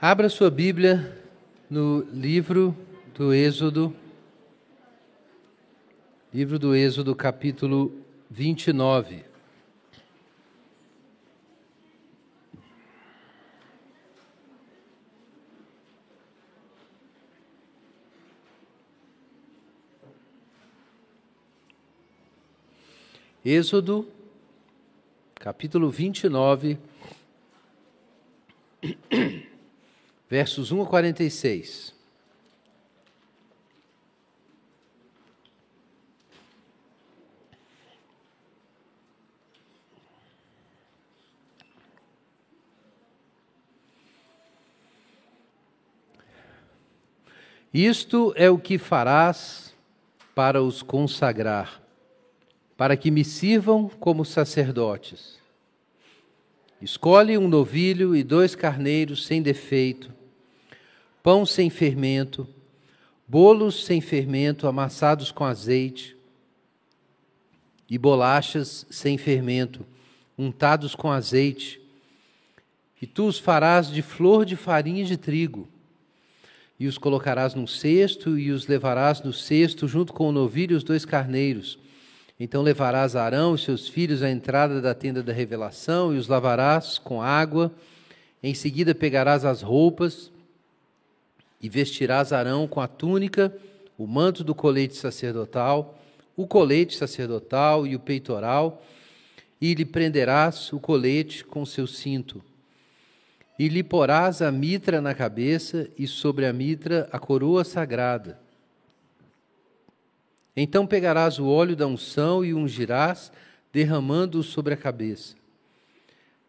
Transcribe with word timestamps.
Abra 0.00 0.28
sua 0.28 0.48
Bíblia 0.48 1.12
no 1.68 2.02
livro 2.12 2.72
do 3.16 3.34
Êxodo, 3.34 3.92
livro 6.32 6.56
do 6.56 6.72
Êxodo, 6.72 7.16
capítulo 7.16 7.92
29. 8.30 9.24
Êxodo, 23.44 24.06
capítulo 25.34 25.90
29, 25.90 26.78
versos 30.28 30.70
1 30.70 30.82
a 30.82 30.86
46. 30.86 31.94
Isto 47.72 48.32
é 48.36 48.50
o 48.50 48.58
que 48.58 48.78
farás 48.78 49.74
para 50.34 50.62
os 50.62 50.82
consagrar 50.82 51.82
para 52.78 52.96
que 52.96 53.10
me 53.10 53.24
sirvam 53.24 53.88
como 53.88 54.24
sacerdotes. 54.24 55.36
Escolhe 56.80 57.36
um 57.36 57.48
novilho 57.48 58.14
e 58.14 58.22
dois 58.22 58.54
carneiros 58.54 59.26
sem 59.26 59.42
defeito, 59.42 60.14
pão 61.28 61.44
sem 61.44 61.68
fermento, 61.68 62.48
bolos 63.28 63.84
sem 63.84 64.00
fermento 64.00 64.66
amassados 64.66 65.30
com 65.30 65.44
azeite 65.44 66.16
e 67.86 67.98
bolachas 67.98 68.86
sem 68.88 69.18
fermento, 69.18 69.84
untados 70.38 70.94
com 70.94 71.12
azeite. 71.12 71.82
E 73.02 73.06
tu 73.06 73.26
os 73.26 73.38
farás 73.38 73.90
de 73.90 74.00
flor 74.00 74.46
de 74.46 74.56
farinha 74.56 75.04
de 75.04 75.18
trigo, 75.18 75.68
e 76.80 76.86
os 76.86 76.96
colocarás 76.96 77.54
num 77.54 77.66
cesto, 77.66 78.38
e 78.38 78.50
os 78.50 78.66
levarás 78.66 79.20
no 79.20 79.30
cesto 79.30 79.86
junto 79.86 80.14
com 80.14 80.30
o 80.30 80.32
novilho 80.32 80.72
e 80.72 80.76
os 80.76 80.82
dois 80.82 81.04
carneiros 81.04 81.78
então 82.40 82.62
levarás 82.62 83.14
Arão 83.14 83.54
e 83.54 83.58
seus 83.58 83.86
filhos 83.86 84.22
à 84.22 84.30
entrada 84.30 84.80
da 84.80 84.94
tenda 84.94 85.22
da 85.22 85.32
revelação 85.34 86.14
e 86.14 86.18
os 86.18 86.28
lavarás 86.28 86.96
com 86.96 87.20
água. 87.20 87.70
Em 88.40 88.54
seguida 88.54 88.94
pegarás 88.94 89.44
as 89.44 89.60
roupas 89.60 90.30
e 91.60 91.68
vestirás 91.68 92.32
Arão 92.32 92.68
com 92.68 92.80
a 92.80 92.88
túnica, 92.88 93.54
o 93.96 94.06
manto 94.06 94.44
do 94.44 94.54
colete 94.54 94.96
sacerdotal, 94.96 95.98
o 96.36 96.46
colete 96.46 96.96
sacerdotal 96.96 97.86
e 97.86 97.96
o 97.96 98.00
peitoral, 98.00 98.82
e 99.60 99.74
lhe 99.74 99.84
prenderás 99.84 100.72
o 100.72 100.78
colete 100.78 101.44
com 101.44 101.66
seu 101.66 101.86
cinto. 101.86 102.42
E 103.58 103.68
lhe 103.68 103.82
porás 103.82 104.40
a 104.40 104.52
mitra 104.52 105.00
na 105.00 105.14
cabeça 105.14 105.88
e 105.98 106.06
sobre 106.06 106.46
a 106.46 106.52
mitra 106.52 107.08
a 107.10 107.18
coroa 107.18 107.64
sagrada. 107.64 108.38
Então 110.56 110.86
pegarás 110.86 111.38
o 111.38 111.48
óleo 111.48 111.74
da 111.74 111.86
unção 111.86 112.44
e 112.44 112.54
ungirás, 112.54 113.32
derramando-o 113.72 114.42
sobre 114.42 114.74
a 114.74 114.76
cabeça. 114.76 115.34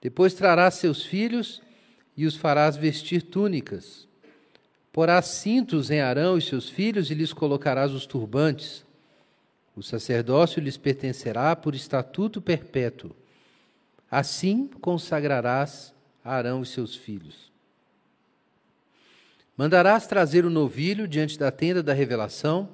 Depois 0.01 0.33
trarás 0.33 0.75
seus 0.75 1.03
filhos 1.03 1.61
e 2.16 2.25
os 2.25 2.35
farás 2.35 2.77
vestir 2.77 3.21
túnicas. 3.23 4.09
Porás 4.99 5.27
cintos 5.27 5.89
em 5.89 6.01
Arão 6.01 6.37
e 6.37 6.41
seus 6.41 6.67
filhos 6.69 7.09
e 7.09 7.13
lhes 7.13 7.31
colocarás 7.31 7.93
os 7.93 8.05
turbantes. 8.05 8.83
O 9.73 9.81
sacerdócio 9.81 10.61
lhes 10.61 10.75
pertencerá 10.75 11.55
por 11.55 11.73
estatuto 11.73 12.41
perpétuo. 12.41 13.15
Assim 14.11 14.67
consagrarás 14.81 15.93
Arão 16.21 16.63
e 16.63 16.65
seus 16.65 16.97
filhos. 16.97 17.49
Mandarás 19.55 20.05
trazer 20.05 20.43
o 20.43 20.49
novilho 20.49 21.07
diante 21.07 21.39
da 21.39 21.49
tenda 21.49 21.81
da 21.81 21.93
revelação 21.93 22.67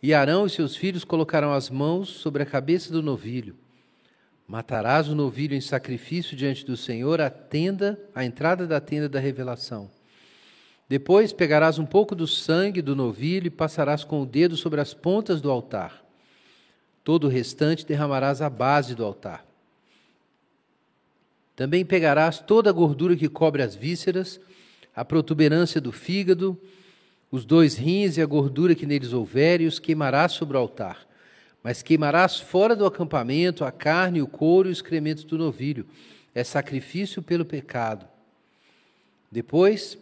e 0.00 0.14
Arão 0.14 0.46
e 0.46 0.48
seus 0.48 0.76
filhos 0.76 1.02
colocarão 1.02 1.52
as 1.52 1.68
mãos 1.68 2.08
sobre 2.08 2.44
a 2.44 2.46
cabeça 2.46 2.92
do 2.92 3.02
novilho. 3.02 3.56
Matarás 4.46 5.08
o 5.08 5.14
novilho 5.16 5.56
em 5.56 5.60
sacrifício 5.60 6.36
diante 6.36 6.64
do 6.64 6.76
Senhor 6.76 7.20
à 7.20 7.28
tenda, 7.28 7.98
à 8.14 8.24
entrada 8.24 8.64
da 8.64 8.80
tenda 8.80 9.08
da 9.08 9.18
revelação. 9.18 9.90
Depois 10.92 11.32
pegarás 11.32 11.78
um 11.78 11.86
pouco 11.86 12.14
do 12.14 12.26
sangue 12.26 12.82
do 12.82 12.94
novilho 12.94 13.46
e 13.46 13.50
passarás 13.50 14.04
com 14.04 14.20
o 14.20 14.26
dedo 14.26 14.58
sobre 14.58 14.78
as 14.78 14.92
pontas 14.92 15.40
do 15.40 15.50
altar. 15.50 16.04
Todo 17.02 17.24
o 17.24 17.30
restante 17.30 17.86
derramarás 17.86 18.42
à 18.42 18.50
base 18.50 18.94
do 18.94 19.02
altar. 19.02 19.42
Também 21.56 21.82
pegarás 21.82 22.40
toda 22.40 22.68
a 22.68 22.74
gordura 22.74 23.16
que 23.16 23.26
cobre 23.26 23.62
as 23.62 23.74
vísceras, 23.74 24.38
a 24.94 25.02
protuberância 25.02 25.80
do 25.80 25.92
fígado, 25.92 26.60
os 27.30 27.46
dois 27.46 27.74
rins 27.74 28.18
e 28.18 28.20
a 28.20 28.26
gordura 28.26 28.74
que 28.74 28.84
neles 28.84 29.14
houver, 29.14 29.62
e 29.62 29.66
os 29.66 29.78
queimarás 29.78 30.32
sobre 30.32 30.58
o 30.58 30.60
altar. 30.60 31.08
Mas 31.62 31.82
queimarás 31.82 32.38
fora 32.38 32.76
do 32.76 32.84
acampamento 32.84 33.64
a 33.64 33.72
carne, 33.72 34.20
o 34.20 34.26
couro 34.26 34.68
e 34.68 34.70
o 34.70 34.74
excremento 34.74 35.24
do 35.24 35.38
novilho. 35.38 35.86
É 36.34 36.44
sacrifício 36.44 37.22
pelo 37.22 37.46
pecado. 37.46 38.06
Depois 39.30 39.96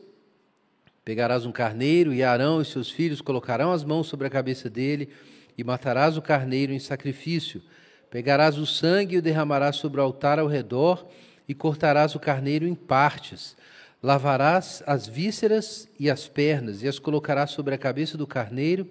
pegarás 1.04 1.44
um 1.46 1.52
carneiro, 1.52 2.12
e 2.12 2.22
Arão 2.22 2.60
e 2.60 2.64
seus 2.64 2.90
filhos 2.90 3.20
colocarão 3.20 3.72
as 3.72 3.84
mãos 3.84 4.06
sobre 4.06 4.26
a 4.26 4.30
cabeça 4.30 4.68
dele, 4.70 5.08
e 5.56 5.64
matarás 5.64 6.16
o 6.16 6.22
carneiro 6.22 6.72
em 6.72 6.78
sacrifício. 6.78 7.62
Pegarás 8.10 8.58
o 8.58 8.66
sangue 8.66 9.16
e 9.16 9.18
o 9.18 9.22
derramarás 9.22 9.76
sobre 9.76 10.00
o 10.00 10.04
altar 10.04 10.38
ao 10.38 10.46
redor, 10.46 11.06
e 11.48 11.54
cortarás 11.54 12.14
o 12.14 12.20
carneiro 12.20 12.66
em 12.66 12.74
partes 12.74 13.56
Lavarás 14.02 14.82
as 14.86 15.06
vísceras 15.06 15.88
e 15.98 16.10
as 16.10 16.26
pernas, 16.26 16.82
e 16.82 16.88
as 16.88 16.98
colocarás 16.98 17.50
sobre 17.50 17.74
a 17.74 17.78
cabeça 17.78 18.16
do 18.16 18.26
carneiro 18.26 18.88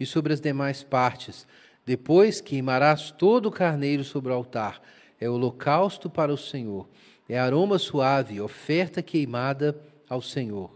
e 0.00 0.06
sobre 0.06 0.32
as 0.32 0.40
demais 0.40 0.82
partes. 0.82 1.46
Depois 1.84 2.40
queimarás 2.40 3.10
todo 3.10 3.46
o 3.46 3.52
carneiro 3.52 4.02
sobre 4.02 4.32
o 4.32 4.34
altar. 4.34 4.80
É 5.20 5.28
holocausto 5.28 6.08
para 6.08 6.32
o 6.32 6.38
Senhor. 6.38 6.88
É 7.28 7.38
aroma 7.38 7.78
suave, 7.78 8.40
oferta 8.40 9.02
queimada 9.02 9.78
ao 10.08 10.22
Senhor. 10.22 10.75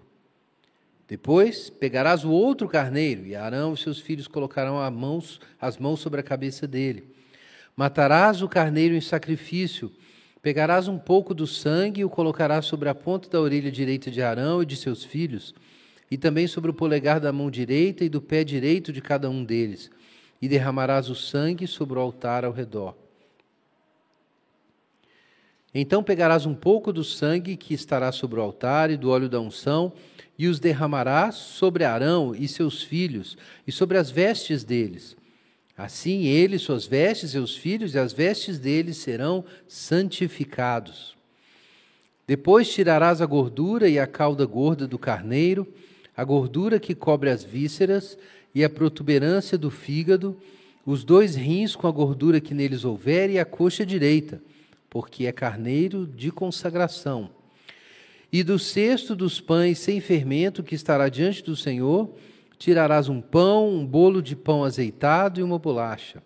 Depois 1.11 1.69
pegarás 1.69 2.25
o 2.25 2.31
outro 2.31 2.67
carneiro, 2.67 3.27
e 3.27 3.35
Arão 3.35 3.75
e 3.75 3.77
seus 3.77 4.01
filhos 4.01 4.27
colocarão 4.27 4.81
as 4.81 4.93
mãos, 4.93 5.41
as 5.61 5.77
mãos 5.77 6.01
sobre 6.01 6.21
a 6.21 6.23
cabeça 6.23 6.67
dele. 6.67 7.05
Matarás 7.77 8.41
o 8.41 8.49
carneiro 8.49 8.95
em 8.95 9.01
sacrifício 9.03 9.93
Pegarás 10.43 10.89
um 10.89 10.99
pouco 10.99 11.35
do 11.35 11.47
sangue 11.47 12.01
e 12.01 12.05
o 12.05 12.09
colocarás 12.09 12.65
sobre 12.65 12.89
a 12.89 12.95
ponta 12.95 13.29
da 13.29 13.39
orelha 13.39 13.71
direita 13.71 14.11
de 14.11 14.23
Arão 14.23 14.63
e 14.63 14.67
de 14.67 14.75
seus 14.75 15.05
filhos, 15.05 15.55
e 16.11 16.17
também 16.17 16.47
sobre 16.47 16.71
o 16.71 16.75
polegar 16.75 17.21
da 17.21 17.31
mão 17.31 17.51
direita 17.51 18.05
e 18.05 18.09
do 18.09 18.23
pé 18.23 18.43
direito 18.43 18.91
de 18.91 19.03
cada 19.03 19.29
um 19.29 19.45
deles, 19.45 19.91
e 20.41 20.49
derramarás 20.49 21.11
o 21.11 21.15
sangue 21.15 21.67
sobre 21.67 21.99
o 21.99 22.01
altar 22.01 22.47
ao 22.47 22.53
redor. 22.53 22.97
Então 25.75 26.03
pegarás 26.03 26.47
um 26.47 26.55
pouco 26.55 26.91
do 26.91 27.05
sangue 27.05 27.55
que 27.55 27.75
estará 27.75 28.11
sobre 28.11 28.41
o 28.41 28.43
altar 28.43 28.91
e 28.91 28.97
do 28.97 29.11
óleo 29.11 29.29
da 29.29 29.39
unção, 29.39 29.93
e 30.41 30.49
os 30.49 30.59
derramarás 30.59 31.35
sobre 31.35 31.85
Arão 31.85 32.35
e 32.35 32.49
seus 32.49 32.83
filhos, 32.83 33.37
e 33.67 33.73
sobre 33.73 33.99
as 33.99 34.11
vestes 34.11 34.65
deles 34.65 35.17
Assim 35.81 36.27
ele, 36.27 36.59
suas 36.59 36.85
vestes, 36.85 37.31
seus 37.31 37.57
filhos 37.57 37.95
e 37.95 37.99
as 37.99 38.13
vestes 38.13 38.59
deles 38.59 38.99
serão 38.99 39.43
santificados. 39.67 41.17
Depois 42.27 42.71
tirarás 42.71 43.23
a 43.23 43.27
gordura 43.27 43.89
e 43.89 43.99
a 43.99 44.07
cauda 44.07 44.45
gorda 44.45 44.87
do 44.87 44.99
carneiro, 44.99 45.67
a 46.15 46.23
gordura 46.23 46.79
que 46.79 46.95
cobre 46.95 47.31
as 47.31 47.43
vísceras 47.43 48.19
e 48.55 48.63
a 48.63 48.69
protuberância 48.69 49.57
do 49.57 49.71
fígado, 49.71 50.37
os 50.85 51.03
dois 51.03 51.35
rins 51.35 51.75
com 51.75 51.87
a 51.87 51.91
gordura 51.91 52.43
que 52.43 52.53
neles 52.53 52.85
houver 52.85 53.31
e 53.31 53.39
a 53.39 53.47
coxa 53.47 53.87
direita, 53.87 54.39
porque 54.91 55.25
é 55.25 55.33
carneiro 55.33 56.07
de 56.07 56.31
consagração. 56.31 57.31
E 58.33 58.43
do 58.43 58.59
cesto 58.59 59.17
dos 59.17 59.41
pães 59.41 59.79
sem 59.79 60.01
fermento 60.01 60.63
que 60.63 60.75
estará 60.75 61.09
diante 61.09 61.43
do 61.43 61.57
Senhor, 61.57 62.15
tirarás 62.59 63.09
um 63.09 63.21
pão, 63.21 63.69
um 63.69 63.85
bolo 63.85 64.23
de 64.23 64.37
pão 64.37 64.63
azeitado 64.63 65.41
e 65.41 65.43
uma 65.43 65.59
bolacha. 65.59 66.23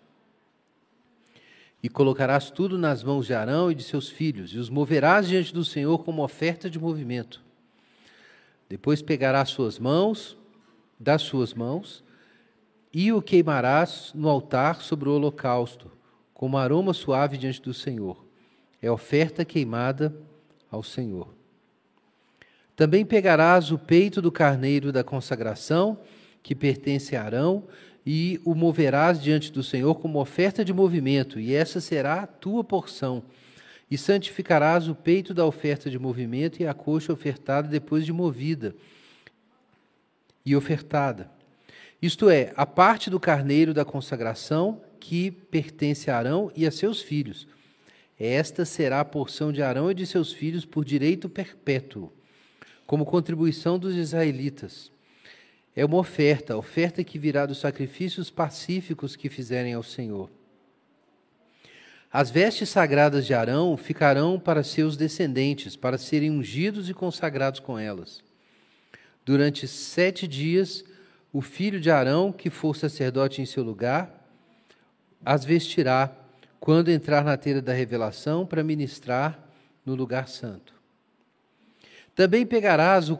E 1.81 1.89
colocarás 1.89 2.51
tudo 2.51 2.77
nas 2.77 3.03
mãos 3.03 3.25
de 3.25 3.33
Arão 3.33 3.71
e 3.71 3.75
de 3.75 3.83
seus 3.83 4.09
filhos, 4.09 4.51
e 4.51 4.57
os 4.57 4.69
moverás 4.69 5.27
diante 5.27 5.53
do 5.53 5.63
Senhor 5.63 6.03
como 6.03 6.23
oferta 6.23 6.69
de 6.69 6.79
movimento. 6.79 7.43
Depois 8.67 9.01
pegarás 9.01 9.49
suas 9.49 9.77
mãos, 9.77 10.37
das 10.99 11.21
suas 11.21 11.53
mãos, 11.53 12.03
e 12.93 13.11
o 13.11 13.21
queimarás 13.21 14.11
no 14.15 14.29
altar 14.29 14.81
sobre 14.81 15.09
o 15.09 15.13
holocausto, 15.13 15.91
como 16.33 16.57
aroma 16.57 16.93
suave 16.93 17.37
diante 17.37 17.61
do 17.61 17.73
Senhor. 17.73 18.25
É 18.81 18.89
oferta 18.89 19.43
queimada 19.43 20.15
ao 20.71 20.81
Senhor. 20.81 21.34
Também 22.75 23.05
pegarás 23.05 23.71
o 23.71 23.77
peito 23.77 24.21
do 24.21 24.31
carneiro 24.31 24.91
da 24.91 25.03
consagração, 25.03 25.97
que 26.43 26.53
pertence 26.53 27.15
a 27.15 27.23
Arão, 27.23 27.63
e 28.05 28.39
o 28.45 28.53
moverás 28.53 29.21
diante 29.21 29.51
do 29.51 29.63
Senhor 29.63 29.95
como 29.95 30.19
oferta 30.19 30.63
de 30.63 30.73
movimento, 30.73 31.39
e 31.39 31.53
essa 31.53 31.81
será 31.81 32.21
a 32.21 32.27
tua 32.27 32.63
porção. 32.63 33.23
E 33.89 33.97
santificarás 33.97 34.87
o 34.87 34.93
peito 34.93 35.33
da 35.33 35.45
oferta 35.45 35.89
de 35.89 35.97
movimento 35.97 36.61
e 36.61 36.67
a 36.67 36.73
coxa 36.73 37.13
ofertada 37.13 37.67
depois 37.67 38.05
de 38.05 38.11
movida 38.13 38.75
e 40.45 40.55
ofertada. 40.55 41.31
Isto 42.01 42.29
é, 42.29 42.51
a 42.55 42.65
parte 42.65 43.09
do 43.09 43.19
carneiro 43.19 43.73
da 43.73 43.85
consagração 43.85 44.81
que 44.99 45.31
pertence 45.31 46.11
a 46.11 46.17
Arão 46.17 46.51
e 46.55 46.65
a 46.65 46.71
seus 46.71 47.01
filhos. 47.01 47.47
Esta 48.19 48.65
será 48.65 48.99
a 48.99 49.05
porção 49.05 49.51
de 49.51 49.61
Arão 49.61 49.89
e 49.89 49.95
de 49.95 50.05
seus 50.05 50.31
filhos 50.31 50.65
por 50.65 50.85
direito 50.85 51.27
perpétuo, 51.27 52.11
como 52.85 53.05
contribuição 53.05 53.79
dos 53.79 53.95
israelitas. 53.95 54.91
É 55.75 55.83
uma 55.83 55.97
oferta, 55.97 56.55
oferta 56.55 57.03
que 57.03 57.19
virá 57.19 57.45
dos 57.45 57.59
sacrifícios 57.59 58.29
pacíficos 58.29 59.15
que 59.15 59.29
fizerem 59.29 59.73
ao 59.73 59.83
Senhor. 59.83 60.29
As 62.11 62.31
vestes 62.31 62.69
sagradas 62.69 63.25
de 63.25 63.33
Arão 63.33 63.75
ficarão 63.75 64.39
para 64.39 64.63
seus 64.63 64.95
descendentes, 64.95 65.75
para 65.75 65.97
serem 65.97 66.31
ungidos 66.31 66.89
e 66.89 66.93
consagrados 66.93 67.59
com 67.59 67.77
elas. 67.77 68.23
Durante 69.25 69.67
sete 69.67 70.25
dias, 70.27 70.85
o 71.33 71.41
filho 71.41 71.81
de 71.81 71.91
Arão, 71.91 72.31
que 72.31 72.49
for 72.49 72.73
sacerdote 72.75 73.41
em 73.41 73.45
seu 73.45 73.63
lugar, 73.63 74.25
as 75.25 75.43
vestirá 75.43 76.15
quando 76.59 76.89
entrar 76.89 77.23
na 77.23 77.35
tenda 77.35 77.61
da 77.61 77.73
revelação 77.73 78.45
para 78.45 78.63
ministrar 78.63 79.37
no 79.85 79.95
lugar 79.95 80.29
santo. 80.29 80.74
Também 82.15 82.45
pegarás 82.45 83.09
o, 83.09 83.19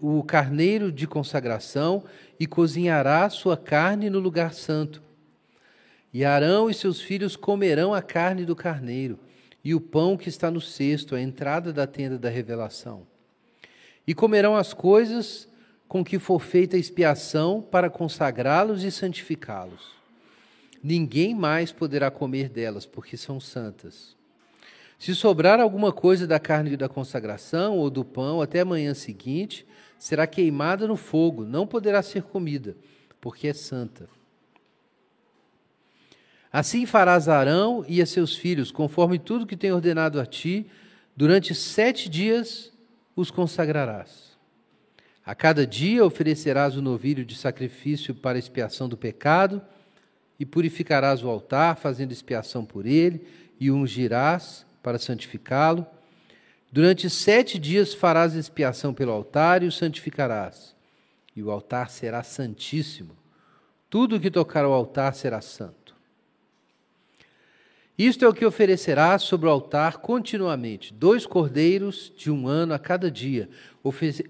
o 0.00 0.22
carneiro 0.24 0.90
de 0.90 1.06
consagração 1.06 2.02
e 2.40 2.46
cozinharás 2.46 3.34
sua 3.34 3.56
carne 3.56 4.10
no 4.10 4.18
lugar 4.18 4.52
santo. 4.52 5.00
E 6.12 6.24
Arão 6.24 6.68
e 6.68 6.74
seus 6.74 7.00
filhos 7.00 7.36
comerão 7.36 7.94
a 7.94 8.02
carne 8.02 8.44
do 8.44 8.56
carneiro 8.56 9.18
e 9.64 9.74
o 9.74 9.80
pão 9.80 10.16
que 10.16 10.28
está 10.28 10.50
no 10.50 10.60
cesto, 10.60 11.14
a 11.14 11.20
entrada 11.20 11.72
da 11.72 11.86
tenda 11.86 12.18
da 12.18 12.28
revelação. 12.28 13.06
E 14.04 14.12
comerão 14.12 14.56
as 14.56 14.74
coisas 14.74 15.48
com 15.86 16.04
que 16.04 16.18
for 16.18 16.40
feita 16.40 16.76
a 16.76 16.80
expiação 16.80 17.62
para 17.62 17.88
consagrá-los 17.88 18.82
e 18.82 18.90
santificá-los. 18.90 19.92
Ninguém 20.82 21.32
mais 21.32 21.70
poderá 21.70 22.10
comer 22.10 22.48
delas, 22.48 22.84
porque 22.84 23.16
são 23.16 23.38
santas. 23.38 24.16
Se 25.02 25.16
sobrar 25.16 25.58
alguma 25.58 25.90
coisa 25.90 26.28
da 26.28 26.38
carne 26.38 26.76
da 26.76 26.88
consagração 26.88 27.76
ou 27.76 27.90
do 27.90 28.04
pão 28.04 28.40
até 28.40 28.60
a 28.60 28.64
manhã 28.64 28.94
seguinte, 28.94 29.66
será 29.98 30.28
queimada 30.28 30.86
no 30.86 30.96
fogo, 30.96 31.44
não 31.44 31.66
poderá 31.66 32.00
ser 32.04 32.22
comida, 32.22 32.76
porque 33.20 33.48
é 33.48 33.52
santa. 33.52 34.08
Assim 36.52 36.86
farás 36.86 37.28
Arão 37.28 37.84
e 37.88 38.00
a 38.00 38.06
seus 38.06 38.36
filhos, 38.36 38.70
conforme 38.70 39.18
tudo 39.18 39.44
que 39.44 39.56
tem 39.56 39.72
ordenado 39.72 40.20
a 40.20 40.24
ti, 40.24 40.70
durante 41.16 41.52
sete 41.52 42.08
dias 42.08 42.72
os 43.16 43.28
consagrarás. 43.28 44.38
A 45.26 45.34
cada 45.34 45.66
dia 45.66 46.06
oferecerás 46.06 46.76
o 46.76 46.80
novilho 46.80 47.24
de 47.24 47.34
sacrifício 47.34 48.14
para 48.14 48.38
expiação 48.38 48.88
do 48.88 48.96
pecado, 48.96 49.60
e 50.38 50.46
purificarás 50.46 51.24
o 51.24 51.28
altar, 51.28 51.76
fazendo 51.76 52.12
expiação 52.12 52.64
por 52.64 52.86
ele, 52.86 53.26
e 53.58 53.68
ungirás 53.68 54.64
para 54.82 54.98
santificá-lo. 54.98 55.86
Durante 56.70 57.08
sete 57.08 57.58
dias 57.58 57.94
farás 57.94 58.34
expiação 58.34 58.92
pelo 58.92 59.12
altar 59.12 59.62
e 59.62 59.66
o 59.66 59.72
santificarás, 59.72 60.74
e 61.36 61.42
o 61.42 61.50
altar 61.50 61.90
será 61.90 62.22
santíssimo. 62.22 63.16
Tudo 63.88 64.18
que 64.18 64.30
tocar 64.30 64.64
ao 64.64 64.72
altar 64.72 65.14
será 65.14 65.40
santo. 65.40 65.94
Isto 67.98 68.24
é 68.24 68.28
o 68.28 68.32
que 68.32 68.46
oferecerás 68.46 69.22
sobre 69.22 69.46
o 69.46 69.50
altar 69.50 69.98
continuamente: 69.98 70.94
dois 70.94 71.26
cordeiros 71.26 72.10
de 72.16 72.30
um 72.30 72.48
ano 72.48 72.72
a 72.72 72.78
cada 72.78 73.10
dia. 73.10 73.50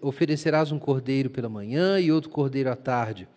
Oferecerás 0.00 0.72
um 0.72 0.80
cordeiro 0.80 1.30
pela 1.30 1.48
manhã 1.48 2.00
e 2.00 2.10
outro 2.10 2.28
cordeiro 2.28 2.70
à 2.70 2.76
tarde 2.76 3.28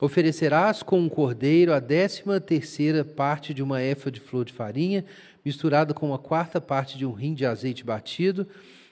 Oferecerás 0.00 0.82
com 0.82 0.98
um 0.98 1.10
cordeiro 1.10 1.74
a 1.74 1.78
décima 1.78 2.40
terceira 2.40 3.04
parte 3.04 3.52
de 3.52 3.62
uma 3.62 3.82
éfa 3.82 4.10
de 4.10 4.18
flor 4.18 4.46
de 4.46 4.52
farinha, 4.52 5.04
misturada 5.44 5.94
com 5.94 6.12
a 6.12 6.18
quarta 6.18 6.60
parte 6.60 6.96
de 6.96 7.06
um 7.06 7.12
rim 7.12 7.34
de 7.34 7.46
azeite 7.46 7.84
batido, 7.84 8.46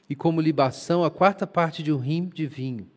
e 0.08 0.14
como 0.14 0.40
libação 0.40 1.04
a 1.04 1.10
quarta 1.10 1.46
parte 1.46 1.82
de 1.82 1.92
um 1.92 1.98
rim 1.98 2.30
de 2.34 2.46
vinho. 2.46 2.88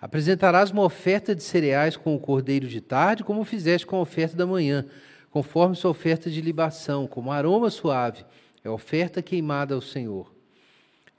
Apresentarás 0.00 0.70
uma 0.70 0.82
oferta 0.82 1.34
de 1.34 1.42
cereais 1.42 1.96
com 1.96 2.14
o 2.14 2.20
cordeiro 2.20 2.68
de 2.68 2.80
tarde, 2.80 3.24
como 3.24 3.44
fizeste 3.44 3.86
com 3.86 3.96
a 3.96 4.00
oferta 4.00 4.36
da 4.36 4.46
manhã, 4.46 4.84
conforme 5.30 5.74
sua 5.74 5.90
oferta 5.90 6.30
de 6.30 6.40
libação, 6.40 7.06
como 7.06 7.32
aroma 7.32 7.70
suave, 7.70 8.24
é 8.62 8.68
oferta 8.68 9.22
queimada 9.22 9.74
ao 9.74 9.80
Senhor. 9.80 10.34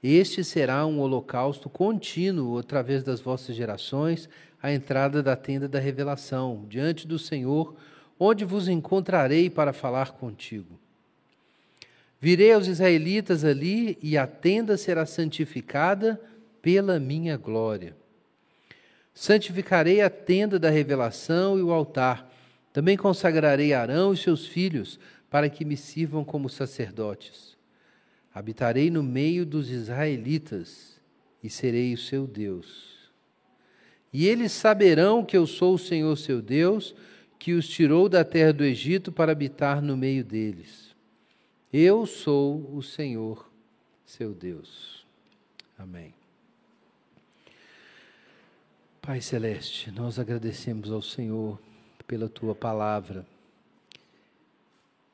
Este 0.02 0.44
será 0.44 0.86
um 0.86 1.00
holocausto 1.00 1.68
contínuo 1.68 2.58
através 2.58 3.02
das 3.02 3.20
vossas 3.20 3.56
gerações, 3.56 4.28
à 4.62 4.72
entrada 4.72 5.22
da 5.22 5.34
tenda 5.34 5.68
da 5.68 5.80
revelação, 5.80 6.64
diante 6.68 7.06
do 7.06 7.18
Senhor, 7.18 7.74
onde 8.18 8.44
vos 8.44 8.68
encontrarei 8.68 9.50
para 9.50 9.72
falar 9.72 10.12
contigo. 10.12 10.78
Virei 12.20 12.52
aos 12.52 12.66
israelitas 12.66 13.44
ali, 13.44 13.96
e 14.02 14.18
a 14.18 14.26
tenda 14.26 14.76
será 14.76 15.06
santificada 15.06 16.20
pela 16.60 16.98
minha 16.98 17.36
glória. 17.36 17.96
Santificarei 19.14 20.00
a 20.00 20.10
tenda 20.10 20.58
da 20.58 20.70
revelação 20.70 21.58
e 21.58 21.62
o 21.62 21.72
altar. 21.72 22.32
Também 22.72 22.96
consagrarei 22.96 23.72
Arão 23.72 24.12
e 24.12 24.16
seus 24.16 24.46
filhos, 24.46 24.98
para 25.30 25.48
que 25.48 25.64
me 25.64 25.76
sirvam 25.76 26.24
como 26.24 26.48
sacerdotes. 26.48 27.56
Habitarei 28.32 28.90
no 28.90 29.02
meio 29.02 29.44
dos 29.44 29.70
israelitas 29.70 31.00
e 31.42 31.50
serei 31.50 31.94
o 31.94 31.98
seu 31.98 32.26
Deus. 32.26 32.96
E 34.12 34.26
eles 34.26 34.52
saberão 34.52 35.24
que 35.24 35.36
eu 35.36 35.46
sou 35.46 35.74
o 35.74 35.78
Senhor 35.78 36.16
seu 36.16 36.40
Deus, 36.40 36.94
que 37.38 37.52
os 37.52 37.68
tirou 37.68 38.08
da 38.08 38.24
terra 38.24 38.52
do 38.52 38.64
Egito 38.64 39.12
para 39.12 39.32
habitar 39.32 39.82
no 39.82 39.96
meio 39.96 40.24
deles. 40.24 40.87
Eu 41.70 42.06
sou 42.06 42.74
o 42.74 42.82
Senhor 42.82 43.46
seu 44.06 44.32
Deus. 44.32 45.04
Amém. 45.78 46.14
Pai 49.02 49.20
Celeste, 49.20 49.90
nós 49.90 50.18
agradecemos 50.18 50.90
ao 50.90 51.02
Senhor 51.02 51.60
pela 52.06 52.26
tua 52.26 52.54
palavra 52.54 53.26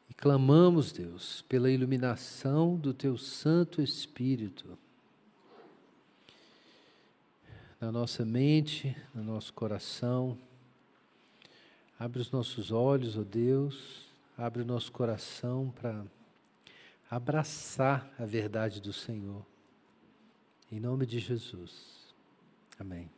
e 0.08 0.14
clamamos, 0.14 0.92
Deus, 0.92 1.42
pela 1.48 1.68
iluminação 1.68 2.76
do 2.76 2.94
teu 2.94 3.18
Santo 3.18 3.82
Espírito 3.82 4.78
na 7.80 7.90
nossa 7.90 8.24
mente, 8.24 8.96
no 9.12 9.24
nosso 9.24 9.52
coração. 9.52 10.38
Abre 11.98 12.20
os 12.20 12.30
nossos 12.30 12.70
olhos, 12.70 13.16
ó 13.16 13.22
oh 13.22 13.24
Deus, 13.24 14.08
abre 14.38 14.62
o 14.62 14.64
nosso 14.64 14.92
coração 14.92 15.74
para 15.80 16.04
abraçar 17.14 18.12
a 18.18 18.26
verdade 18.26 18.82
do 18.82 18.92
Senhor. 18.92 19.46
Em 20.70 20.80
nome 20.80 21.06
de 21.06 21.20
Jesus. 21.20 22.12
Amém. 22.76 23.08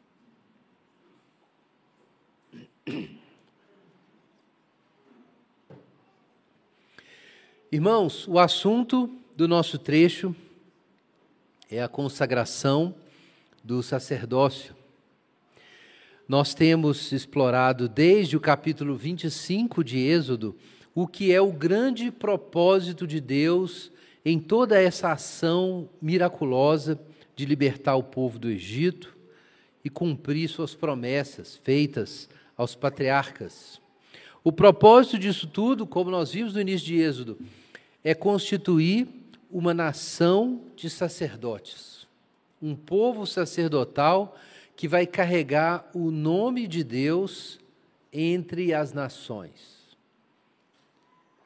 Irmãos, 7.72 8.28
o 8.28 8.38
assunto 8.38 9.10
do 9.34 9.48
nosso 9.48 9.78
trecho 9.78 10.36
é 11.70 11.82
a 11.82 11.88
consagração 11.88 12.94
do 13.64 13.82
sacerdócio. 13.82 14.76
Nós 16.28 16.52
temos 16.52 17.12
explorado 17.12 17.88
desde 17.88 18.36
o 18.36 18.40
capítulo 18.40 18.94
25 18.94 19.82
de 19.82 19.96
Êxodo 19.96 20.54
o 20.96 21.06
que 21.06 21.32
é 21.32 21.40
o 21.40 21.52
grande 21.52 22.10
propósito 22.10 23.06
de 23.06 23.20
Deus 23.20 23.92
em 24.24 24.40
toda 24.40 24.82
essa 24.82 25.12
ação 25.12 25.88
miraculosa 26.02 26.98
de 27.36 27.46
libertar 27.46 27.94
o 27.94 28.02
povo 28.02 28.36
do 28.36 28.50
Egito 28.50 29.16
e 29.84 29.88
cumprir 29.88 30.48
suas 30.48 30.74
promessas 30.74 31.56
feitas 31.62 32.28
aos 32.56 32.74
patriarcas. 32.74 33.80
O 34.42 34.50
propósito 34.50 35.20
disso 35.20 35.46
tudo, 35.46 35.86
como 35.86 36.10
nós 36.10 36.32
vimos 36.32 36.54
no 36.54 36.60
início 36.60 36.86
de 36.86 36.96
Êxodo, 36.96 37.38
é 38.02 38.14
constituir 38.14 39.06
uma 39.48 39.72
nação 39.72 40.62
de 40.74 40.90
sacerdotes 40.90 41.96
um 42.60 42.74
povo 42.74 43.26
sacerdotal 43.26 44.36
que 44.74 44.88
vai 44.88 45.06
carregar 45.06 45.88
o 45.94 46.10
nome 46.10 46.66
de 46.66 46.82
Deus 46.82 47.58
entre 48.12 48.72
as 48.74 48.92
nações. 48.92 49.75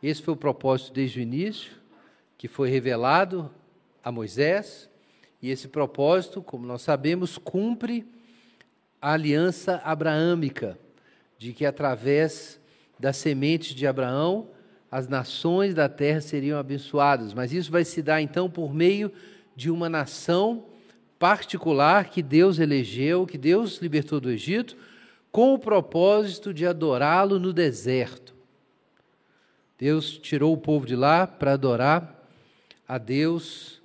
Esse 0.02 0.22
foi 0.22 0.34
o 0.34 0.36
propósito 0.36 0.92
desde 0.92 1.20
o 1.20 1.22
início, 1.22 1.72
que 2.38 2.48
foi 2.48 2.70
revelado 2.70 3.50
a 4.02 4.10
Moisés 4.10 4.88
E 5.42 5.50
esse 5.50 5.68
propósito, 5.68 6.42
como 6.42 6.66
nós 6.66 6.82
sabemos, 6.82 7.38
cumpre 7.38 8.06
a 9.00 9.12
aliança 9.12 9.80
abraâmica, 9.84 10.78
de 11.38 11.52
que 11.52 11.64
através 11.64 12.60
da 12.98 13.12
semente 13.12 13.74
de 13.74 13.86
Abraão 13.86 14.48
as 14.90 15.08
nações 15.08 15.74
da 15.74 15.88
terra 15.88 16.20
seriam 16.20 16.58
abençoadas. 16.58 17.32
Mas 17.32 17.52
isso 17.52 17.70
vai 17.70 17.84
se 17.84 18.02
dar 18.02 18.20
então 18.20 18.50
por 18.50 18.74
meio 18.74 19.12
de 19.54 19.70
uma 19.70 19.88
nação 19.88 20.66
particular 21.18 22.10
que 22.10 22.22
Deus 22.22 22.58
elegeu, 22.58 23.26
que 23.26 23.38
Deus 23.38 23.78
libertou 23.78 24.20
do 24.20 24.30
Egito, 24.30 24.76
com 25.30 25.54
o 25.54 25.58
propósito 25.58 26.52
de 26.52 26.66
adorá-lo 26.66 27.38
no 27.38 27.52
deserto. 27.52 28.29
Deus 29.80 30.18
tirou 30.18 30.52
o 30.52 30.58
povo 30.58 30.84
de 30.84 30.94
lá 30.94 31.26
para 31.26 31.54
adorar 31.54 32.22
a 32.86 32.98
Deus 32.98 33.80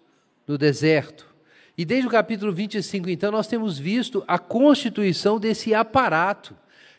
no 0.46 0.58
deserto. 0.58 1.34
E 1.78 1.86
desde 1.86 2.06
o 2.06 2.12
capítulo 2.12 2.52
25, 2.52 3.10
então, 3.10 3.32
nós 3.32 3.48
temos 3.48 3.80
visto 3.80 4.22
a 4.28 4.38
constituição 4.38 5.40
desse 5.40 5.74
aparato, 5.74 6.54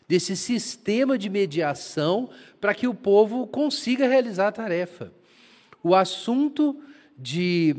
desse 0.07 0.35
sistema 0.35 1.15
de 1.15 1.29
mediação 1.29 2.31
para 2.59 2.73
que 2.73 2.87
o 2.87 2.93
povo 2.93 3.45
consiga 3.45 4.07
realizar 4.07 4.47
a 4.47 4.51
tarefa. 4.51 5.13
O 5.83 5.93
assunto 5.93 6.81
de 7.15 7.75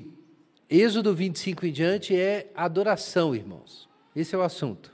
Êxodo 0.71 1.13
25 1.13 1.67
em 1.67 1.73
diante 1.73 2.15
é 2.15 2.49
adoração, 2.55 3.35
irmãos. 3.35 3.89
Esse 4.15 4.37
é 4.37 4.39
o 4.39 4.43
assunto. 4.43 4.93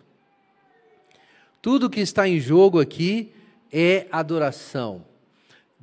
Tudo 1.61 1.91
que 1.91 2.01
está 2.01 2.27
em 2.27 2.41
jogo 2.41 2.81
aqui 2.81 3.31
é 3.71 4.07
adoração. 4.11 5.05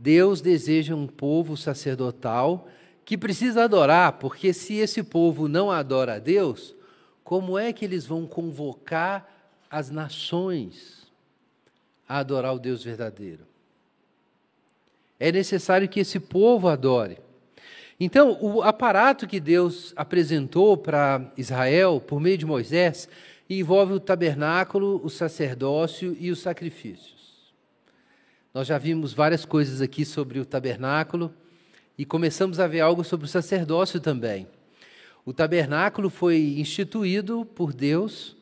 Deus 0.01 0.41
deseja 0.41 0.95
um 0.95 1.05
povo 1.05 1.55
sacerdotal 1.55 2.67
que 3.05 3.15
precisa 3.15 3.65
adorar, 3.65 4.13
porque 4.13 4.51
se 4.51 4.77
esse 4.77 5.03
povo 5.03 5.47
não 5.47 5.69
adora 5.69 6.15
a 6.15 6.19
Deus, 6.19 6.73
como 7.23 7.55
é 7.55 7.71
que 7.71 7.85
eles 7.85 8.03
vão 8.03 8.25
convocar 8.25 9.31
as 9.69 9.91
nações 9.91 11.05
a 12.09 12.17
adorar 12.17 12.55
o 12.55 12.59
Deus 12.59 12.83
verdadeiro? 12.83 13.45
É 15.19 15.31
necessário 15.31 15.87
que 15.87 15.99
esse 15.99 16.19
povo 16.19 16.67
adore. 16.67 17.19
Então, 17.99 18.39
o 18.41 18.63
aparato 18.63 19.27
que 19.27 19.39
Deus 19.39 19.93
apresentou 19.95 20.75
para 20.77 21.31
Israel 21.37 22.01
por 22.01 22.19
meio 22.19 22.39
de 22.39 22.45
Moisés 22.47 23.07
envolve 23.47 23.93
o 23.93 23.99
tabernáculo, 23.99 24.99
o 25.03 25.11
sacerdócio 25.11 26.17
e 26.19 26.31
os 26.31 26.39
sacrifícios. 26.39 27.20
Nós 28.53 28.67
já 28.67 28.77
vimos 28.77 29.13
várias 29.13 29.45
coisas 29.45 29.81
aqui 29.81 30.03
sobre 30.03 30.37
o 30.37 30.45
tabernáculo 30.45 31.33
e 31.97 32.03
começamos 32.03 32.59
a 32.59 32.67
ver 32.67 32.81
algo 32.81 33.01
sobre 33.01 33.25
o 33.25 33.29
sacerdócio 33.29 33.97
também. 33.97 34.45
O 35.25 35.31
tabernáculo 35.31 36.09
foi 36.09 36.55
instituído 36.57 37.45
por 37.45 37.71
Deus 37.71 38.35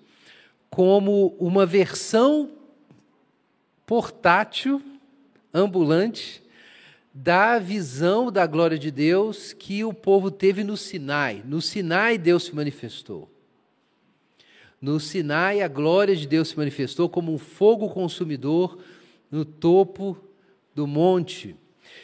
como 0.67 1.35
uma 1.39 1.63
versão 1.63 2.49
portátil, 3.85 4.81
ambulante, 5.53 6.41
da 7.13 7.59
visão 7.59 8.31
da 8.31 8.47
glória 8.47 8.79
de 8.79 8.89
Deus 8.89 9.53
que 9.53 9.83
o 9.83 9.93
povo 9.93 10.31
teve 10.31 10.63
no 10.63 10.75
Sinai. 10.75 11.43
No 11.45 11.61
Sinai, 11.61 12.17
Deus 12.17 12.45
se 12.45 12.55
manifestou. 12.55 13.29
No 14.81 14.99
Sinai, 14.99 15.61
a 15.61 15.67
glória 15.67 16.15
de 16.15 16.27
Deus 16.27 16.49
se 16.49 16.57
manifestou 16.57 17.07
como 17.07 17.31
um 17.31 17.37
fogo 17.37 17.89
consumidor 17.89 18.79
no 19.31 19.45
topo 19.45 20.17
do 20.74 20.88
monte. 20.88 21.55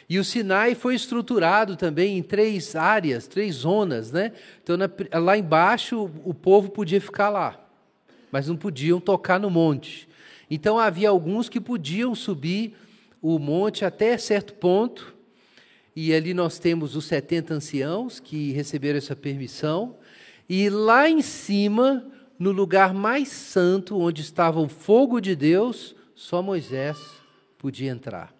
E 0.08 0.18
o 0.18 0.24
Sinai 0.24 0.74
foi 0.74 0.94
estruturado 0.94 1.76
também 1.76 2.18
em 2.18 2.22
três 2.22 2.76
áreas, 2.76 3.26
três 3.26 3.56
zonas, 3.56 4.12
né? 4.12 4.32
Então, 4.62 4.76
na, 4.76 4.88
lá 5.14 5.36
embaixo, 5.36 6.10
o 6.24 6.32
povo 6.32 6.70
podia 6.70 7.00
ficar 7.00 7.28
lá, 7.28 7.60
mas 8.30 8.46
não 8.48 8.56
podiam 8.56 9.00
tocar 9.00 9.40
no 9.40 9.50
monte. 9.50 10.08
Então, 10.50 10.78
havia 10.78 11.08
alguns 11.08 11.48
que 11.48 11.60
podiam 11.60 12.14
subir 12.14 12.74
o 13.20 13.38
monte 13.38 13.84
até 13.84 14.16
certo 14.16 14.54
ponto, 14.54 15.14
e 15.94 16.12
ali 16.12 16.34
nós 16.34 16.58
temos 16.58 16.94
os 16.94 17.06
70 17.06 17.54
anciãos 17.54 18.20
que 18.20 18.52
receberam 18.52 18.98
essa 18.98 19.16
permissão, 19.16 19.96
e 20.48 20.68
lá 20.68 21.08
em 21.08 21.22
cima, 21.22 22.06
no 22.38 22.52
lugar 22.52 22.94
mais 22.94 23.28
santo, 23.28 23.98
onde 23.98 24.20
estava 24.20 24.60
o 24.60 24.68
fogo 24.68 25.20
de 25.20 25.34
Deus, 25.34 25.96
só 26.14 26.40
Moisés 26.40 27.15
podia 27.66 27.90
entrar. 27.90 28.32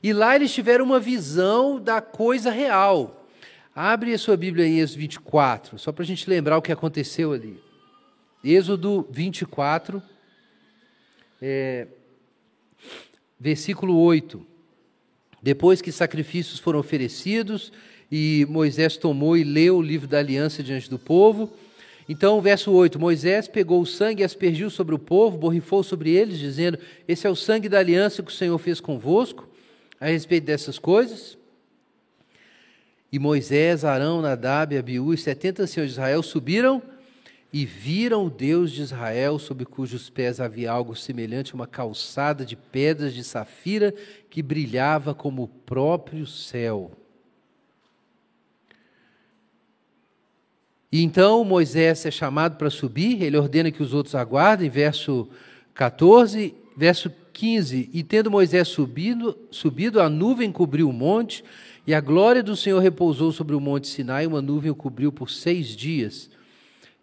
E 0.00 0.12
lá 0.12 0.36
eles 0.36 0.54
tiveram 0.54 0.84
uma 0.84 1.00
visão 1.00 1.80
da 1.80 2.00
coisa 2.00 2.48
real. 2.48 3.26
Abre 3.74 4.14
a 4.14 4.18
sua 4.18 4.36
Bíblia 4.36 4.64
em 4.64 4.78
Êxodo 4.78 5.00
24, 5.00 5.78
só 5.80 5.90
para 5.90 6.04
a 6.04 6.06
gente 6.06 6.30
lembrar 6.30 6.58
o 6.58 6.62
que 6.62 6.70
aconteceu 6.70 7.32
ali. 7.32 7.60
Êxodo 8.44 9.04
24, 9.10 10.00
é, 11.40 11.88
versículo 13.38 13.98
8. 13.98 14.46
Depois 15.42 15.82
que 15.82 15.90
sacrifícios 15.90 16.60
foram 16.60 16.78
oferecidos, 16.78 17.72
e 18.10 18.46
Moisés 18.48 18.96
tomou 18.96 19.36
e 19.36 19.42
leu 19.42 19.78
o 19.78 19.82
livro 19.82 20.06
da 20.06 20.20
aliança 20.20 20.62
diante 20.62 20.88
do 20.88 21.00
povo. 21.00 21.52
Então, 22.12 22.42
verso 22.42 22.70
8: 22.70 22.98
Moisés 22.98 23.48
pegou 23.48 23.80
o 23.80 23.86
sangue 23.86 24.20
e 24.20 24.24
aspergiu 24.24 24.68
sobre 24.68 24.94
o 24.94 24.98
povo, 24.98 25.38
borrifou 25.38 25.82
sobre 25.82 26.10
eles, 26.10 26.38
dizendo: 26.38 26.78
Esse 27.08 27.26
é 27.26 27.30
o 27.30 27.34
sangue 27.34 27.70
da 27.70 27.78
aliança 27.78 28.22
que 28.22 28.30
o 28.30 28.34
Senhor 28.34 28.58
fez 28.58 28.80
convosco 28.80 29.48
a 29.98 30.08
respeito 30.08 30.44
dessas 30.44 30.78
coisas? 30.78 31.38
E 33.10 33.18
Moisés, 33.18 33.82
Arão, 33.82 34.20
Nadab, 34.20 34.76
Abiú 34.76 35.14
e 35.14 35.16
setenta 35.16 35.62
anciãos 35.62 35.86
de 35.86 35.92
Israel 35.92 36.22
subiram 36.22 36.82
e 37.50 37.64
viram 37.64 38.26
o 38.26 38.30
Deus 38.30 38.72
de 38.72 38.82
Israel, 38.82 39.38
sob 39.38 39.64
cujos 39.64 40.10
pés 40.10 40.38
havia 40.38 40.70
algo 40.70 40.94
semelhante 40.94 41.52
a 41.52 41.54
uma 41.54 41.66
calçada 41.66 42.44
de 42.44 42.56
pedras 42.56 43.14
de 43.14 43.24
safira 43.24 43.94
que 44.28 44.42
brilhava 44.42 45.14
como 45.14 45.44
o 45.44 45.48
próprio 45.48 46.26
céu. 46.26 46.90
E 50.92 51.02
então 51.02 51.42
Moisés 51.42 52.04
é 52.04 52.10
chamado 52.10 52.56
para 52.56 52.68
subir, 52.68 53.22
ele 53.22 53.38
ordena 53.38 53.72
que 53.72 53.82
os 53.82 53.94
outros 53.94 54.14
aguardem, 54.14 54.68
verso 54.68 55.26
14, 55.72 56.54
verso 56.76 57.10
15: 57.32 57.88
E 57.94 58.02
tendo 58.02 58.30
Moisés 58.30 58.68
subido, 58.68 59.38
subido, 59.50 60.02
a 60.02 60.10
nuvem 60.10 60.52
cobriu 60.52 60.90
o 60.90 60.92
monte, 60.92 61.42
e 61.86 61.94
a 61.94 62.00
glória 62.00 62.42
do 62.42 62.54
Senhor 62.54 62.78
repousou 62.78 63.32
sobre 63.32 63.56
o 63.56 63.60
monte 63.60 63.88
Sinai, 63.88 64.26
uma 64.26 64.42
nuvem 64.42 64.70
o 64.70 64.74
cobriu 64.74 65.10
por 65.10 65.30
seis 65.30 65.68
dias. 65.68 66.30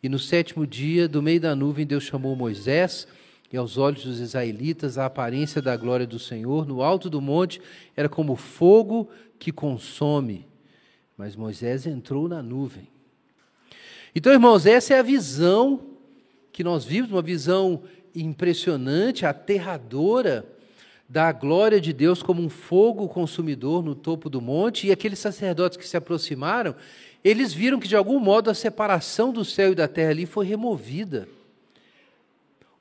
E 0.03 0.08
no 0.08 0.19
sétimo 0.19 0.67
dia, 0.67 1.08
do 1.08 1.22
meio 1.22 1.41
da 1.41 1.55
nuvem, 1.55 1.86
Deus 1.86 2.03
chamou 2.03 2.36
Moisés, 2.36 3.08
e 3.51 3.58
aos 3.58 3.75
olhos 3.75 4.05
dos 4.05 4.19
israelitas, 4.19 5.00
a 5.00 5.08
aparência 5.08 5.63
da 5.63 5.75
glória 5.75 6.05
do 6.05 6.19
Senhor 6.19 6.67
no 6.67 6.84
alto 6.84 7.10
do 7.10 7.19
monte 7.19 7.60
era 7.98 8.08
como 8.08 8.36
fogo 8.36 9.10
que 9.39 9.51
consome. 9.51 10.48
Mas 11.17 11.36
Moisés 11.36 11.88
entrou 11.88 12.29
na 12.29 12.43
nuvem. 12.43 12.88
Então, 14.15 14.33
irmãos, 14.33 14.65
essa 14.65 14.93
é 14.93 14.99
a 14.99 15.03
visão 15.03 15.81
que 16.51 16.63
nós 16.63 16.83
vimos, 16.83 17.11
uma 17.11 17.21
visão 17.21 17.83
impressionante, 18.15 19.25
aterradora 19.25 20.45
da 21.07 21.31
glória 21.31 21.79
de 21.79 21.93
Deus 21.93 22.21
como 22.21 22.41
um 22.41 22.49
fogo 22.49 23.07
consumidor 23.07 23.83
no 23.83 23.95
topo 23.95 24.29
do 24.29 24.41
monte, 24.41 24.87
e 24.87 24.91
aqueles 24.91 25.19
sacerdotes 25.19 25.77
que 25.77 25.87
se 25.87 25.97
aproximaram, 25.97 26.75
eles 27.23 27.53
viram 27.53 27.79
que 27.79 27.87
de 27.87 27.95
algum 27.95 28.19
modo 28.19 28.49
a 28.49 28.53
separação 28.53 29.31
do 29.31 29.43
céu 29.43 29.71
e 29.71 29.75
da 29.75 29.87
terra 29.87 30.11
ali 30.11 30.25
foi 30.25 30.45
removida. 30.45 31.27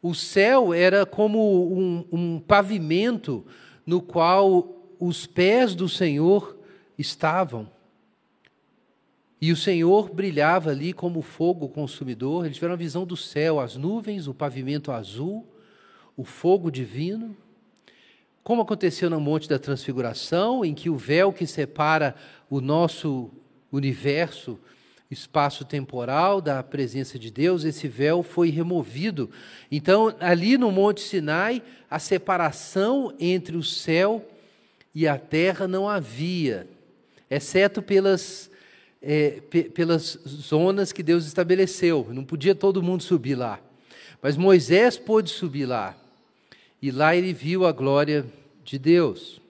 O 0.01 0.15
céu 0.15 0.73
era 0.73 1.05
como 1.05 1.73
um, 1.73 2.05
um 2.13 2.39
pavimento 2.39 3.45
no 3.85 4.01
qual 4.01 4.77
os 4.99 5.27
pés 5.27 5.75
do 5.75 5.89
Senhor 5.89 6.57
estavam. 6.99 7.69
E 9.41 9.53
o 9.53 9.57
Senhor 9.57 10.13
brilhava 10.13 10.71
ali 10.71 10.93
como 10.93 11.23
fogo 11.23 11.69
consumidor. 11.69 12.45
Eles 12.45 12.57
tiveram 12.57 12.75
a 12.75 12.79
visão 12.79 13.07
do 13.07 13.17
céu, 13.17 13.61
as 13.61 13.77
nuvens, 13.77 14.27
o 14.27 14.35
pavimento 14.35 14.91
azul, 14.91 15.47
o 16.17 16.25
fogo 16.25 16.71
divino. 16.71 17.37
Como 18.43 18.63
aconteceu 18.63 19.09
no 19.09 19.21
Monte 19.21 19.49
da 19.49 19.59
Transfiguração, 19.59 20.65
em 20.65 20.75
que 20.75 20.91
o 20.91 20.97
véu 20.97 21.33
que 21.33 21.47
separa 21.47 22.17
o 22.51 22.61
nosso 22.61 23.31
universo 23.71 24.59
espaço-temporal 25.11 26.41
da 26.41 26.63
presença 26.63 27.19
de 27.19 27.31
Deus, 27.31 27.65
esse 27.65 27.87
véu 27.89 28.23
foi 28.23 28.51
removido. 28.51 29.31
Então, 29.71 30.15
ali 30.21 30.59
no 30.59 30.71
Monte 30.71 31.01
Sinai, 31.01 31.63
a 31.91 31.99
separação 31.99 33.15
entre 33.19 33.57
o 33.57 33.63
céu 33.63 34.27
e 34.95 35.07
a 35.07 35.17
terra 35.17 35.69
não 35.69 35.89
havia, 35.89 36.67
exceto 37.31 37.81
pelas 37.81 38.51
é, 39.03 39.41
pelas 39.75 40.19
zonas 40.27 40.93
que 40.93 41.03
Deus 41.03 41.27
estabeleceu. 41.27 42.09
Não 42.11 42.25
podia 42.25 42.55
todo 42.55 42.83
mundo 42.83 43.03
subir 43.03 43.35
lá. 43.35 43.61
Mas 44.21 44.37
Moisés 44.37 44.97
pôde 44.97 45.31
subir 45.31 45.67
lá. 45.67 45.97
E 46.81 46.91
lá 46.91 47.15
ele 47.15 47.33
viu 47.33 47.67
a 47.67 47.73
glória 47.73 48.25
de 48.65 48.79
Deus. 48.79 49.41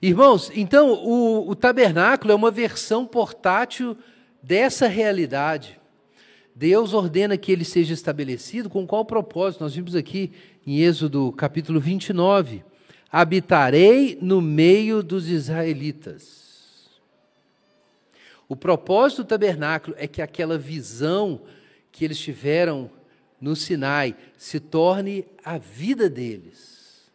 Irmãos, 0.00 0.50
então 0.54 0.92
o, 0.92 1.48
o 1.48 1.54
tabernáculo 1.54 2.32
é 2.32 2.34
uma 2.34 2.50
versão 2.50 3.06
portátil 3.06 3.96
dessa 4.42 4.86
realidade, 4.86 5.80
Deus 6.54 6.94
ordena 6.94 7.36
que 7.36 7.52
ele 7.52 7.64
seja 7.64 7.92
estabelecido 7.92 8.70
com 8.70 8.86
qual 8.86 9.04
propósito? 9.04 9.62
Nós 9.62 9.74
vimos 9.74 9.94
aqui 9.94 10.32
em 10.66 10.80
Êxodo 10.80 11.30
capítulo 11.32 11.78
29: 11.78 12.64
habitarei 13.12 14.16
no 14.22 14.40
meio 14.40 15.02
dos 15.02 15.28
israelitas. 15.28 16.45
O 18.48 18.54
propósito 18.54 19.22
do 19.22 19.28
tabernáculo 19.28 19.96
é 19.98 20.06
que 20.06 20.22
aquela 20.22 20.56
visão 20.56 21.42
que 21.90 22.04
eles 22.04 22.18
tiveram 22.18 22.90
no 23.40 23.56
Sinai 23.56 24.16
se 24.36 24.60
torne 24.60 25.26
a 25.44 25.58
vida 25.58 26.08
deles. 26.08 27.10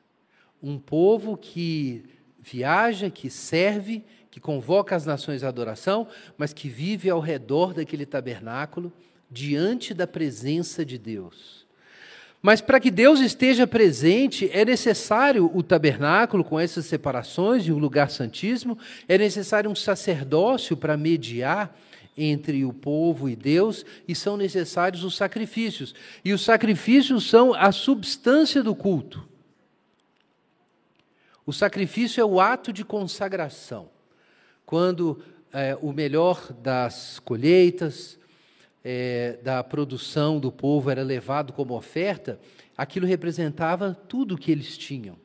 Um 0.61 0.77
povo 0.77 1.37
que 1.37 2.03
viaja, 2.39 3.09
que 3.09 3.29
serve, 3.29 4.03
que 4.29 4.39
convoca 4.39 4.95
as 4.95 5.05
nações 5.05 5.43
à 5.43 5.47
adoração, 5.47 6.07
mas 6.37 6.53
que 6.53 6.69
vive 6.69 7.09
ao 7.09 7.19
redor 7.19 7.73
daquele 7.73 8.05
tabernáculo, 8.05 8.91
diante 9.29 9.93
da 9.93 10.05
presença 10.05 10.83
de 10.83 10.97
Deus. 10.97 11.65
Mas 12.41 12.59
para 12.59 12.79
que 12.79 12.89
Deus 12.89 13.19
esteja 13.19 13.67
presente, 13.67 14.49
é 14.51 14.65
necessário 14.65 15.51
o 15.53 15.61
tabernáculo 15.61 16.43
com 16.43 16.59
essas 16.59 16.87
separações 16.87 17.67
e 17.67 17.71
o 17.71 17.77
lugar 17.77 18.09
santíssimo, 18.09 18.77
é 19.07 19.17
necessário 19.17 19.69
um 19.69 19.75
sacerdócio 19.75 20.75
para 20.75 20.97
mediar 20.97 21.77
entre 22.17 22.65
o 22.65 22.73
povo 22.73 23.29
e 23.29 23.35
Deus, 23.35 23.85
e 24.07 24.15
são 24.15 24.35
necessários 24.35 25.03
os 25.03 25.15
sacrifícios. 25.15 25.93
E 26.25 26.33
os 26.33 26.43
sacrifícios 26.43 27.29
são 27.29 27.53
a 27.53 27.71
substância 27.71 28.61
do 28.63 28.75
culto. 28.75 29.23
O 31.45 31.53
sacrifício 31.53 32.21
é 32.21 32.25
o 32.25 32.39
ato 32.39 32.73
de 32.73 32.83
consagração. 32.83 33.89
Quando 34.65 35.21
é, 35.53 35.77
o 35.81 35.91
melhor 35.91 36.51
das 36.53 37.19
colheitas, 37.19 38.19
é, 38.83 39.37
da 39.43 39.63
produção 39.63 40.39
do 40.39 40.51
povo 40.51 40.89
era 40.89 41.03
levado 41.03 41.53
como 41.53 41.75
oferta, 41.75 42.39
aquilo 42.75 43.05
representava 43.05 43.93
tudo 44.07 44.35
o 44.35 44.37
que 44.37 44.51
eles 44.51 44.77
tinham. 44.77 45.17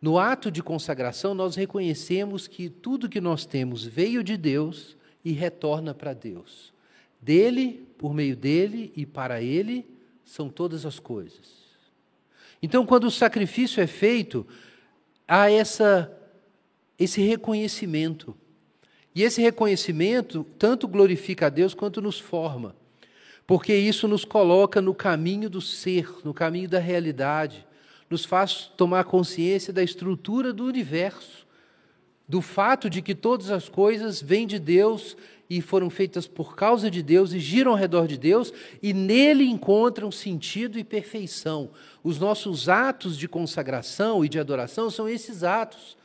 No 0.00 0.18
ato 0.18 0.50
de 0.50 0.62
consagração, 0.62 1.32
nós 1.34 1.54
reconhecemos 1.54 2.48
que 2.48 2.68
tudo 2.68 3.08
que 3.08 3.20
nós 3.20 3.46
temos 3.46 3.84
veio 3.84 4.24
de 4.24 4.36
Deus 4.36 4.96
e 5.24 5.30
retorna 5.30 5.94
para 5.94 6.12
Deus. 6.12 6.72
Dele, 7.20 7.86
por 7.96 8.12
meio 8.12 8.34
dele 8.34 8.92
e 8.96 9.06
para 9.06 9.40
ele, 9.40 9.86
são 10.24 10.48
todas 10.48 10.84
as 10.84 10.98
coisas. 10.98 11.62
Então, 12.60 12.84
quando 12.84 13.04
o 13.04 13.10
sacrifício 13.12 13.80
é 13.80 13.86
feito, 13.86 14.44
há 15.26 15.48
essa, 15.48 16.10
esse 16.98 17.20
reconhecimento 17.20 18.36
e 19.14 19.22
esse 19.22 19.40
reconhecimento 19.40 20.44
tanto 20.58 20.88
glorifica 20.88 21.46
a 21.46 21.50
Deus 21.50 21.74
quanto 21.74 22.00
nos 22.00 22.18
forma, 22.18 22.74
porque 23.46 23.74
isso 23.74 24.08
nos 24.08 24.24
coloca 24.24 24.80
no 24.80 24.94
caminho 24.94 25.50
do 25.50 25.60
ser, 25.60 26.08
no 26.24 26.32
caminho 26.32 26.68
da 26.68 26.78
realidade, 26.78 27.66
nos 28.08 28.24
faz 28.24 28.70
tomar 28.76 29.04
consciência 29.04 29.72
da 29.72 29.82
estrutura 29.82 30.52
do 30.52 30.64
universo, 30.64 31.46
do 32.28 32.40
fato 32.40 32.88
de 32.88 33.02
que 33.02 33.14
todas 33.14 33.50
as 33.50 33.68
coisas 33.68 34.22
vêm 34.22 34.46
de 34.46 34.58
Deus 34.58 35.16
e 35.50 35.60
foram 35.60 35.90
feitas 35.90 36.26
por 36.26 36.56
causa 36.56 36.90
de 36.90 37.02
Deus 37.02 37.32
e 37.34 37.38
giram 37.38 37.72
ao 37.72 37.76
redor 37.76 38.06
de 38.06 38.16
Deus 38.16 38.52
e 38.82 38.94
nele 38.94 39.44
encontram 39.44 40.10
sentido 40.10 40.78
e 40.78 40.84
perfeição. 40.84 41.70
Os 42.02 42.18
nossos 42.18 42.70
atos 42.70 43.18
de 43.18 43.28
consagração 43.28 44.24
e 44.24 44.30
de 44.30 44.38
adoração 44.38 44.88
são 44.88 45.06
esses 45.06 45.42
atos. 45.42 45.96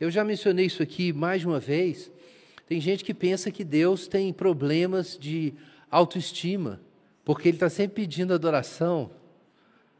Eu 0.00 0.10
já 0.10 0.24
mencionei 0.24 0.66
isso 0.66 0.82
aqui 0.82 1.12
mais 1.12 1.42
de 1.42 1.46
uma 1.46 1.60
vez. 1.60 2.10
Tem 2.66 2.80
gente 2.80 3.04
que 3.04 3.12
pensa 3.12 3.50
que 3.50 3.62
Deus 3.62 4.08
tem 4.08 4.32
problemas 4.32 5.18
de 5.18 5.52
autoestima, 5.90 6.80
porque 7.24 7.48
Ele 7.48 7.56
está 7.56 7.68
sempre 7.68 8.02
pedindo 8.02 8.32
adoração, 8.32 9.10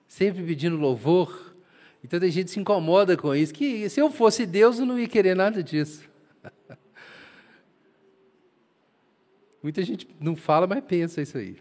sempre 0.08 0.42
pedindo 0.42 0.76
louvor. 0.76 1.54
Então 2.02 2.18
tem 2.18 2.30
gente 2.30 2.46
que 2.46 2.52
se 2.52 2.60
incomoda 2.60 3.16
com 3.16 3.34
isso, 3.34 3.52
que 3.52 3.88
se 3.88 4.00
eu 4.00 4.10
fosse 4.10 4.46
Deus 4.46 4.78
eu 4.78 4.86
não 4.86 4.98
ia 4.98 5.08
querer 5.08 5.34
nada 5.34 5.62
disso. 5.62 6.08
Muita 9.62 9.82
gente 9.82 10.06
não 10.20 10.36
fala, 10.36 10.66
mas 10.66 10.82
pensa 10.84 11.22
isso 11.22 11.36
aí. 11.36 11.56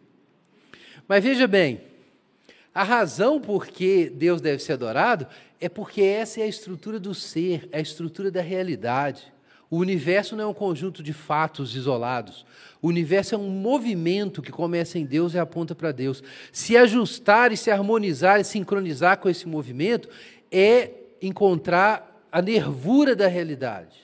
Mas 1.07 1.23
veja 1.23 1.47
bem, 1.47 1.81
a 2.73 2.83
razão 2.83 3.39
por 3.41 3.67
que 3.67 4.09
Deus 4.09 4.41
deve 4.41 4.61
ser 4.61 4.73
adorado 4.73 5.27
é 5.59 5.67
porque 5.67 6.01
essa 6.01 6.39
é 6.39 6.43
a 6.43 6.47
estrutura 6.47 6.99
do 6.99 7.13
ser, 7.13 7.67
é 7.71 7.77
a 7.77 7.81
estrutura 7.81 8.31
da 8.31 8.41
realidade. 8.41 9.32
O 9.73 9.77
universo 9.77 10.35
não 10.35 10.43
é 10.43 10.47
um 10.47 10.53
conjunto 10.53 11.01
de 11.01 11.13
fatos 11.13 11.75
isolados. 11.75 12.45
O 12.79 12.89
universo 12.89 13.33
é 13.33 13.37
um 13.39 13.49
movimento 13.49 14.39
que 14.39 14.51
começa 14.51 14.99
em 14.99 15.03
Deus 15.03 15.33
e 15.33 15.39
aponta 15.39 15.73
para 15.73 15.91
Deus. 15.91 16.21
Se 16.51 16.77
ajustar 16.77 17.51
e 17.51 17.57
se 17.57 17.71
harmonizar 17.71 18.39
e 18.39 18.43
sincronizar 18.43 19.17
com 19.17 19.27
esse 19.27 19.47
movimento 19.47 20.07
é 20.51 20.91
encontrar 21.19 22.23
a 22.31 22.39
nervura 22.39 23.15
da 23.15 23.25
realidade. 23.25 23.97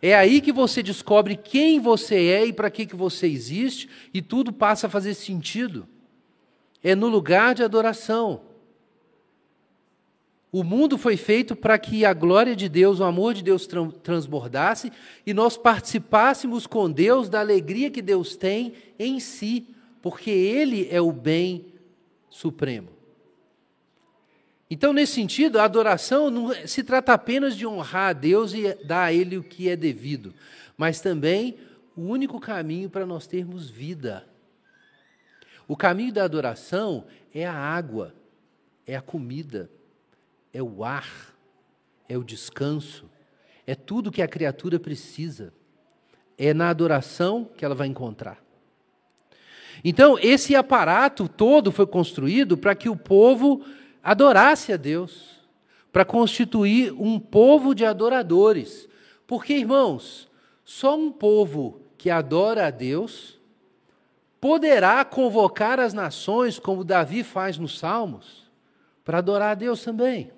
É 0.00 0.16
aí 0.16 0.40
que 0.40 0.52
você 0.54 0.82
descobre 0.82 1.36
quem 1.36 1.78
você 1.78 2.14
é 2.28 2.46
e 2.46 2.54
para 2.54 2.70
que, 2.70 2.86
que 2.86 2.96
você 2.96 3.26
existe, 3.26 3.90
e 4.14 4.22
tudo 4.22 4.54
passa 4.54 4.86
a 4.86 4.90
fazer 4.90 5.12
sentido. 5.12 5.86
É 6.82 6.94
no 6.94 7.08
lugar 7.08 7.54
de 7.54 7.62
adoração. 7.62 8.40
O 10.52 10.64
mundo 10.64 10.98
foi 10.98 11.16
feito 11.16 11.54
para 11.54 11.78
que 11.78 12.04
a 12.04 12.12
glória 12.12 12.56
de 12.56 12.68
Deus, 12.68 12.98
o 12.98 13.04
amor 13.04 13.34
de 13.34 13.42
Deus 13.42 13.68
transbordasse 14.02 14.92
e 15.24 15.32
nós 15.32 15.56
participássemos 15.56 16.66
com 16.66 16.90
Deus 16.90 17.28
da 17.28 17.38
alegria 17.38 17.90
que 17.90 18.02
Deus 18.02 18.36
tem 18.36 18.74
em 18.98 19.20
si, 19.20 19.68
porque 20.02 20.30
Ele 20.30 20.88
é 20.90 21.00
o 21.00 21.12
bem 21.12 21.66
supremo. 22.28 22.88
Então, 24.68 24.92
nesse 24.92 25.14
sentido, 25.14 25.58
a 25.60 25.64
adoração 25.64 26.30
não 26.30 26.52
se 26.66 26.82
trata 26.82 27.12
apenas 27.12 27.56
de 27.56 27.64
honrar 27.64 28.10
a 28.10 28.12
Deus 28.12 28.52
e 28.52 28.74
dar 28.84 29.04
a 29.04 29.12
Ele 29.12 29.36
o 29.36 29.44
que 29.44 29.68
é 29.68 29.76
devido, 29.76 30.34
mas 30.76 31.00
também 31.00 31.58
o 31.96 32.02
único 32.02 32.40
caminho 32.40 32.90
para 32.90 33.06
nós 33.06 33.24
termos 33.24 33.70
vida. 33.70 34.26
O 35.68 35.76
caminho 35.76 36.12
da 36.12 36.24
adoração 36.24 37.04
é 37.32 37.46
a 37.46 37.54
água, 37.54 38.12
é 38.84 38.96
a 38.96 39.00
comida 39.00 39.70
é 40.52 40.62
o 40.62 40.84
ar, 40.84 41.34
é 42.08 42.16
o 42.18 42.24
descanso, 42.24 43.08
é 43.66 43.74
tudo 43.74 44.10
que 44.10 44.22
a 44.22 44.28
criatura 44.28 44.78
precisa. 44.80 45.52
É 46.36 46.54
na 46.54 46.70
adoração 46.70 47.48
que 47.56 47.64
ela 47.64 47.74
vai 47.74 47.86
encontrar. 47.86 48.42
Então, 49.84 50.18
esse 50.18 50.56
aparato 50.56 51.28
todo 51.28 51.70
foi 51.70 51.86
construído 51.86 52.56
para 52.56 52.74
que 52.74 52.88
o 52.88 52.96
povo 52.96 53.64
adorasse 54.02 54.72
a 54.72 54.76
Deus, 54.76 55.38
para 55.92 56.04
constituir 56.04 56.92
um 56.92 57.18
povo 57.18 57.74
de 57.74 57.84
adoradores. 57.84 58.88
Porque, 59.26 59.54
irmãos, 59.54 60.28
só 60.64 60.96
um 60.96 61.12
povo 61.12 61.80
que 61.96 62.10
adora 62.10 62.66
a 62.66 62.70
Deus 62.70 63.38
poderá 64.40 65.04
convocar 65.04 65.78
as 65.78 65.92
nações, 65.92 66.58
como 66.58 66.82
Davi 66.82 67.22
faz 67.22 67.58
nos 67.58 67.78
Salmos, 67.78 68.50
para 69.04 69.18
adorar 69.18 69.50
a 69.52 69.54
Deus 69.54 69.84
também. 69.84 70.32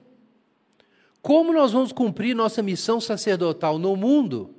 Como 1.23 1.53
nós 1.53 1.71
vamos 1.71 1.93
cumprir 1.93 2.35
nossa 2.35 2.61
missão 2.63 3.01
sacerdotal 3.01 3.79
no 3.79 3.95
mundo 3.95 4.57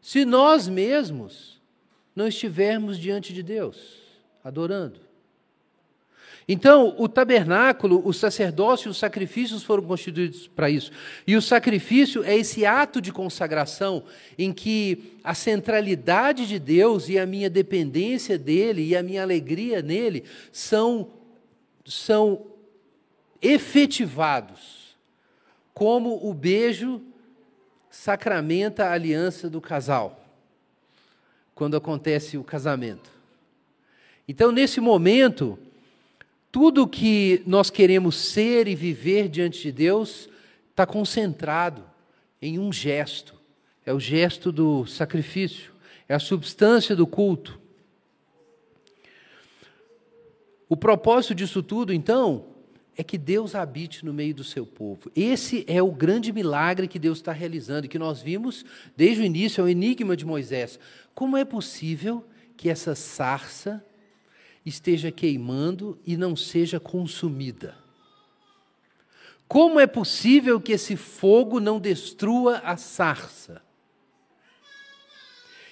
se 0.00 0.26
nós 0.26 0.68
mesmos 0.68 1.58
não 2.14 2.28
estivermos 2.28 2.98
diante 2.98 3.32
de 3.32 3.42
Deus, 3.42 3.78
adorando? 4.44 5.00
Então, 6.46 6.94
o 6.98 7.08
tabernáculo, 7.08 8.02
o 8.04 8.12
sacerdócio 8.12 8.88
e 8.88 8.90
os 8.90 8.98
sacrifícios 8.98 9.62
foram 9.62 9.84
constituídos 9.84 10.48
para 10.48 10.68
isso. 10.68 10.90
E 11.26 11.36
o 11.36 11.40
sacrifício 11.40 12.24
é 12.24 12.36
esse 12.36 12.66
ato 12.66 13.00
de 13.00 13.12
consagração 13.12 14.02
em 14.36 14.52
que 14.52 15.16
a 15.22 15.32
centralidade 15.32 16.46
de 16.46 16.58
Deus 16.58 17.08
e 17.08 17.18
a 17.18 17.24
minha 17.24 17.48
dependência 17.48 18.36
dele 18.36 18.82
e 18.82 18.96
a 18.96 19.02
minha 19.02 19.22
alegria 19.22 19.80
nele 19.80 20.24
são, 20.50 21.10
são 21.84 22.46
efetivados 23.40 24.79
como 25.74 26.28
o 26.28 26.34
beijo 26.34 27.00
sacramenta 27.90 28.86
a 28.86 28.92
aliança 28.92 29.50
do 29.50 29.60
casal, 29.60 30.24
quando 31.54 31.76
acontece 31.76 32.38
o 32.38 32.44
casamento. 32.44 33.10
Então, 34.28 34.52
nesse 34.52 34.80
momento, 34.80 35.58
tudo 36.52 36.86
que 36.86 37.42
nós 37.46 37.70
queremos 37.70 38.16
ser 38.16 38.68
e 38.68 38.74
viver 38.74 39.28
diante 39.28 39.62
de 39.62 39.72
Deus 39.72 40.28
está 40.70 40.86
concentrado 40.86 41.84
em 42.40 42.58
um 42.58 42.72
gesto. 42.72 43.34
É 43.84 43.92
o 43.92 44.00
gesto 44.00 44.52
do 44.52 44.86
sacrifício, 44.86 45.72
é 46.08 46.14
a 46.14 46.18
substância 46.18 46.94
do 46.94 47.06
culto. 47.06 47.58
O 50.68 50.76
propósito 50.76 51.34
disso 51.34 51.62
tudo, 51.62 51.92
então, 51.92 52.46
é 52.96 53.04
que 53.04 53.16
Deus 53.16 53.54
habite 53.54 54.04
no 54.04 54.12
meio 54.12 54.34
do 54.34 54.44
seu 54.44 54.66
povo. 54.66 55.10
Esse 55.14 55.64
é 55.66 55.82
o 55.82 55.90
grande 55.90 56.32
milagre 56.32 56.88
que 56.88 56.98
Deus 56.98 57.18
está 57.18 57.32
realizando, 57.32 57.86
e 57.86 57.88
que 57.88 57.98
nós 57.98 58.20
vimos 58.20 58.64
desde 58.96 59.22
o 59.22 59.24
início, 59.24 59.60
é 59.60 59.64
o 59.64 59.68
enigma 59.68 60.16
de 60.16 60.26
Moisés. 60.26 60.78
Como 61.14 61.36
é 61.36 61.44
possível 61.44 62.24
que 62.56 62.68
essa 62.68 62.94
sarça 62.94 63.84
esteja 64.64 65.10
queimando 65.10 65.98
e 66.06 66.16
não 66.16 66.36
seja 66.36 66.78
consumida? 66.78 67.74
Como 69.48 69.80
é 69.80 69.86
possível 69.86 70.60
que 70.60 70.72
esse 70.72 70.94
fogo 70.94 71.58
não 71.58 71.80
destrua 71.80 72.58
a 72.58 72.76
sarça? 72.76 73.62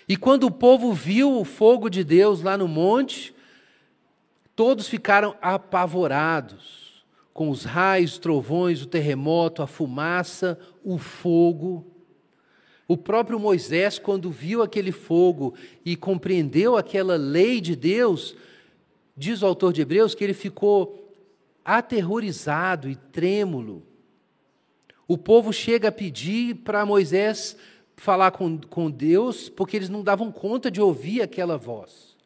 E 0.08 0.16
quando 0.16 0.44
o 0.44 0.50
povo 0.50 0.92
viu 0.92 1.38
o 1.38 1.44
fogo 1.44 1.90
de 1.90 2.02
Deus 2.02 2.42
lá 2.42 2.56
no 2.56 2.66
monte, 2.66 3.34
todos 4.56 4.88
ficaram 4.88 5.36
apavorados 5.42 6.87
com 7.38 7.50
os 7.50 7.62
raios, 7.62 8.18
trovões, 8.18 8.82
o 8.82 8.86
terremoto, 8.86 9.62
a 9.62 9.66
fumaça, 9.68 10.58
o 10.82 10.98
fogo. 10.98 11.86
O 12.88 12.96
próprio 12.96 13.38
Moisés, 13.38 13.96
quando 13.96 14.28
viu 14.28 14.60
aquele 14.60 14.90
fogo 14.90 15.54
e 15.84 15.94
compreendeu 15.94 16.76
aquela 16.76 17.14
lei 17.14 17.60
de 17.60 17.76
Deus, 17.76 18.34
diz 19.16 19.40
o 19.40 19.46
autor 19.46 19.72
de 19.72 19.82
Hebreus 19.82 20.16
que 20.16 20.24
ele 20.24 20.34
ficou 20.34 21.14
aterrorizado 21.64 22.90
e 22.90 22.96
trêmulo. 22.96 23.84
O 25.06 25.16
povo 25.16 25.52
chega 25.52 25.90
a 25.90 25.92
pedir 25.92 26.56
para 26.56 26.84
Moisés 26.84 27.56
falar 27.94 28.32
com, 28.32 28.58
com 28.58 28.90
Deus, 28.90 29.48
porque 29.48 29.76
eles 29.76 29.88
não 29.88 30.02
davam 30.02 30.32
conta 30.32 30.72
de 30.72 30.80
ouvir 30.80 31.22
aquela 31.22 31.56
voz. 31.56 32.16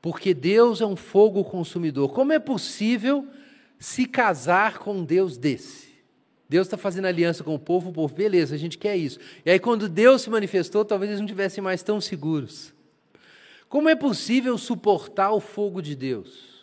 Porque 0.00 0.32
Deus 0.32 0.80
é 0.80 0.86
um 0.86 0.96
fogo 0.96 1.44
consumidor. 1.44 2.14
Como 2.14 2.32
é 2.32 2.38
possível 2.38 3.28
se 3.78 4.06
casar 4.06 4.78
com 4.78 4.98
um 4.98 5.04
Deus 5.04 5.36
desse? 5.36 5.94
Deus 6.48 6.66
está 6.66 6.76
fazendo 6.76 7.06
aliança 7.06 7.42
com 7.42 7.54
o 7.54 7.58
povo, 7.58 7.90
o 7.90 7.92
povo, 7.92 8.14
beleza, 8.14 8.54
a 8.54 8.58
gente 8.58 8.78
quer 8.78 8.96
isso. 8.96 9.18
E 9.44 9.50
aí, 9.50 9.58
quando 9.58 9.88
Deus 9.88 10.22
se 10.22 10.30
manifestou, 10.30 10.84
talvez 10.84 11.10
eles 11.10 11.20
não 11.20 11.26
estivessem 11.26 11.62
mais 11.62 11.82
tão 11.82 12.00
seguros. 12.00 12.72
Como 13.68 13.88
é 13.88 13.96
possível 13.96 14.56
suportar 14.56 15.32
o 15.32 15.40
fogo 15.40 15.82
de 15.82 15.96
Deus? 15.96 16.54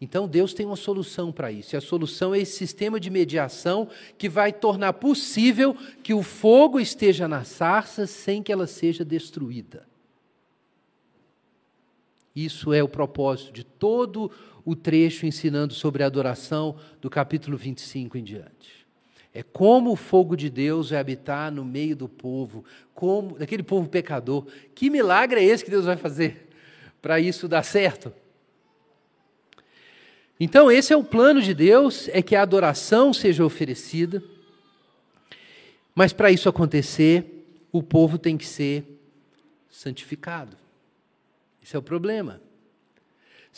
Então 0.00 0.28
Deus 0.28 0.52
tem 0.52 0.66
uma 0.66 0.76
solução 0.76 1.32
para 1.32 1.50
isso. 1.50 1.74
E 1.74 1.76
a 1.76 1.80
solução 1.80 2.34
é 2.34 2.40
esse 2.40 2.56
sistema 2.56 3.00
de 3.00 3.08
mediação 3.08 3.88
que 4.18 4.28
vai 4.28 4.52
tornar 4.52 4.92
possível 4.94 5.74
que 6.02 6.12
o 6.12 6.22
fogo 6.22 6.78
esteja 6.78 7.26
na 7.26 7.44
sarça 7.44 8.06
sem 8.06 8.42
que 8.42 8.52
ela 8.52 8.66
seja 8.66 9.04
destruída. 9.04 9.86
Isso 12.34 12.74
é 12.74 12.82
o 12.82 12.88
propósito 12.88 13.52
de 13.52 13.64
todo 13.64 14.30
o 14.66 14.74
trecho 14.74 15.24
ensinando 15.24 15.72
sobre 15.72 16.02
a 16.02 16.06
adoração 16.06 16.76
do 17.00 17.08
capítulo 17.08 17.56
25 17.56 18.18
em 18.18 18.24
diante. 18.24 18.84
É 19.32 19.40
como 19.40 19.92
o 19.92 19.96
fogo 19.96 20.36
de 20.36 20.50
Deus 20.50 20.90
vai 20.90 20.98
habitar 20.98 21.52
no 21.52 21.64
meio 21.64 21.94
do 21.94 22.08
povo, 22.08 22.64
como 22.92 23.38
daquele 23.38 23.62
povo 23.62 23.88
pecador. 23.88 24.44
Que 24.74 24.90
milagre 24.90 25.38
é 25.38 25.44
esse 25.44 25.64
que 25.64 25.70
Deus 25.70 25.84
vai 25.84 25.96
fazer 25.96 26.48
para 27.00 27.20
isso 27.20 27.46
dar 27.46 27.62
certo? 27.62 28.12
Então, 30.38 30.70
esse 30.70 30.92
é 30.92 30.96
o 30.96 31.04
plano 31.04 31.40
de 31.40 31.54
Deus, 31.54 32.08
é 32.08 32.20
que 32.20 32.34
a 32.34 32.42
adoração 32.42 33.14
seja 33.14 33.44
oferecida. 33.44 34.22
Mas 35.94 36.12
para 36.12 36.30
isso 36.30 36.48
acontecer, 36.48 37.46
o 37.70 37.82
povo 37.82 38.18
tem 38.18 38.36
que 38.36 38.46
ser 38.46 38.84
santificado. 39.70 40.56
Esse 41.62 41.76
é 41.76 41.78
o 41.78 41.82
problema. 41.82 42.40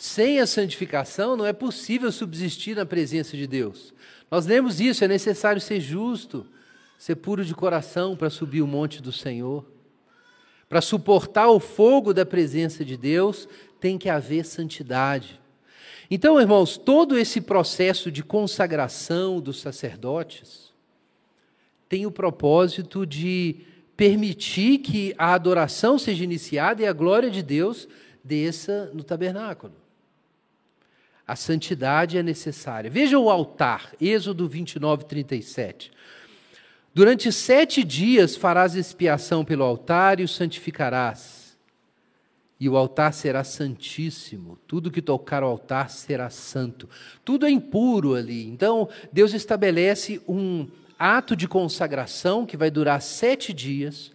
Sem 0.01 0.39
a 0.39 0.47
santificação 0.47 1.35
não 1.35 1.45
é 1.45 1.51
possível 1.51 2.09
subsistir 2.09 2.73
na 2.73 2.85
presença 2.85 3.35
de 3.35 3.45
Deus. 3.45 3.93
Nós 4.31 4.45
lemos 4.45 4.79
isso, 4.79 5.03
é 5.03 5.09
necessário 5.09 5.59
ser 5.59 5.81
justo, 5.81 6.47
ser 6.97 7.17
puro 7.17 7.43
de 7.43 7.53
coração 7.53 8.15
para 8.15 8.29
subir 8.29 8.61
o 8.61 8.65
monte 8.65 9.01
do 9.01 9.11
Senhor. 9.11 9.65
Para 10.69 10.79
suportar 10.79 11.49
o 11.49 11.59
fogo 11.59 12.13
da 12.13 12.25
presença 12.25 12.85
de 12.85 12.95
Deus, 12.95 13.45
tem 13.77 13.97
que 13.97 14.07
haver 14.07 14.45
santidade. 14.45 15.37
Então, 16.09 16.39
irmãos, 16.39 16.77
todo 16.77 17.19
esse 17.19 17.41
processo 17.41 18.09
de 18.09 18.23
consagração 18.23 19.41
dos 19.41 19.59
sacerdotes 19.59 20.71
tem 21.89 22.05
o 22.05 22.11
propósito 22.11 23.05
de 23.05 23.65
permitir 23.97 24.77
que 24.77 25.13
a 25.17 25.33
adoração 25.33 25.99
seja 25.99 26.23
iniciada 26.23 26.83
e 26.83 26.87
a 26.87 26.93
glória 26.93 27.29
de 27.29 27.43
Deus 27.43 27.85
desça 28.23 28.89
no 28.93 29.03
tabernáculo. 29.03 29.88
A 31.29 31.35
santidade 31.35 32.17
é 32.17 32.23
necessária. 32.23 32.89
Veja 32.89 33.19
o 33.19 33.29
altar, 33.29 33.93
Êxodo 34.01 34.47
29, 34.47 35.05
37. 35.05 35.91
Durante 36.91 37.31
sete 37.31 37.83
dias 37.83 38.35
farás 38.35 38.73
expiação 38.73 39.45
pelo 39.45 39.63
altar 39.63 40.19
e 40.19 40.23
o 40.23 40.27
santificarás 40.27 41.55
e 42.59 42.67
o 42.67 42.75
altar 42.75 43.13
será 43.13 43.43
santíssimo. 43.43 44.57
Tudo 44.65 44.89
que 44.89 45.03
tocar 45.03 45.43
ao 45.43 45.51
altar 45.51 45.91
será 45.91 46.31
santo. 46.31 46.89
Tudo 47.23 47.45
é 47.45 47.51
impuro 47.51 48.15
ali. 48.15 48.47
Então, 48.47 48.89
Deus 49.13 49.35
estabelece 49.35 50.19
um 50.27 50.67
ato 50.97 51.35
de 51.35 51.47
consagração 51.47 52.43
que 52.43 52.57
vai 52.57 52.71
durar 52.71 53.03
sete 53.03 53.53
dias. 53.53 54.11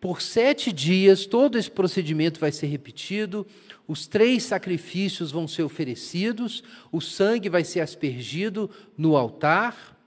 Por 0.00 0.22
sete 0.22 0.72
dias, 0.72 1.26
todo 1.26 1.58
esse 1.58 1.70
procedimento 1.70 2.38
vai 2.38 2.52
ser 2.52 2.68
repetido. 2.68 3.44
Os 3.86 4.06
três 4.06 4.44
sacrifícios 4.44 5.30
vão 5.30 5.48
ser 5.48 5.62
oferecidos. 5.62 6.62
O 6.90 7.00
sangue 7.00 7.48
vai 7.48 7.64
ser 7.64 7.80
aspergido 7.80 8.70
no 8.96 9.16
altar. 9.16 9.98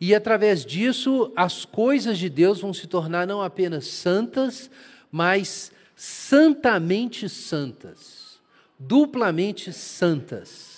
E 0.00 0.14
através 0.14 0.64
disso, 0.64 1.32
as 1.36 1.64
coisas 1.64 2.18
de 2.18 2.28
Deus 2.28 2.60
vão 2.60 2.72
se 2.72 2.86
tornar 2.86 3.26
não 3.26 3.42
apenas 3.42 3.86
santas, 3.86 4.70
mas 5.10 5.72
santamente 5.94 7.28
santas, 7.28 8.40
duplamente 8.78 9.70
santas. 9.72 10.69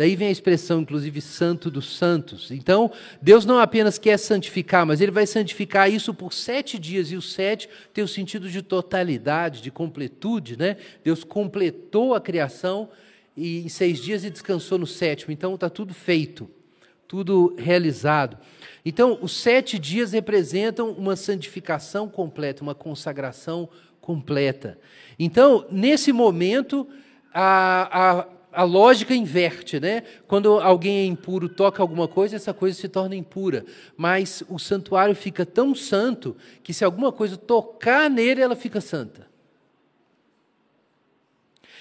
Daí 0.00 0.16
vem 0.16 0.28
a 0.28 0.30
expressão, 0.30 0.80
inclusive, 0.80 1.20
santo 1.20 1.70
dos 1.70 1.94
santos. 1.94 2.50
Então, 2.50 2.90
Deus 3.20 3.44
não 3.44 3.58
apenas 3.58 3.98
quer 3.98 4.16
santificar, 4.16 4.86
mas 4.86 4.98
Ele 4.98 5.10
vai 5.10 5.26
santificar 5.26 5.92
isso 5.92 6.14
por 6.14 6.32
sete 6.32 6.78
dias, 6.78 7.12
e 7.12 7.16
o 7.16 7.20
sete 7.20 7.68
tem 7.92 8.02
o 8.02 8.08
sentido 8.08 8.48
de 8.48 8.62
totalidade, 8.62 9.60
de 9.60 9.70
completude. 9.70 10.56
Né? 10.56 10.78
Deus 11.04 11.22
completou 11.22 12.14
a 12.14 12.20
criação 12.20 12.88
e, 13.36 13.58
em 13.58 13.68
seis 13.68 14.00
dias 14.00 14.24
e 14.24 14.30
descansou 14.30 14.78
no 14.78 14.86
sétimo. 14.86 15.34
Então, 15.34 15.54
está 15.54 15.68
tudo 15.68 15.92
feito, 15.92 16.50
tudo 17.06 17.54
realizado. 17.58 18.38
Então, 18.82 19.18
os 19.20 19.32
sete 19.32 19.78
dias 19.78 20.12
representam 20.12 20.92
uma 20.92 21.14
santificação 21.14 22.08
completa, 22.08 22.62
uma 22.62 22.74
consagração 22.74 23.68
completa. 24.00 24.78
Então, 25.18 25.66
nesse 25.70 26.10
momento, 26.10 26.88
a, 27.34 28.20
a, 28.22 28.39
a 28.52 28.62
lógica 28.62 29.14
inverte, 29.14 29.78
né? 29.78 30.02
Quando 30.26 30.58
alguém 30.58 30.98
é 31.00 31.04
impuro, 31.04 31.48
toca 31.48 31.82
alguma 31.82 32.08
coisa, 32.08 32.36
essa 32.36 32.52
coisa 32.52 32.78
se 32.78 32.88
torna 32.88 33.14
impura. 33.14 33.64
Mas 33.96 34.42
o 34.48 34.58
santuário 34.58 35.14
fica 35.14 35.46
tão 35.46 35.74
santo 35.74 36.36
que 36.62 36.74
se 36.74 36.84
alguma 36.84 37.12
coisa 37.12 37.36
tocar 37.36 38.10
nele, 38.10 38.40
ela 38.40 38.56
fica 38.56 38.80
santa. 38.80 39.28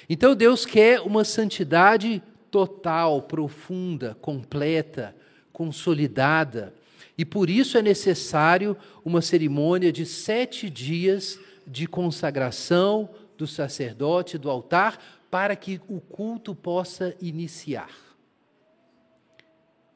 Então 0.10 0.36
Deus 0.36 0.66
quer 0.66 1.02
uma 1.02 1.24
santidade 1.24 2.22
total, 2.50 3.22
profunda, 3.22 4.18
completa, 4.22 5.16
consolidada. 5.54 6.74
E 7.18 7.26
por 7.26 7.50
isso 7.50 7.78
é 7.78 7.82
necessário 7.82 8.78
uma 9.04 9.22
cerimônia 9.22 9.92
de 9.92 10.06
sete 10.06 10.70
dias 10.70 11.40
de 11.66 11.86
consagração 11.86 13.10
do 13.38 13.46
sacerdote, 13.46 14.38
do 14.38 14.50
altar, 14.50 15.00
para 15.30 15.56
que 15.56 15.80
o 15.88 16.00
culto 16.00 16.56
possa 16.56 17.16
iniciar. 17.22 17.90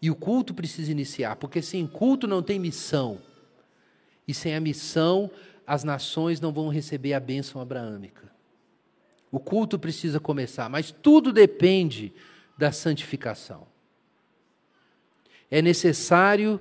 E 0.01 0.11
o 0.11 0.15
culto 0.15 0.53
precisa 0.53 0.91
iniciar, 0.91 1.37
porque 1.37 1.61
sem 1.61 1.87
culto 1.87 2.27
não 2.27 2.43
tem 2.43 2.59
missão. 2.59 3.21
E 4.27 4.33
sem 4.33 4.55
a 4.55 4.59
missão, 4.59 5.31
as 5.65 5.83
nações 5.83 6.41
não 6.41 6.51
vão 6.51 6.69
receber 6.69 7.13
a 7.13 7.19
bênção 7.19 7.61
abraâmica. 7.61 8.31
O 9.31 9.39
culto 9.39 9.79
precisa 9.79 10.19
começar, 10.19 10.69
mas 10.69 10.91
tudo 10.91 11.31
depende 11.31 12.13
da 12.57 12.71
santificação. 12.71 13.67
É 15.49 15.61
necessário 15.61 16.59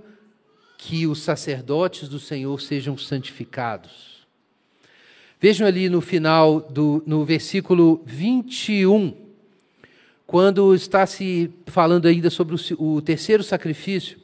que 0.78 1.06
os 1.06 1.22
sacerdotes 1.22 2.08
do 2.08 2.18
Senhor 2.18 2.60
sejam 2.60 2.96
santificados. 2.98 4.11
Vejam 5.42 5.66
ali 5.66 5.88
no 5.88 6.00
final, 6.00 6.60
do, 6.60 7.02
no 7.04 7.24
versículo 7.24 8.00
21, 8.06 9.12
quando 10.24 10.72
está 10.72 11.04
se 11.04 11.50
falando 11.66 12.06
ainda 12.06 12.30
sobre 12.30 12.54
o, 12.54 12.58
o 12.78 13.02
terceiro 13.02 13.42
sacrifício. 13.42 14.20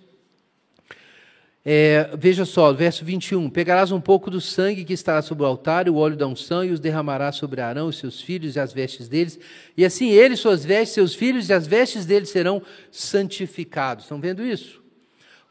É, 1.64 2.09
veja 2.16 2.44
só, 2.44 2.72
verso 2.72 3.04
21. 3.04 3.50
Pegarás 3.50 3.90
um 3.90 4.00
pouco 4.00 4.31
do 4.31 4.40
sangue 4.40 4.85
que 4.85 4.92
estará 4.92 5.20
sobre 5.20 5.42
o 5.42 5.46
altar, 5.48 5.88
e 5.88 5.90
o 5.90 5.96
óleo 5.96 6.16
da 6.16 6.24
unção, 6.24 6.64
e 6.64 6.70
os 6.70 6.78
derramarás 6.78 7.35
sobre 7.35 7.61
Arão, 7.61 7.88
os 7.88 7.98
seus 7.98 8.20
filhos 8.20 8.54
e 8.54 8.61
as 8.61 8.72
vestes 8.72 9.09
deles. 9.09 9.40
E 9.76 9.85
assim 9.85 10.11
ele, 10.11 10.37
suas 10.37 10.64
vestes, 10.64 10.94
seus 10.94 11.16
filhos 11.16 11.48
e 11.48 11.52
as 11.52 11.66
vestes 11.66 12.07
deles 12.07 12.28
serão 12.28 12.62
santificados. 12.92 14.04
Estão 14.04 14.20
vendo 14.20 14.40
isso? 14.40 14.81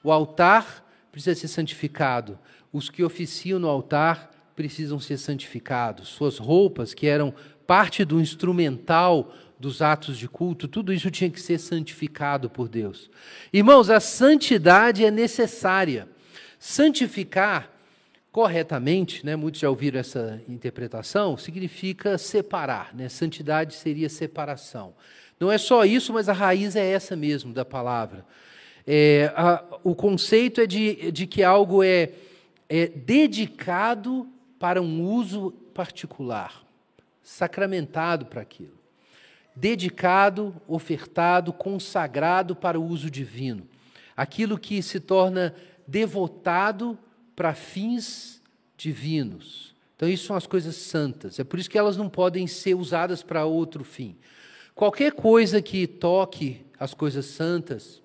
O 0.01 0.13
altar 0.13 0.81
precisa 1.11 1.35
ser 1.37 1.49
santificado. 1.49 2.39
Os 2.71 2.89
que 2.89 3.03
oficiam 3.03 3.59
no 3.59 3.67
altar 3.67 4.36
precisam 4.57 4.99
ser 4.99 5.19
santificados. 5.19 6.07
Suas 6.07 6.39
roupas, 6.39 6.91
que 6.91 7.05
eram 7.05 7.31
parte 7.67 8.03
do 8.03 8.19
instrumental 8.19 9.31
dos 9.59 9.83
atos 9.83 10.17
de 10.17 10.27
culto, 10.27 10.67
tudo 10.67 10.91
isso 10.91 11.11
tinha 11.11 11.29
que 11.29 11.39
ser 11.39 11.59
santificado 11.59 12.49
por 12.49 12.67
Deus. 12.67 13.09
Irmãos, 13.53 13.91
a 13.91 13.99
santidade 13.99 15.05
é 15.05 15.11
necessária. 15.11 16.09
Santificar 16.57 17.71
corretamente, 18.31 19.23
né, 19.23 19.35
muitos 19.35 19.61
já 19.61 19.69
ouviram 19.69 19.99
essa 19.99 20.41
interpretação, 20.49 21.37
significa 21.37 22.17
separar. 22.17 22.95
Né? 22.95 23.09
Santidade 23.09 23.75
seria 23.75 24.09
separação. 24.09 24.95
Não 25.39 25.51
é 25.51 25.59
só 25.59 25.85
isso, 25.85 26.13
mas 26.13 26.27
a 26.29 26.33
raiz 26.33 26.75
é 26.75 26.87
essa 26.91 27.15
mesmo 27.15 27.53
da 27.53 27.63
palavra. 27.63 28.25
É, 28.87 29.31
a, 29.35 29.63
o 29.83 29.93
conceito 29.93 30.61
é 30.61 30.65
de, 30.65 31.11
de 31.11 31.27
que 31.27 31.43
algo 31.43 31.83
é, 31.83 32.09
é 32.67 32.87
dedicado 32.87 34.27
para 34.59 34.81
um 34.81 35.03
uso 35.03 35.51
particular, 35.73 36.63
sacramentado 37.21 38.25
para 38.25 38.41
aquilo 38.41 38.77
dedicado, 39.57 40.55
ofertado, 40.67 41.51
consagrado 41.51 42.55
para 42.55 42.79
o 42.79 42.85
uso 42.85 43.09
divino. 43.09 43.67
Aquilo 44.15 44.57
que 44.57 44.81
se 44.83 44.99
torna 44.99 45.53
devotado 45.87 46.97
para 47.35 47.55
fins 47.55 48.41
divinos. 48.77 49.75
Então, 49.95 50.07
isso 50.07 50.27
são 50.27 50.35
as 50.35 50.45
coisas 50.45 50.75
santas. 50.75 51.39
É 51.39 51.43
por 51.43 51.57
isso 51.57 51.69
que 51.69 51.77
elas 51.77 51.97
não 51.97 52.07
podem 52.07 52.45
ser 52.45 52.75
usadas 52.75 53.23
para 53.23 53.45
outro 53.45 53.83
fim. 53.83 54.15
Qualquer 54.75 55.11
coisa 55.13 55.59
que 55.59 55.87
toque 55.87 56.63
as 56.79 56.93
coisas 56.93 57.25
santas, 57.25 57.99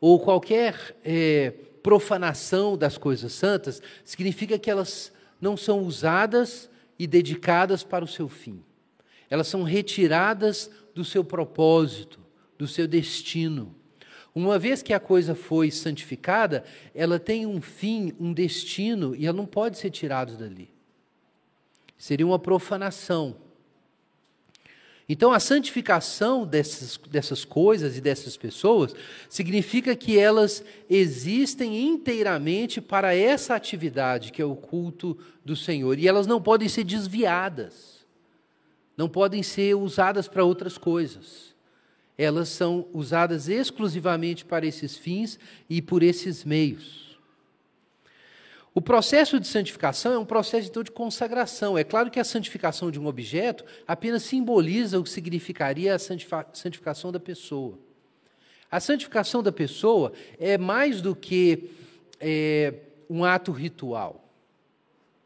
ou 0.00 0.20
qualquer 0.20 0.96
é, 1.04 1.50
profanação 1.82 2.76
das 2.76 2.96
coisas 2.96 3.32
santas, 3.32 3.82
significa 4.04 4.56
que 4.56 4.70
elas 4.70 5.12
não 5.40 5.56
são 5.56 5.82
usadas 5.82 6.70
e 6.98 7.06
dedicadas 7.06 7.82
para 7.82 8.04
o 8.04 8.08
seu 8.08 8.28
fim 8.28 8.62
elas 9.30 9.48
são 9.48 9.62
retiradas 9.62 10.70
do 10.94 11.04
seu 11.04 11.22
propósito, 11.22 12.18
do 12.56 12.66
seu 12.66 12.86
destino. 12.86 13.74
Uma 14.34 14.58
vez 14.58 14.82
que 14.82 14.92
a 14.92 15.00
coisa 15.00 15.34
foi 15.34 15.70
santificada, 15.70 16.64
ela 16.94 17.18
tem 17.18 17.46
um 17.46 17.60
fim, 17.60 18.12
um 18.18 18.32
destino, 18.32 19.14
e 19.14 19.26
ela 19.26 19.36
não 19.36 19.46
pode 19.46 19.78
ser 19.78 19.90
tirada 19.90 20.34
dali. 20.34 20.70
Seria 21.96 22.26
uma 22.26 22.38
profanação. 22.38 23.36
Então, 25.08 25.32
a 25.32 25.40
santificação 25.40 26.46
dessas, 26.46 26.98
dessas 27.10 27.44
coisas 27.44 27.96
e 27.96 28.00
dessas 28.00 28.36
pessoas 28.36 28.94
significa 29.28 29.96
que 29.96 30.18
elas 30.18 30.62
existem 30.88 31.80
inteiramente 31.88 32.80
para 32.80 33.14
essa 33.14 33.54
atividade, 33.54 34.30
que 34.30 34.42
é 34.42 34.44
o 34.44 34.54
culto 34.54 35.16
do 35.42 35.56
Senhor, 35.56 35.98
e 35.98 36.06
elas 36.06 36.26
não 36.26 36.42
podem 36.42 36.68
ser 36.68 36.84
desviadas 36.84 37.98
não 38.98 39.08
podem 39.08 39.44
ser 39.44 39.76
usadas 39.76 40.26
para 40.26 40.42
outras 40.42 40.76
coisas. 40.76 41.54
Elas 42.18 42.48
são 42.48 42.88
usadas 42.92 43.48
exclusivamente 43.48 44.44
para 44.44 44.66
esses 44.66 44.96
fins 44.96 45.38
e 45.70 45.80
por 45.80 46.02
esses 46.02 46.44
meios. 46.44 47.07
O 48.78 48.80
processo 48.80 49.40
de 49.40 49.48
santificação 49.48 50.12
é 50.12 50.18
um 50.20 50.24
processo 50.24 50.68
então 50.68 50.84
de 50.84 50.92
consagração. 50.92 51.76
É 51.76 51.82
claro 51.82 52.12
que 52.12 52.20
a 52.20 52.22
santificação 52.22 52.92
de 52.92 53.00
um 53.00 53.08
objeto 53.08 53.64
apenas 53.88 54.22
simboliza 54.22 55.00
o 55.00 55.02
que 55.02 55.10
significaria 55.10 55.96
a 55.96 55.98
santificação 55.98 57.10
da 57.10 57.18
pessoa. 57.18 57.76
A 58.70 58.78
santificação 58.78 59.42
da 59.42 59.50
pessoa 59.50 60.12
é 60.38 60.56
mais 60.56 61.02
do 61.02 61.16
que 61.16 61.70
é, 62.20 62.72
um 63.10 63.24
ato 63.24 63.50
ritual. 63.50 64.24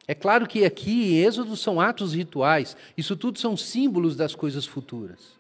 É 0.09 0.15
claro 0.15 0.47
que 0.47 0.65
aqui 0.65 1.13
em 1.13 1.19
Êxodo 1.19 1.55
são 1.55 1.79
atos 1.79 2.15
rituais, 2.15 2.75
isso 2.97 3.15
tudo 3.17 3.39
são 3.39 3.55
símbolos 3.55 4.17
das 4.17 4.35
coisas 4.35 4.65
futuras. 4.65 5.37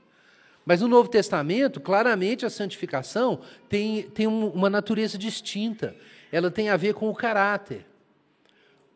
Mas 0.67 0.83
no 0.83 0.87
Novo 0.87 1.09
Testamento, 1.09 1.81
claramente 1.81 2.45
a 2.45 2.51
santificação 2.51 3.41
tem, 3.71 4.03
tem 4.03 4.27
uma 4.27 4.69
natureza 4.69 5.17
distinta, 5.17 5.97
ela 6.31 6.51
tem 6.51 6.69
a 6.69 6.77
ver 6.77 6.93
com 6.93 7.09
o 7.09 7.15
caráter. 7.15 7.87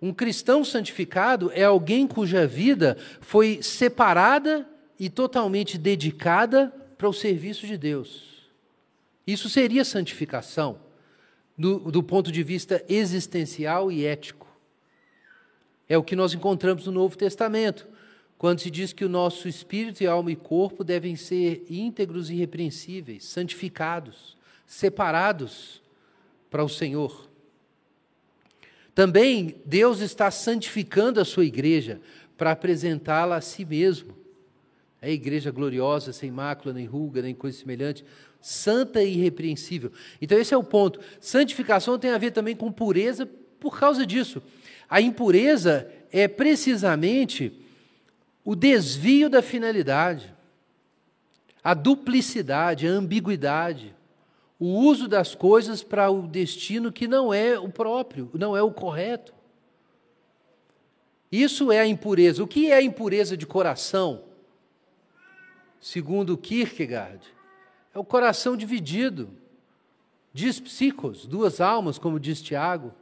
Um 0.01 0.13
cristão 0.13 0.65
santificado 0.65 1.51
é 1.55 1.65
alguém 1.65 2.07
cuja 2.07 2.47
vida 2.47 2.97
foi 3.21 3.63
separada 3.63 4.69
e 4.99 5.09
totalmente 5.09 5.79
dedicada 5.79 6.73
para 6.99 7.09
o 7.09 7.13
serviço 7.13 7.67
de 7.67 7.77
Deus. 7.77 8.37
Isso 9.27 9.49
seria 9.49 9.85
santificação, 9.85 10.79
do, 11.57 11.79
do 11.91 12.03
ponto 12.03 12.31
de 12.31 12.43
vista 12.43 12.85
existencial 12.89 13.91
e 13.91 14.05
ético. 14.05 14.47
É 15.89 15.97
o 15.97 16.03
que 16.03 16.17
nós 16.17 16.35
encontramos 16.35 16.87
no 16.87 16.93
Novo 16.93 17.17
Testamento, 17.17 17.87
quando 18.39 18.61
se 18.61 18.71
diz 18.71 18.93
que 18.93 19.05
o 19.05 19.09
nosso 19.09 19.49
espírito 19.49 20.03
e 20.03 20.07
alma 20.07 20.31
e 20.31 20.37
corpo 20.37 20.85
devem 20.85 21.17
ser 21.17 21.65
íntegros 21.71 22.29
e 22.29 22.35
irrepreensíveis, 22.35 23.25
santificados, 23.25 24.37
separados 24.67 25.83
para 26.51 26.63
o 26.63 26.69
Senhor. 26.69 27.26
Também 28.97 29.61
Deus 29.67 30.01
está 30.01 30.31
santificando 30.31 31.21
a 31.21 31.25
sua 31.27 31.45
igreja 31.45 32.01
para 32.35 32.53
apresentá-la 32.53 33.37
a 33.37 33.43
si 33.43 33.63
mesmo. 33.63 34.17
É 35.03 35.09
a 35.09 35.13
igreja 35.13 35.51
gloriosa, 35.51 36.15
sem 36.15 36.31
mácula, 36.31 36.73
nem 36.73 36.87
ruga, 36.87 37.21
nem 37.21 37.35
coisa 37.35 37.59
semelhante, 37.59 38.03
santa 38.41 39.03
e 39.03 39.19
irrepreensível. 39.19 39.93
Então, 40.19 40.39
esse 40.39 40.55
é 40.55 40.57
o 40.57 40.65
ponto. 40.65 40.99
Santificação 41.21 41.99
tem 41.99 42.11
a 42.11 42.17
ver 42.17 42.31
também 42.31 42.57
com 42.57 42.73
pureza 42.73 43.29
por 43.61 43.79
causa 43.79 44.07
disso. 44.07 44.43
A 44.89 44.99
impureza 44.99 45.93
é 46.11 46.27
precisamente 46.27 47.53
o 48.43 48.57
desvio 48.57 49.29
da 49.29 49.43
finalidade, 49.43 50.35
a 51.63 51.75
duplicidade, 51.75 52.87
a 52.87 52.93
ambiguidade, 52.93 53.95
o 54.59 54.67
uso 54.67 55.07
das 55.07 55.35
coisas 55.35 55.83
para 55.83 56.11
o 56.11 56.23
destino 56.23 56.91
que 56.91 57.07
não 57.07 57.33
é 57.33 57.59
o 57.59 57.69
próprio, 57.69 58.31
não 58.35 58.57
é 58.57 58.63
o 58.63 58.71
correto. 58.71 59.35
Isso 61.31 61.71
é 61.71 61.81
a 61.81 61.87
impureza. 61.87 62.43
O 62.43 62.47
que 62.47 62.71
é 62.71 62.75
a 62.75 62.83
impureza 62.83 63.37
de 63.37 63.47
coração? 63.47 64.23
Segundo 65.81 66.39
Kierkegaard, 66.39 67.23
é 67.95 67.99
o 67.99 68.05
coração 68.05 68.57
dividido. 68.57 69.29
Diz 70.33 70.59
psicos, 70.61 71.27
duas 71.27 71.61
almas, 71.61 71.99
como 71.99 72.21
diz 72.21 72.41
Tiago, 72.43 72.93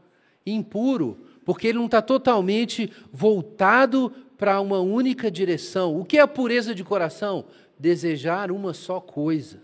impuro, 0.44 1.18
porque 1.44 1.68
ele 1.68 1.78
não 1.78 1.86
está 1.86 2.02
totalmente 2.02 2.92
voltado 3.12 4.10
para 4.36 4.60
uma 4.60 4.80
única 4.80 5.30
direção. 5.30 5.98
O 5.98 6.04
que 6.04 6.18
é 6.18 6.20
a 6.20 6.28
pureza 6.28 6.74
de 6.74 6.84
coração? 6.84 7.46
Desejar 7.78 8.50
uma 8.50 8.72
só 8.74 9.00
coisa. 9.00 9.63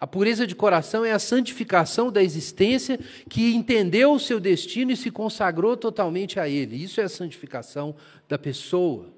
A 0.00 0.06
pureza 0.06 0.46
de 0.46 0.54
coração 0.54 1.04
é 1.04 1.10
a 1.10 1.18
santificação 1.18 2.12
da 2.12 2.22
existência 2.22 3.00
que 3.28 3.54
entendeu 3.54 4.12
o 4.12 4.20
seu 4.20 4.38
destino 4.38 4.92
e 4.92 4.96
se 4.96 5.10
consagrou 5.10 5.76
totalmente 5.76 6.38
a 6.38 6.48
ele. 6.48 6.82
Isso 6.82 7.00
é 7.00 7.04
a 7.04 7.08
santificação 7.08 7.96
da 8.28 8.38
pessoa. 8.38 9.12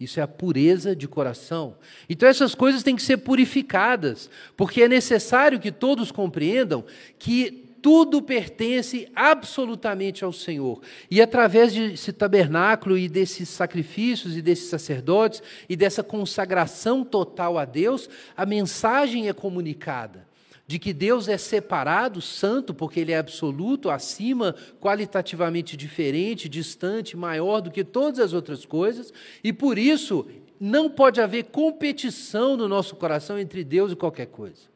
Isso 0.00 0.18
é 0.18 0.22
a 0.22 0.28
pureza 0.28 0.96
de 0.96 1.06
coração. 1.06 1.76
Então, 2.08 2.28
essas 2.28 2.54
coisas 2.54 2.82
têm 2.82 2.96
que 2.96 3.02
ser 3.02 3.18
purificadas, 3.18 4.30
porque 4.56 4.82
é 4.82 4.88
necessário 4.88 5.60
que 5.60 5.70
todos 5.70 6.10
compreendam 6.10 6.82
que 7.18 7.59
tudo 7.82 8.22
pertence 8.22 9.08
absolutamente 9.14 10.24
ao 10.24 10.32
Senhor. 10.32 10.80
E 11.10 11.20
através 11.20 11.72
desse 11.72 12.12
tabernáculo 12.12 12.96
e 12.96 13.08
desses 13.08 13.48
sacrifícios 13.48 14.36
e 14.36 14.42
desses 14.42 14.68
sacerdotes 14.68 15.42
e 15.68 15.76
dessa 15.76 16.02
consagração 16.02 17.04
total 17.04 17.58
a 17.58 17.64
Deus, 17.64 18.08
a 18.36 18.44
mensagem 18.44 19.28
é 19.28 19.32
comunicada 19.32 20.28
de 20.70 20.78
que 20.78 20.92
Deus 20.92 21.26
é 21.26 21.36
separado, 21.36 22.20
santo, 22.20 22.72
porque 22.72 23.00
Ele 23.00 23.10
é 23.10 23.18
absoluto, 23.18 23.90
acima, 23.90 24.54
qualitativamente 24.80 25.76
diferente, 25.76 26.48
distante, 26.48 27.16
maior 27.16 27.60
do 27.60 27.72
que 27.72 27.82
todas 27.82 28.20
as 28.20 28.32
outras 28.32 28.64
coisas, 28.64 29.12
e 29.42 29.52
por 29.52 29.76
isso 29.76 30.28
não 30.60 30.88
pode 30.88 31.20
haver 31.20 31.46
competição 31.46 32.56
no 32.56 32.68
nosso 32.68 32.94
coração 32.94 33.36
entre 33.36 33.64
Deus 33.64 33.90
e 33.90 33.96
qualquer 33.96 34.26
coisa. 34.26 34.70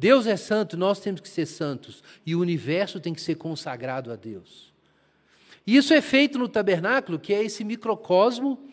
Deus 0.00 0.26
é 0.26 0.34
santo, 0.34 0.78
nós 0.78 0.98
temos 0.98 1.20
que 1.20 1.28
ser 1.28 1.44
santos, 1.44 2.02
e 2.24 2.34
o 2.34 2.40
universo 2.40 2.98
tem 2.98 3.12
que 3.12 3.20
ser 3.20 3.34
consagrado 3.34 4.10
a 4.10 4.16
Deus. 4.16 4.72
E 5.66 5.76
isso 5.76 5.92
é 5.92 6.00
feito 6.00 6.38
no 6.38 6.48
tabernáculo, 6.48 7.18
que 7.18 7.34
é 7.34 7.44
esse 7.44 7.62
microcosmo. 7.62 8.66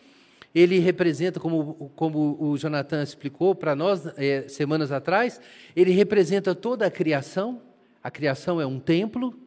Ele 0.54 0.78
representa, 0.78 1.38
como, 1.38 1.92
como 1.94 2.38
o 2.40 2.56
Jonathan 2.56 3.02
explicou 3.02 3.54
para 3.54 3.76
nós 3.76 4.06
é, 4.16 4.48
semanas 4.48 4.90
atrás, 4.90 5.38
ele 5.76 5.90
representa 5.90 6.54
toda 6.54 6.86
a 6.86 6.90
criação, 6.90 7.60
A 8.02 8.10
criação 8.10 8.58
é 8.58 8.66
um 8.66 8.78
templo, 8.78 9.38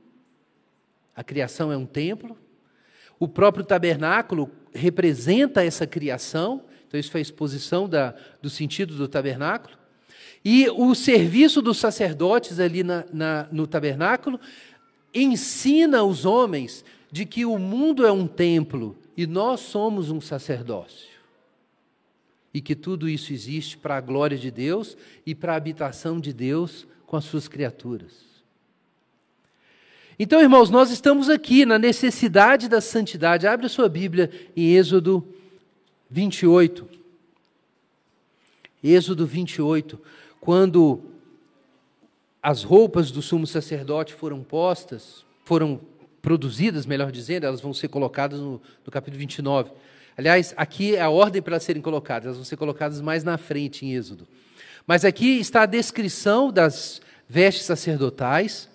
a 1.15 1.23
criação 1.23 1.71
é 1.71 1.77
um 1.77 1.85
templo. 1.87 2.37
O 3.19 3.27
próprio 3.27 3.65
tabernáculo 3.65 4.51
representa 4.71 5.63
essa 5.63 5.87
criação, 5.87 6.65
então 6.87 6.99
isso 6.99 7.09
foi 7.09 7.21
a 7.21 7.23
exposição 7.23 7.89
da, 7.89 8.13
do 8.39 8.51
sentido 8.51 8.95
do 8.95 9.07
tabernáculo. 9.07 9.80
E 10.43 10.69
o 10.69 10.95
serviço 10.95 11.61
dos 11.61 11.77
sacerdotes 11.77 12.59
ali 12.59 12.83
na, 12.83 13.05
na, 13.13 13.47
no 13.51 13.67
tabernáculo 13.67 14.39
ensina 15.13 16.03
os 16.03 16.25
homens 16.25 16.83
de 17.11 17.25
que 17.25 17.45
o 17.45 17.59
mundo 17.59 18.05
é 18.05 18.11
um 18.11 18.25
templo 18.25 18.97
e 19.15 19.27
nós 19.27 19.59
somos 19.59 20.09
um 20.09 20.19
sacerdócio. 20.19 21.11
E 22.53 22.61
que 22.61 22.75
tudo 22.75 23.07
isso 23.07 23.31
existe 23.31 23.77
para 23.77 23.97
a 23.97 24.01
glória 24.01 24.37
de 24.37 24.49
Deus 24.49 24.97
e 25.25 25.35
para 25.35 25.53
a 25.53 25.57
habitação 25.57 26.19
de 26.19 26.33
Deus 26.33 26.87
com 27.05 27.15
as 27.15 27.25
suas 27.25 27.47
criaturas. 27.47 28.31
Então, 30.17 30.41
irmãos, 30.41 30.69
nós 30.69 30.91
estamos 30.91 31.29
aqui 31.29 31.65
na 31.65 31.79
necessidade 31.79 32.69
da 32.69 32.81
santidade. 32.81 33.47
Abre 33.47 33.65
a 33.65 33.69
sua 33.69 33.89
Bíblia 33.89 34.29
em 34.55 34.75
Êxodo 34.75 35.25
28. 36.09 36.87
Êxodo 38.83 39.25
28, 39.25 39.99
quando 40.41 41.03
as 42.41 42.63
roupas 42.63 43.11
do 43.11 43.21
sumo 43.21 43.45
sacerdote 43.45 44.11
foram 44.15 44.43
postas, 44.43 45.23
foram 45.45 45.79
produzidas, 46.19 46.87
melhor 46.87 47.11
dizendo, 47.11 47.45
elas 47.45 47.61
vão 47.61 47.73
ser 47.73 47.87
colocadas 47.87 48.39
no, 48.39 48.59
no 48.83 48.91
capítulo 48.91 49.19
29. 49.19 49.71
Aliás, 50.17 50.51
aqui 50.57 50.95
é 50.95 51.01
a 51.01 51.09
ordem 51.11 51.43
para 51.43 51.53
elas 51.53 51.63
serem 51.63 51.81
colocadas, 51.81 52.25
elas 52.25 52.37
vão 52.37 52.43
ser 52.43 52.57
colocadas 52.57 52.99
mais 53.01 53.23
na 53.23 53.37
frente 53.37 53.85
em 53.85 53.93
Êxodo. 53.93 54.27
Mas 54.87 55.05
aqui 55.05 55.39
está 55.39 55.61
a 55.61 55.67
descrição 55.67 56.51
das 56.51 57.01
vestes 57.29 57.65
sacerdotais. 57.65 58.67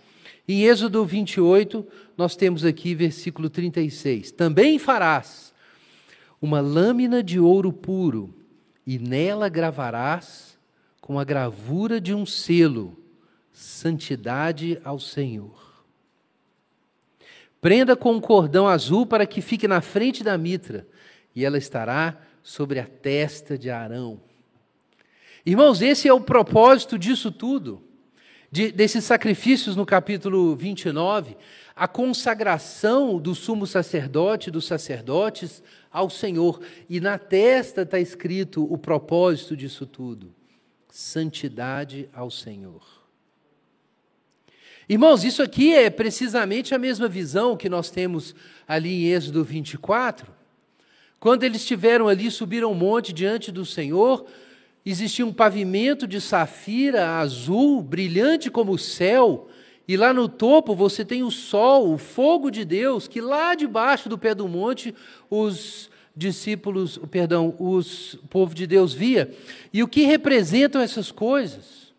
Em 0.46 0.62
Êxodo 0.62 1.04
28, 1.04 1.84
nós 2.16 2.36
temos 2.36 2.64
aqui 2.64 2.94
versículo 2.94 3.50
36. 3.50 4.30
Também 4.30 4.78
farás 4.78 5.52
uma 6.40 6.60
lâmina 6.60 7.24
de 7.24 7.40
ouro 7.40 7.72
puro, 7.72 8.32
e 8.86 9.00
nela 9.00 9.48
gravarás 9.48 10.45
com 11.06 11.20
a 11.20 11.24
gravura 11.24 12.00
de 12.00 12.12
um 12.12 12.26
selo 12.26 12.98
santidade 13.52 14.80
ao 14.82 14.98
Senhor. 14.98 15.84
Prenda 17.60 17.94
com 17.94 18.14
um 18.14 18.20
cordão 18.20 18.66
azul 18.66 19.06
para 19.06 19.24
que 19.24 19.40
fique 19.40 19.68
na 19.68 19.80
frente 19.80 20.24
da 20.24 20.36
mitra, 20.36 20.84
e 21.32 21.44
ela 21.44 21.58
estará 21.58 22.20
sobre 22.42 22.80
a 22.80 22.86
testa 22.88 23.56
de 23.56 23.70
Arão. 23.70 24.20
Irmãos, 25.46 25.80
esse 25.80 26.08
é 26.08 26.12
o 26.12 26.20
propósito 26.20 26.98
disso 26.98 27.30
tudo, 27.30 27.84
de, 28.50 28.72
desses 28.72 29.04
sacrifícios 29.04 29.76
no 29.76 29.86
capítulo 29.86 30.56
29, 30.56 31.36
a 31.76 31.86
consagração 31.86 33.20
do 33.20 33.32
sumo 33.32 33.64
sacerdote, 33.64 34.50
dos 34.50 34.66
sacerdotes 34.66 35.62
ao 35.88 36.10
Senhor. 36.10 36.60
E 36.90 36.98
na 36.98 37.16
testa 37.16 37.82
está 37.82 38.00
escrito 38.00 38.64
o 38.64 38.76
propósito 38.76 39.56
disso 39.56 39.86
tudo: 39.86 40.34
santidade 40.88 42.08
ao 42.12 42.30
Senhor. 42.30 42.82
Irmãos, 44.88 45.24
isso 45.24 45.42
aqui 45.42 45.74
é 45.74 45.90
precisamente 45.90 46.74
a 46.74 46.78
mesma 46.78 47.08
visão 47.08 47.56
que 47.56 47.68
nós 47.68 47.90
temos 47.90 48.34
ali 48.68 49.04
em 49.04 49.06
Êxodo 49.08 49.42
24. 49.42 50.32
Quando 51.18 51.42
eles 51.42 51.62
estiveram 51.62 52.06
ali, 52.06 52.30
subiram 52.30 52.70
um 52.70 52.74
monte 52.74 53.12
diante 53.12 53.50
do 53.50 53.66
Senhor, 53.66 54.26
existia 54.84 55.26
um 55.26 55.32
pavimento 55.32 56.06
de 56.06 56.20
safira 56.20 57.18
azul, 57.18 57.82
brilhante 57.82 58.48
como 58.48 58.72
o 58.72 58.78
céu, 58.78 59.48
e 59.88 59.96
lá 59.96 60.12
no 60.12 60.28
topo 60.28 60.74
você 60.74 61.04
tem 61.04 61.24
o 61.24 61.30
sol, 61.32 61.92
o 61.92 61.98
fogo 61.98 62.50
de 62.50 62.64
Deus, 62.64 63.08
que 63.08 63.20
lá 63.20 63.56
debaixo 63.56 64.08
do 64.08 64.16
pé 64.16 64.36
do 64.36 64.46
monte 64.46 64.94
os 65.28 65.90
discípulos, 66.16 66.98
perdão, 67.10 67.54
os, 67.58 68.14
o 68.14 68.26
povo 68.28 68.54
de 68.54 68.66
Deus 68.66 68.94
via. 68.94 69.30
E 69.70 69.82
o 69.82 69.88
que 69.88 70.02
representam 70.02 70.80
essas 70.80 71.12
coisas? 71.12 71.92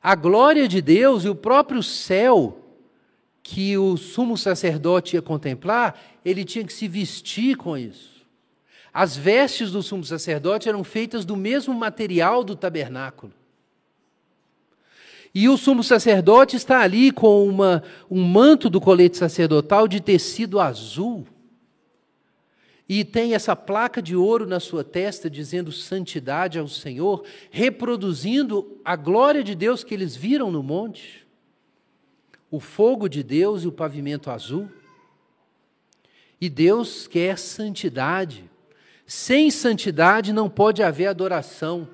A 0.00 0.14
glória 0.14 0.68
de 0.68 0.80
Deus 0.80 1.24
e 1.24 1.28
o 1.28 1.34
próprio 1.34 1.82
céu 1.82 2.64
que 3.42 3.76
o 3.76 3.96
sumo 3.96 4.36
sacerdote 4.36 5.16
ia 5.16 5.22
contemplar, 5.22 6.00
ele 6.24 6.44
tinha 6.44 6.64
que 6.64 6.72
se 6.72 6.86
vestir 6.86 7.56
com 7.56 7.76
isso. 7.76 8.18
As 8.92 9.16
vestes 9.16 9.72
do 9.72 9.82
sumo 9.82 10.04
sacerdote 10.04 10.68
eram 10.68 10.84
feitas 10.84 11.24
do 11.24 11.36
mesmo 11.36 11.74
material 11.74 12.44
do 12.44 12.54
tabernáculo. 12.54 13.32
E 15.34 15.48
o 15.48 15.56
sumo 15.56 15.82
sacerdote 15.82 16.56
está 16.56 16.80
ali 16.80 17.10
com 17.10 17.46
uma, 17.46 17.82
um 18.10 18.22
manto 18.22 18.70
do 18.70 18.80
colete 18.80 19.16
sacerdotal 19.16 19.88
de 19.88 20.00
tecido 20.00 20.60
azul 20.60 21.26
e 22.88 23.04
tem 23.04 23.34
essa 23.34 23.54
placa 23.54 24.00
de 24.00 24.16
ouro 24.16 24.46
na 24.46 24.58
sua 24.58 24.82
testa 24.82 25.28
dizendo 25.28 25.70
santidade 25.70 26.58
ao 26.58 26.66
Senhor, 26.66 27.22
reproduzindo 27.50 28.80
a 28.82 28.96
glória 28.96 29.44
de 29.44 29.54
Deus 29.54 29.84
que 29.84 29.92
eles 29.92 30.16
viram 30.16 30.50
no 30.50 30.62
monte, 30.62 31.26
o 32.50 32.58
fogo 32.58 33.06
de 33.06 33.22
Deus 33.22 33.62
e 33.62 33.68
o 33.68 33.72
pavimento 33.72 34.30
azul. 34.30 34.70
E 36.40 36.48
Deus 36.48 37.06
quer 37.06 37.36
santidade. 37.36 38.48
Sem 39.06 39.50
santidade 39.50 40.32
não 40.32 40.48
pode 40.48 40.82
haver 40.82 41.08
adoração. 41.08 41.86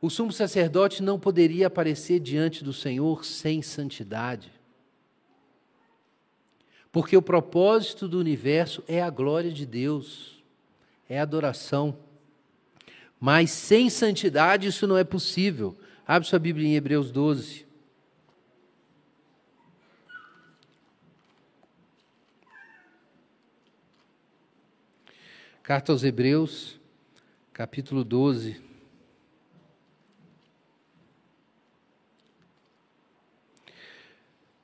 O 0.00 0.10
sumo 0.10 0.32
sacerdote 0.32 1.00
não 1.00 1.20
poderia 1.20 1.68
aparecer 1.68 2.18
diante 2.18 2.64
do 2.64 2.72
Senhor 2.72 3.24
sem 3.24 3.62
santidade. 3.62 4.50
Porque 6.92 7.16
o 7.16 7.22
propósito 7.22 8.08
do 8.08 8.18
universo 8.18 8.82
é 8.88 9.00
a 9.00 9.10
glória 9.10 9.52
de 9.52 9.64
Deus, 9.64 10.42
é 11.08 11.20
a 11.20 11.22
adoração. 11.22 11.96
Mas 13.18 13.50
sem 13.50 13.88
santidade 13.88 14.68
isso 14.68 14.86
não 14.86 14.96
é 14.96 15.04
possível. 15.04 15.78
Abre 16.06 16.28
sua 16.28 16.38
Bíblia 16.38 16.66
em 16.66 16.74
Hebreus 16.74 17.10
12. 17.12 17.66
Carta 25.62 25.92
aos 25.92 26.02
Hebreus, 26.02 26.80
capítulo 27.52 28.02
12. 28.02 28.69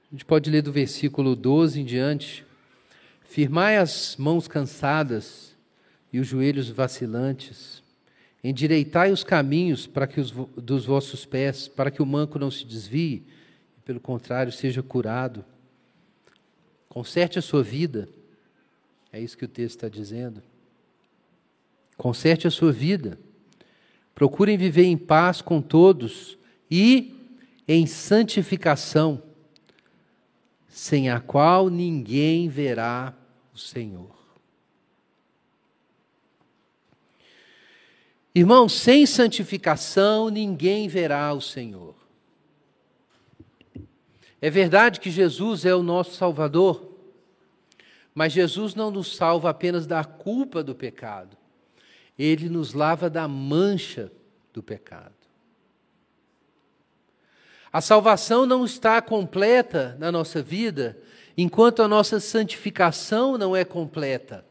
A 0.09 0.15
gente 0.15 0.25
pode 0.25 0.49
ler 0.49 0.63
do 0.63 0.71
versículo 0.71 1.35
12 1.35 1.81
em 1.81 1.85
diante. 1.85 2.45
Firmai 3.25 3.77
as 3.77 4.17
mãos 4.17 4.47
cansadas 4.47 5.57
e 6.13 6.21
os 6.21 6.29
joelhos 6.29 6.71
vacilantes. 6.71 7.83
Endireitai 8.43 9.11
os 9.11 9.25
caminhos 9.25 9.85
para 9.85 10.07
que 10.07 10.21
os, 10.21 10.31
dos 10.31 10.85
vossos 10.85 11.27
pés, 11.27 11.67
para 11.67 11.91
que 11.91 12.01
o 12.01 12.07
manco 12.07 12.39
não 12.39 12.53
se 12.53 12.65
desvie, 12.65 13.25
e 13.77 13.81
pelo 13.85 13.99
contrário 13.99 14.53
seja 14.53 14.81
curado. 14.81 15.45
Conserte 16.89 17.41
a 17.41 17.43
sua 17.43 17.65
vida. 17.65 18.09
É 19.13 19.21
isso 19.21 19.37
que 19.37 19.45
o 19.45 19.49
texto 19.49 19.75
está 19.75 19.89
dizendo. 19.89 20.41
Conserte 21.97 22.47
a 22.47 22.51
sua 22.51 22.71
vida. 22.71 23.19
Procurem 24.15 24.57
viver 24.57 24.85
em 24.85 24.97
paz 24.97 25.43
com 25.43 25.61
todos 25.61 26.39
e 26.71 27.13
em 27.67 27.87
santificação 27.87 29.26
sem 30.77 31.09
a 31.09 31.19
qual 31.19 31.71
ninguém 31.71 32.51
verá 32.51 33.15
o 33.55 33.57
Senhor. 33.57 34.15
Irmão, 38.35 38.69
sem 38.69 39.07
santificação 39.07 40.29
ninguém 40.29 40.87
verá 40.87 41.33
o 41.33 41.41
Senhor. 41.41 41.95
É 44.39 44.51
verdade 44.51 45.01
que 45.01 45.11
Jesus 45.11 45.65
é 45.65 45.75
o 45.75 45.83
nosso 45.83 46.15
Salvador, 46.15 46.95
mas 48.15 48.35
Jesus 48.35 48.75
não 48.75 48.91
nos 48.91 49.17
salva 49.17 49.49
apenas 49.49 49.87
da 49.87 50.05
culpa 50.05 50.63
do 50.63 50.75
pecado, 50.75 51.39
ele 52.19 52.51
nos 52.51 52.75
lava 52.75 53.09
da 53.09 53.27
mancha 53.27 54.13
do 54.53 54.63
pecado. 54.63 55.16
A 57.77 57.83
salvação 57.83 58.47
não 58.47 58.65
está 58.65 59.03
completa 59.03 59.99
na 60.01 60.11
nossa 60.11 60.43
vida 60.43 60.99
enquanto 61.37 61.83
a 61.83 61.87
nossa 61.87 62.19
santificação 62.19 63.37
não 63.37 63.55
é 63.55 63.67
completa. 63.67 64.47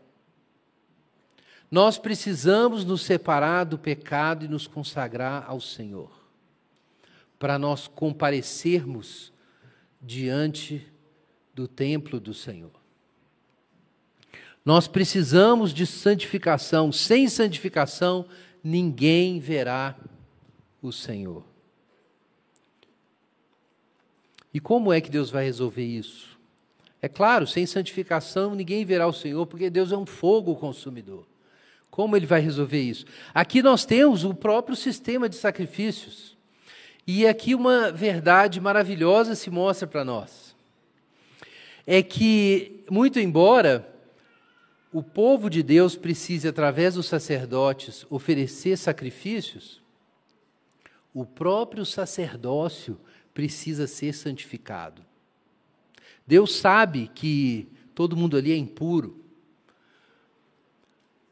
Nós 1.72 1.98
precisamos 1.98 2.86
nos 2.86 3.02
separar 3.02 3.64
do 3.64 3.80
pecado 3.80 4.46
e 4.46 4.48
nos 4.48 4.68
consagrar 4.68 5.44
ao 5.48 5.60
Senhor, 5.60 6.12
para 7.40 7.58
nós 7.58 7.88
comparecermos 7.88 9.34
diante 10.00 10.88
do 11.52 11.68
templo 11.68 12.20
do 12.20 12.32
Senhor. 12.32 12.80
Nós 14.64 14.88
precisamos 14.88 15.74
de 15.74 15.88
santificação, 15.88 16.92
sem 16.92 17.28
santificação, 17.28 18.28
ninguém 18.64 19.40
verá 19.40 19.96
o 20.80 20.92
Senhor. 20.92 21.55
E 24.56 24.60
como 24.62 24.94
é 24.94 25.02
que 25.02 25.12
Deus 25.12 25.30
vai 25.30 25.44
resolver 25.44 25.84
isso? 25.84 26.40
É 27.02 27.10
claro, 27.10 27.46
sem 27.46 27.66
santificação 27.66 28.56
ninguém 28.56 28.86
verá 28.86 29.06
o 29.06 29.12
Senhor, 29.12 29.46
porque 29.46 29.70
Deus 29.70 29.92
é 29.92 29.98
um 29.98 30.06
fogo 30.06 30.56
consumidor. 30.56 31.28
Como 31.92 32.16
ele 32.16 32.26
vai 32.26 32.40
resolver 32.40 32.82
isso? 32.82 33.06
Aqui 33.34 33.62
nós 33.62 33.84
temos 33.84 34.24
o 34.24 34.34
próprio 34.34 34.74
sistema 34.74 35.28
de 35.28 35.36
sacrifícios. 35.36 36.38
E 37.06 37.28
aqui 37.28 37.54
uma 37.54 37.92
verdade 37.92 38.62
maravilhosa 38.62 39.36
se 39.36 39.50
mostra 39.50 39.86
para 39.90 40.06
nós. 40.06 40.56
É 41.86 42.02
que, 42.02 42.82
muito 42.90 43.20
embora 43.20 43.86
o 44.90 45.04
povo 45.04 45.50
de 45.50 45.62
Deus 45.62 45.98
precise, 45.98 46.48
através 46.48 46.94
dos 46.94 47.08
sacerdotes, 47.08 48.06
oferecer 48.10 48.78
sacrifícios, 48.78 49.82
o 51.14 51.26
próprio 51.26 51.86
sacerdócio 51.86 52.98
precisa 53.36 53.86
ser 53.86 54.14
santificado. 54.14 55.04
Deus 56.26 56.56
sabe 56.56 57.12
que 57.14 57.68
todo 57.94 58.16
mundo 58.16 58.38
ali 58.38 58.52
é 58.52 58.56
impuro. 58.56 59.22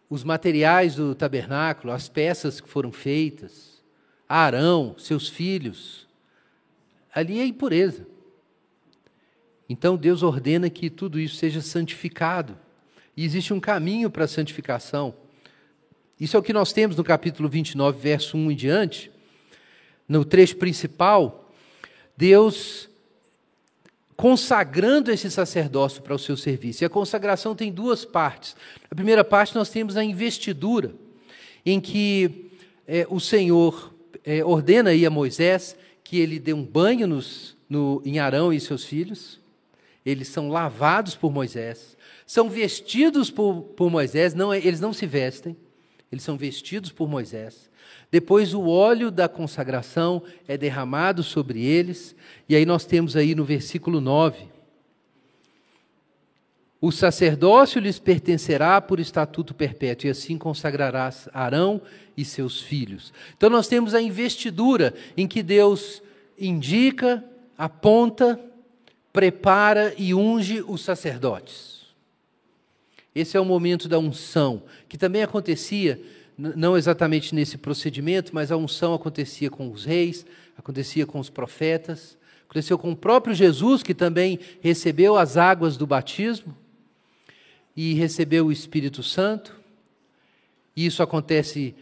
Os 0.10 0.24
materiais 0.24 0.96
do 0.96 1.16
tabernáculo, 1.16 1.94
as 1.94 2.10
peças 2.10 2.60
que 2.60 2.68
foram 2.68 2.92
feitas, 2.92 3.82
Arão, 4.28 4.96
seus 5.00 5.30
filhos, 5.30 6.06
ali 7.16 7.40
é 7.40 7.46
impureza. 7.46 8.06
Então 9.68 9.96
Deus 9.96 10.24
ordena 10.24 10.70
que 10.70 10.90
tudo 10.90 11.18
isso 11.18 11.38
seja 11.38 11.62
santificado. 11.62 12.60
E 13.16 13.24
existe 13.24 13.54
um 13.54 13.62
caminho 13.62 14.12
para 14.12 14.26
a 14.26 14.28
santificação. 14.28 15.16
Isso 16.20 16.36
é 16.36 16.40
o 16.40 16.44
que 16.44 16.54
nós 16.54 16.74
temos 16.74 16.98
no 16.98 17.04
capítulo 17.04 17.48
29, 17.48 17.98
verso 17.98 18.38
1 18.38 18.52
em 18.52 18.56
diante. 18.56 19.12
No 20.08 20.26
trecho 20.26 20.58
principal, 20.58 21.43
Deus 22.16 22.90
consagrando 24.16 25.12
esse 25.12 25.30
sacerdócio 25.30 26.02
para 26.02 26.14
o 26.14 26.20
seu 26.20 26.38
serviço. 26.38 26.84
E 26.84 26.86
a 26.86 26.90
consagração 26.90 27.56
tem 27.56 27.72
duas 27.72 28.06
partes. 28.06 28.56
Na 28.90 28.96
primeira 28.96 29.24
parte, 29.24 29.56
nós 29.56 29.70
temos 29.70 29.98
a 29.98 30.04
investidura, 30.04 30.94
em 31.66 31.82
que 31.82 32.52
é, 32.88 33.06
o 33.10 33.20
Senhor 33.20 33.94
é, 34.24 34.44
ordena 34.44 34.92
aí 34.92 35.06
a 35.06 35.10
Moisés 35.10 35.76
que 36.04 36.20
ele 36.20 36.40
dê 36.40 36.54
um 36.54 36.64
banho 36.64 37.08
nos, 37.08 37.58
no, 37.68 38.02
em 38.06 38.20
Arão 38.20 38.54
e 38.54 38.60
seus 38.60 38.86
filhos. 38.86 39.40
Eles 40.06 40.28
são 40.28 40.50
lavados 40.50 41.16
por 41.16 41.32
Moisés, 41.32 41.98
são 42.26 42.50
vestidos 42.50 43.32
por, 43.32 43.62
por 43.76 43.90
Moisés, 43.90 44.34
não, 44.34 44.52
é, 44.52 44.58
eles 44.58 44.82
não 44.82 44.92
se 44.92 45.06
vestem, 45.06 45.56
eles 46.12 46.24
são 46.24 46.38
vestidos 46.38 46.92
por 46.92 47.08
Moisés. 47.08 47.70
Depois 48.14 48.54
o 48.54 48.68
óleo 48.68 49.10
da 49.10 49.28
consagração 49.28 50.22
é 50.48 50.56
derramado 50.56 51.24
sobre 51.24 51.66
eles, 51.66 52.16
e 52.48 52.56
aí 52.56 52.64
nós 52.64 52.86
temos 52.86 53.16
aí 53.16 53.34
no 53.34 53.44
versículo 53.44 54.00
9: 54.00 54.46
O 56.80 56.92
sacerdócio 56.92 57.82
lhes 57.82 57.98
pertencerá 57.98 58.80
por 58.80 59.00
estatuto 59.00 59.56
perpétuo, 59.56 60.06
e 60.06 60.12
assim 60.12 60.38
consagrarás 60.38 61.28
Arão 61.34 61.82
e 62.16 62.24
seus 62.24 62.62
filhos. 62.62 63.12
Então 63.36 63.50
nós 63.50 63.68
temos 63.68 63.96
a 63.96 64.02
investidura 64.04 64.94
em 65.18 65.28
que 65.28 65.42
Deus 65.42 66.04
indica, 66.38 67.26
aponta, 67.58 68.40
prepara 69.12 69.92
e 69.98 70.14
unge 70.14 70.64
os 70.68 70.84
sacerdotes. 70.84 71.88
Esse 73.16 73.38
é 73.38 73.40
o 73.40 73.46
momento 73.46 73.90
da 73.90 73.98
unção, 73.98 74.62
que 74.88 75.00
também 75.00 75.24
acontecia 75.24 76.00
não 76.38 76.78
exatamente 76.78 77.36
nesse 77.36 77.58
procedimento, 77.58 78.34
mas 78.34 78.52
a 78.52 78.58
unção 78.58 78.94
acontecia 78.94 79.50
com 79.50 79.72
os 79.72 79.86
reis, 79.86 80.26
acontecia 80.58 81.06
com 81.06 81.20
os 81.20 81.30
profetas, 81.30 82.18
aconteceu 82.44 82.78
com 82.78 82.92
o 82.92 82.96
próprio 82.96 83.34
Jesus, 83.34 83.84
que 83.84 83.94
também 83.94 84.40
recebeu 84.62 85.18
as 85.18 85.38
águas 85.38 85.78
do 85.78 85.88
batismo 85.88 86.56
e 87.76 87.94
recebeu 87.94 88.48
o 88.48 88.52
Espírito 88.52 89.02
Santo. 89.02 89.56
E 90.76 90.86
isso 90.86 91.02
acontece 91.02 91.76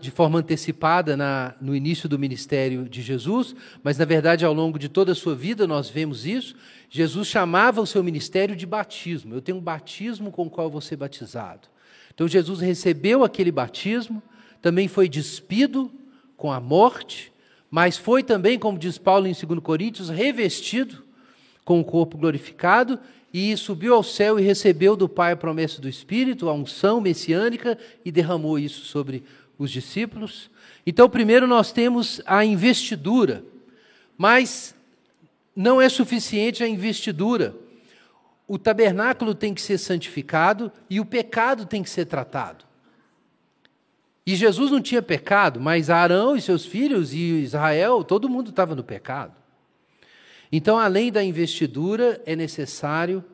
de 0.00 0.10
forma 0.10 0.38
antecipada 0.38 1.16
na, 1.16 1.54
no 1.60 1.76
início 1.76 2.08
do 2.08 2.18
ministério 2.18 2.88
de 2.88 3.02
Jesus, 3.02 3.54
mas 3.82 3.98
na 3.98 4.06
verdade 4.06 4.44
ao 4.44 4.52
longo 4.52 4.78
de 4.78 4.88
toda 4.88 5.12
a 5.12 5.14
sua 5.14 5.34
vida 5.34 5.66
nós 5.66 5.90
vemos 5.90 6.24
isso. 6.24 6.56
Jesus 6.88 7.28
chamava 7.28 7.80
o 7.80 7.86
seu 7.86 8.02
ministério 8.02 8.56
de 8.56 8.64
batismo. 8.64 9.34
Eu 9.34 9.42
tenho 9.42 9.58
um 9.58 9.60
batismo 9.60 10.32
com 10.32 10.46
o 10.46 10.50
qual 10.50 10.70
vou 10.70 10.80
ser 10.80 10.96
batizado. 10.96 11.68
Então 12.16 12.26
Jesus 12.26 12.60
recebeu 12.60 13.22
aquele 13.22 13.52
batismo, 13.52 14.22
também 14.62 14.88
foi 14.88 15.06
despido 15.06 15.92
com 16.34 16.50
a 16.50 16.58
morte, 16.58 17.30
mas 17.70 17.98
foi 17.98 18.22
também, 18.22 18.58
como 18.58 18.78
diz 18.78 18.96
Paulo 18.96 19.26
em 19.26 19.34
2 19.34 19.60
Coríntios, 19.60 20.08
revestido 20.08 21.04
com 21.62 21.78
o 21.78 21.84
corpo 21.84 22.16
glorificado 22.16 22.98
e 23.34 23.54
subiu 23.54 23.92
ao 23.92 24.02
céu 24.02 24.40
e 24.40 24.42
recebeu 24.42 24.96
do 24.96 25.06
Pai 25.06 25.32
a 25.32 25.36
promessa 25.36 25.78
do 25.78 25.90
Espírito, 25.90 26.48
a 26.48 26.54
unção 26.54 27.02
messiânica 27.02 27.76
e 28.02 28.10
derramou 28.10 28.58
isso 28.58 28.86
sobre 28.86 29.22
os 29.58 29.70
discípulos. 29.70 30.50
Então, 30.86 31.10
primeiro 31.10 31.46
nós 31.46 31.70
temos 31.70 32.22
a 32.24 32.42
investidura, 32.46 33.44
mas 34.16 34.74
não 35.54 35.82
é 35.82 35.90
suficiente 35.90 36.64
a 36.64 36.68
investidura 36.68 37.54
o 38.48 38.58
tabernáculo 38.58 39.34
tem 39.34 39.52
que 39.52 39.60
ser 39.60 39.78
santificado 39.78 40.72
e 40.88 41.00
o 41.00 41.04
pecado 41.04 41.66
tem 41.66 41.82
que 41.82 41.90
ser 41.90 42.06
tratado. 42.06 42.64
E 44.24 44.34
Jesus 44.34 44.70
não 44.70 44.80
tinha 44.80 45.02
pecado, 45.02 45.60
mas 45.60 45.88
Arão 45.90 46.36
e 46.36 46.40
seus 46.40 46.64
filhos 46.66 47.12
e 47.12 47.18
Israel, 47.18 48.02
todo 48.02 48.28
mundo 48.28 48.50
estava 48.50 48.74
no 48.74 48.82
pecado. 48.82 49.34
Então, 50.50 50.78
além 50.78 51.12
da 51.12 51.22
investidura, 51.22 52.20
é 52.26 52.34
necessário 52.34 53.24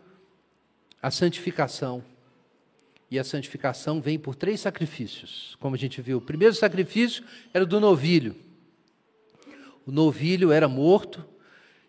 a 1.01 1.11
santificação. 1.11 2.03
E 3.11 3.19
a 3.19 3.25
santificação 3.25 4.01
vem 4.01 4.19
por 4.19 4.35
três 4.35 4.61
sacrifícios, 4.61 5.57
como 5.61 5.75
a 5.75 5.79
gente 5.79 6.01
viu. 6.01 6.19
O 6.19 6.23
primeiro 6.23 6.55
sacrifício 6.55 7.23
era 7.53 7.65
o 7.65 7.67
do 7.67 7.79
novilho. 7.79 8.35
O 9.87 9.93
novilho 9.93 10.53
era 10.53 10.69
morto, 10.69 11.25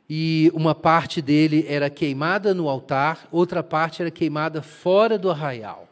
e 0.10 0.52
uma 0.54 0.76
parte 0.76 1.22
dele 1.22 1.66
era 1.68 1.90
queimada 1.90 2.54
no 2.54 2.68
altar, 2.68 3.28
outra 3.32 3.64
parte 3.64 4.02
era 4.02 4.12
queimada 4.12 4.62
fora 4.62 5.18
do 5.18 5.32
arraial. 5.32 5.88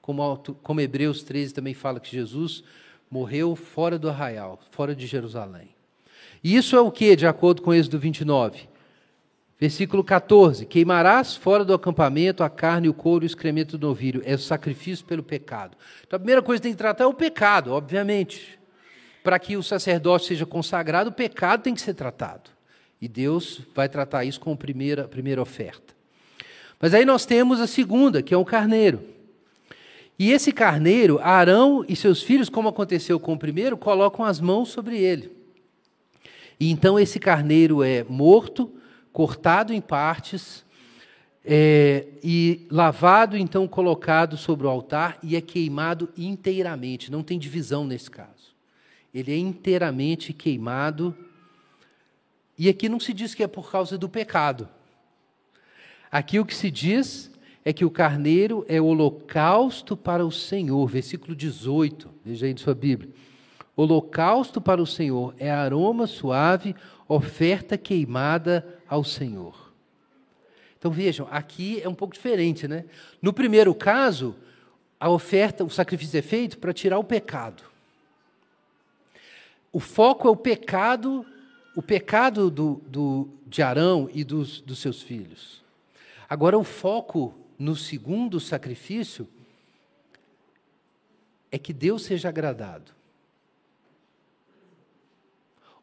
Como, 0.00 0.36
como 0.62 0.80
Hebreus 0.80 1.22
13 1.22 1.54
também 1.54 1.72
fala 1.72 2.00
que 2.00 2.10
Jesus 2.10 2.62
morreu 3.10 3.54
fora 3.54 3.98
do 3.98 4.08
arraial, 4.08 4.60
fora 4.70 4.94
de 4.94 5.06
Jerusalém. 5.06 5.68
E 6.42 6.56
isso 6.56 6.76
é 6.76 6.80
o 6.80 6.90
que, 6.90 7.16
de 7.16 7.26
acordo 7.26 7.62
com 7.62 7.72
Êxodo 7.72 7.98
29? 7.98 8.68
Versículo 9.58 10.04
14: 10.04 10.66
Queimarás 10.66 11.36
fora 11.36 11.64
do 11.64 11.72
acampamento 11.72 12.42
a 12.42 12.50
carne, 12.50 12.88
o 12.88 12.92
couro 12.92 13.24
e 13.24 13.26
o 13.26 13.28
excremento 13.28 13.78
do 13.78 13.86
novilho. 13.86 14.20
É 14.26 14.34
o 14.34 14.38
sacrifício 14.38 15.06
pelo 15.06 15.22
pecado. 15.22 15.76
Então 16.06 16.16
a 16.16 16.20
primeira 16.20 16.42
coisa 16.42 16.60
que 16.60 16.64
tem 16.64 16.72
que 16.72 16.78
tratar 16.78 17.04
é 17.04 17.06
o 17.06 17.14
pecado, 17.14 17.72
obviamente. 17.72 18.58
Para 19.22 19.38
que 19.38 19.56
o 19.56 19.62
sacerdócio 19.62 20.28
seja 20.28 20.44
consagrado, 20.44 21.08
o 21.08 21.14
pecado 21.14 21.62
tem 21.62 21.74
que 21.74 21.80
ser 21.80 21.94
tratado. 21.94 22.53
E 23.04 23.08
Deus 23.08 23.60
vai 23.74 23.86
tratar 23.86 24.24
isso 24.24 24.40
com 24.40 24.54
a 24.54 24.56
primeira, 24.56 25.06
primeira 25.06 25.42
oferta. 25.42 25.94
Mas 26.80 26.94
aí 26.94 27.04
nós 27.04 27.26
temos 27.26 27.60
a 27.60 27.66
segunda, 27.66 28.22
que 28.22 28.32
é 28.32 28.36
o 28.36 28.46
carneiro. 28.46 29.02
E 30.18 30.32
esse 30.32 30.50
carneiro, 30.50 31.20
Arão 31.22 31.84
e 31.86 31.94
seus 31.94 32.22
filhos, 32.22 32.48
como 32.48 32.66
aconteceu 32.66 33.20
com 33.20 33.34
o 33.34 33.38
primeiro, 33.38 33.76
colocam 33.76 34.24
as 34.24 34.40
mãos 34.40 34.70
sobre 34.70 34.96
ele. 34.96 35.30
E 36.58 36.70
então 36.70 36.98
esse 36.98 37.18
carneiro 37.18 37.82
é 37.82 38.02
morto, 38.04 38.72
cortado 39.12 39.74
em 39.74 39.82
partes, 39.82 40.64
é, 41.44 42.06
e 42.22 42.66
lavado, 42.70 43.36
então 43.36 43.68
colocado 43.68 44.38
sobre 44.38 44.66
o 44.66 44.70
altar 44.70 45.18
e 45.22 45.36
é 45.36 45.42
queimado 45.42 46.08
inteiramente. 46.16 47.12
Não 47.12 47.22
tem 47.22 47.38
divisão 47.38 47.86
nesse 47.86 48.10
caso. 48.10 48.54
Ele 49.12 49.30
é 49.30 49.36
inteiramente 49.36 50.32
queimado 50.32 51.14
e 52.56 52.68
aqui 52.68 52.88
não 52.88 53.00
se 53.00 53.12
diz 53.12 53.34
que 53.34 53.42
é 53.42 53.48
por 53.48 53.70
causa 53.70 53.98
do 53.98 54.08
pecado. 54.08 54.68
Aqui 56.10 56.38
o 56.38 56.44
que 56.44 56.54
se 56.54 56.70
diz 56.70 57.30
é 57.64 57.72
que 57.72 57.84
o 57.84 57.90
carneiro 57.90 58.64
é 58.68 58.80
holocausto 58.80 59.96
para 59.96 60.24
o 60.24 60.30
Senhor. 60.30 60.86
Versículo 60.86 61.34
18, 61.34 62.08
veja 62.24 62.46
aí 62.46 62.54
de 62.54 62.60
sua 62.60 62.74
Bíblia. 62.74 63.10
Holocausto 63.74 64.60
para 64.60 64.80
o 64.80 64.86
Senhor 64.86 65.34
é 65.38 65.50
aroma 65.50 66.06
suave, 66.06 66.76
oferta 67.08 67.76
queimada 67.76 68.80
ao 68.88 69.02
Senhor. 69.02 69.72
Então 70.78 70.92
vejam, 70.92 71.26
aqui 71.30 71.80
é 71.82 71.88
um 71.88 71.94
pouco 71.94 72.14
diferente, 72.14 72.68
né? 72.68 72.84
No 73.20 73.32
primeiro 73.32 73.74
caso, 73.74 74.36
a 75.00 75.08
oferta, 75.08 75.64
o 75.64 75.70
sacrifício 75.70 76.18
é 76.18 76.22
feito 76.22 76.58
para 76.58 76.72
tirar 76.72 76.98
o 76.98 77.04
pecado. 77.04 77.62
O 79.72 79.80
foco 79.80 80.28
é 80.28 80.30
o 80.30 80.36
pecado 80.36 81.26
o 81.74 81.82
pecado 81.82 82.50
do, 82.50 82.80
do, 82.86 83.28
de 83.46 83.62
Arão 83.62 84.08
e 84.12 84.22
dos, 84.22 84.60
dos 84.60 84.78
seus 84.78 85.02
filhos. 85.02 85.62
Agora, 86.28 86.58
o 86.58 86.64
foco 86.64 87.34
no 87.58 87.76
segundo 87.76 88.40
sacrifício 88.40 89.28
é 91.50 91.58
que 91.58 91.72
Deus 91.72 92.02
seja 92.02 92.28
agradado. 92.28 92.92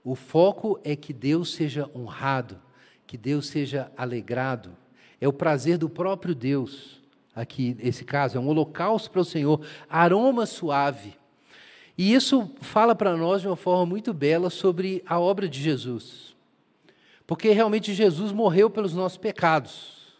O 0.03 0.15
foco 0.15 0.79
é 0.83 0.95
que 0.95 1.13
Deus 1.13 1.53
seja 1.53 1.89
honrado, 1.95 2.59
que 3.05 3.17
Deus 3.17 3.47
seja 3.47 3.91
alegrado. 3.95 4.75
É 5.19 5.27
o 5.27 5.33
prazer 5.33 5.77
do 5.77 5.87
próprio 5.87 6.33
Deus, 6.33 6.99
aqui 7.35 7.75
nesse 7.75 8.03
caso, 8.03 8.37
é 8.37 8.41
um 8.41 8.47
holocausto 8.47 9.11
para 9.11 9.21
o 9.21 9.25
Senhor, 9.25 9.63
aroma 9.87 10.45
suave. 10.45 11.20
E 12.01 12.15
isso 12.15 12.49
fala 12.61 12.95
para 12.95 13.15
nós 13.15 13.41
de 13.41 13.47
uma 13.47 13.55
forma 13.55 13.85
muito 13.85 14.11
bela 14.11 14.49
sobre 14.49 15.03
a 15.05 15.19
obra 15.19 15.47
de 15.47 15.61
Jesus. 15.61 16.35
Porque 17.27 17.51
realmente 17.51 17.93
Jesus 17.93 18.31
morreu 18.31 18.71
pelos 18.71 18.95
nossos 18.95 19.19
pecados. 19.19 20.17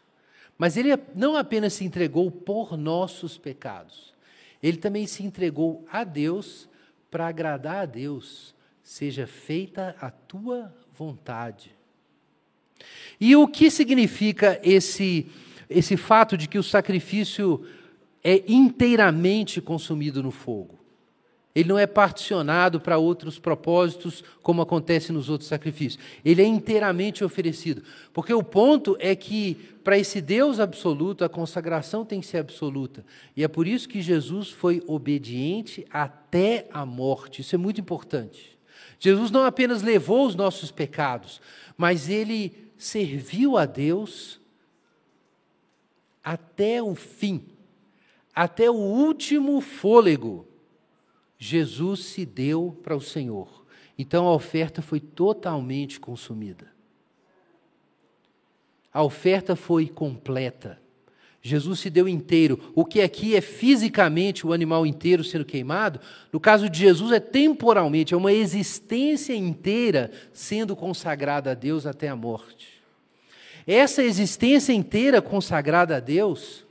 Mas 0.59 0.77
ele 0.77 0.89
não 1.15 1.36
apenas 1.36 1.73
se 1.73 1.84
entregou 1.84 2.29
por 2.29 2.77
nossos 2.77 3.36
pecados, 3.36 4.13
ele 4.61 4.77
também 4.77 5.07
se 5.07 5.23
entregou 5.23 5.84
a 5.91 6.03
Deus 6.03 6.69
para 7.09 7.27
agradar 7.27 7.77
a 7.77 7.86
Deus. 7.88 8.53
Seja 8.84 9.25
feita 9.25 9.95
a 9.99 10.11
tua 10.11 10.71
vontade. 10.93 11.75
E 13.19 13.36
o 13.36 13.47
que 13.47 13.71
significa 13.71 14.59
esse, 14.61 15.32
esse 15.67 15.97
fato 15.97 16.38
de 16.38 16.47
que 16.47 16.59
o 16.59 16.63
sacrifício 16.63 17.65
é 18.23 18.43
inteiramente 18.47 19.59
consumido 19.59 20.21
no 20.21 20.29
fogo? 20.29 20.80
Ele 21.53 21.67
não 21.67 21.77
é 21.77 21.85
particionado 21.85 22.79
para 22.79 22.97
outros 22.97 23.37
propósitos, 23.37 24.23
como 24.41 24.61
acontece 24.61 25.11
nos 25.11 25.29
outros 25.29 25.49
sacrifícios. 25.49 26.01
Ele 26.23 26.41
é 26.41 26.45
inteiramente 26.45 27.23
oferecido. 27.23 27.83
Porque 28.13 28.33
o 28.33 28.41
ponto 28.41 28.95
é 28.99 29.15
que, 29.15 29.55
para 29.83 29.97
esse 29.97 30.21
Deus 30.21 30.61
absoluto, 30.61 31.25
a 31.25 31.29
consagração 31.29 32.05
tem 32.05 32.21
que 32.21 32.27
ser 32.27 32.37
absoluta. 32.37 33.05
E 33.35 33.43
é 33.43 33.49
por 33.49 33.67
isso 33.67 33.89
que 33.89 34.01
Jesus 34.01 34.49
foi 34.49 34.81
obediente 34.87 35.85
até 35.91 36.67
a 36.71 36.85
morte. 36.85 37.41
Isso 37.41 37.53
é 37.53 37.57
muito 37.57 37.81
importante. 37.81 38.57
Jesus 38.97 39.29
não 39.29 39.43
apenas 39.43 39.81
levou 39.81 40.25
os 40.25 40.35
nossos 40.35 40.71
pecados, 40.71 41.41
mas 41.75 42.07
ele 42.07 42.71
serviu 42.77 43.57
a 43.57 43.65
Deus 43.65 44.39
até 46.23 46.81
o 46.81 46.95
fim, 46.95 47.43
até 48.33 48.69
o 48.69 48.75
último 48.75 49.59
fôlego. 49.59 50.47
Jesus 51.43 52.01
se 52.01 52.23
deu 52.23 52.79
para 52.83 52.95
o 52.95 53.01
Senhor. 53.01 53.65
Então 53.97 54.27
a 54.27 54.33
oferta 54.35 54.79
foi 54.79 54.99
totalmente 54.99 55.99
consumida. 55.99 56.67
A 58.93 59.01
oferta 59.01 59.55
foi 59.55 59.87
completa. 59.87 60.79
Jesus 61.41 61.79
se 61.79 61.89
deu 61.89 62.07
inteiro. 62.07 62.71
O 62.75 62.85
que 62.85 63.01
aqui 63.01 63.35
é 63.35 63.41
fisicamente 63.41 64.45
o 64.45 64.53
animal 64.53 64.85
inteiro 64.85 65.23
sendo 65.23 65.43
queimado, 65.43 65.99
no 66.31 66.39
caso 66.39 66.69
de 66.69 66.77
Jesus 66.77 67.11
é 67.11 67.19
temporalmente, 67.19 68.13
é 68.13 68.17
uma 68.17 68.31
existência 68.31 69.33
inteira 69.33 70.11
sendo 70.31 70.75
consagrada 70.75 71.49
a 71.49 71.55
Deus 71.55 71.87
até 71.87 72.07
a 72.07 72.15
morte. 72.15 72.83
Essa 73.65 74.03
existência 74.03 74.73
inteira 74.73 75.23
consagrada 75.23 75.97
a 75.97 75.99
Deus 75.99 76.63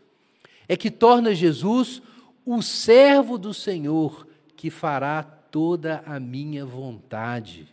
é 0.68 0.76
que 0.76 0.92
torna 0.92 1.34
Jesus 1.34 2.00
o 2.46 2.62
servo 2.62 3.36
do 3.36 3.52
Senhor 3.52 4.29
que 4.61 4.68
fará 4.68 5.22
toda 5.22 6.02
a 6.04 6.20
minha 6.20 6.66
vontade, 6.66 7.66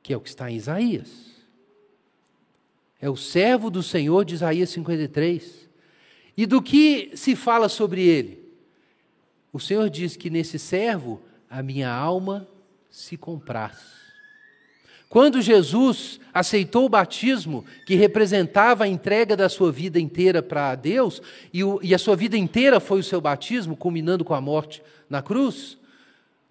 que 0.00 0.12
é 0.12 0.16
o 0.16 0.20
que 0.20 0.28
está 0.28 0.48
em 0.48 0.54
Isaías. 0.54 1.10
É 3.00 3.10
o 3.10 3.16
servo 3.16 3.68
do 3.68 3.82
Senhor 3.82 4.24
de 4.24 4.36
Isaías 4.36 4.70
53. 4.70 5.68
E 6.36 6.46
do 6.46 6.62
que 6.62 7.10
se 7.16 7.34
fala 7.34 7.68
sobre 7.68 8.06
ele? 8.06 8.48
O 9.52 9.58
Senhor 9.58 9.90
diz 9.90 10.16
que 10.16 10.30
nesse 10.30 10.56
servo 10.56 11.20
a 11.50 11.64
minha 11.64 11.92
alma 11.92 12.46
se 12.88 13.16
compraz. 13.16 13.78
Quando 15.08 15.42
Jesus 15.42 16.20
aceitou 16.32 16.84
o 16.84 16.88
batismo, 16.88 17.64
que 17.84 17.96
representava 17.96 18.84
a 18.84 18.88
entrega 18.88 19.36
da 19.36 19.48
sua 19.48 19.72
vida 19.72 19.98
inteira 19.98 20.40
para 20.40 20.76
Deus, 20.76 21.20
e, 21.52 21.64
o, 21.64 21.80
e, 21.82 21.92
a 21.92 21.98
sua 21.98 22.14
vida 22.14 22.36
inteira 22.36 22.78
foi 22.78 23.00
o 23.00 23.02
seu 23.02 23.20
batismo, 23.20 23.76
culminando 23.76 24.24
com 24.24 24.32
a 24.32 24.40
morte 24.40 24.80
na 25.08 25.20
cruz, 25.20 25.79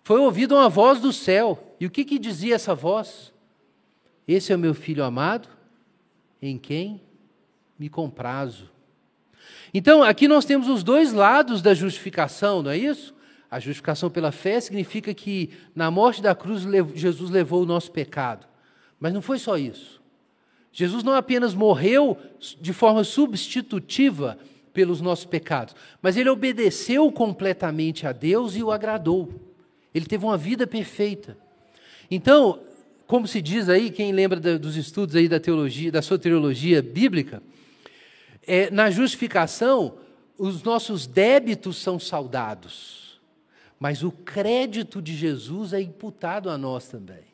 foi 0.09 0.21
ouvida 0.21 0.55
uma 0.55 0.67
voz 0.67 0.99
do 0.99 1.13
céu. 1.13 1.75
E 1.79 1.85
o 1.85 1.89
que, 1.91 2.03
que 2.03 2.17
dizia 2.17 2.55
essa 2.55 2.73
voz? 2.73 3.31
Esse 4.27 4.51
é 4.51 4.55
o 4.55 4.59
meu 4.59 4.73
filho 4.73 5.03
amado, 5.03 5.47
em 6.41 6.57
quem 6.57 6.99
me 7.77 7.89
comprazo. 7.89 8.71
Então, 9.71 10.01
aqui 10.01 10.27
nós 10.27 10.45
temos 10.45 10.67
os 10.67 10.81
dois 10.81 11.13
lados 11.13 11.61
da 11.61 11.75
justificação, 11.75 12.63
não 12.63 12.71
é 12.71 12.77
isso? 12.79 13.13
A 13.51 13.59
justificação 13.59 14.09
pela 14.09 14.31
fé 14.31 14.59
significa 14.59 15.13
que 15.13 15.51
na 15.75 15.91
morte 15.91 16.23
da 16.23 16.33
cruz 16.33 16.63
Jesus 16.95 17.29
levou 17.29 17.61
o 17.61 17.67
nosso 17.67 17.91
pecado. 17.91 18.47
Mas 18.99 19.13
não 19.13 19.21
foi 19.21 19.37
só 19.37 19.59
isso. 19.59 20.01
Jesus 20.71 21.03
não 21.03 21.13
apenas 21.13 21.53
morreu 21.53 22.17
de 22.59 22.73
forma 22.73 23.03
substitutiva 23.03 24.39
pelos 24.73 25.01
nossos 25.01 25.25
pecados, 25.25 25.75
mas 26.01 26.17
ele 26.17 26.31
obedeceu 26.31 27.11
completamente 27.11 28.07
a 28.07 28.11
Deus 28.11 28.55
e 28.55 28.63
o 28.63 28.71
agradou. 28.71 29.48
Ele 29.99 30.05
teve 30.05 30.23
uma 30.23 30.37
vida 30.37 30.65
perfeita. 30.65 31.37
Então, 32.09 32.61
como 33.05 33.27
se 33.27 33.41
diz 33.41 33.69
aí, 33.69 33.91
quem 33.91 34.11
lembra 34.11 34.57
dos 34.57 34.75
estudos 34.75 35.15
aí 35.15 35.27
da 35.27 35.39
teologia, 35.39 35.91
da 35.91 36.01
soteriologia 36.01 36.81
bíblica, 36.81 37.43
é, 38.47 38.71
na 38.71 38.89
justificação, 38.89 39.97
os 40.37 40.63
nossos 40.63 41.05
débitos 41.05 41.77
são 41.77 41.99
saudados, 41.99 43.19
mas 43.79 44.03
o 44.03 44.11
crédito 44.11 45.01
de 45.01 45.15
Jesus 45.15 45.73
é 45.73 45.81
imputado 45.81 46.49
a 46.49 46.57
nós 46.57 46.87
também. 46.87 47.28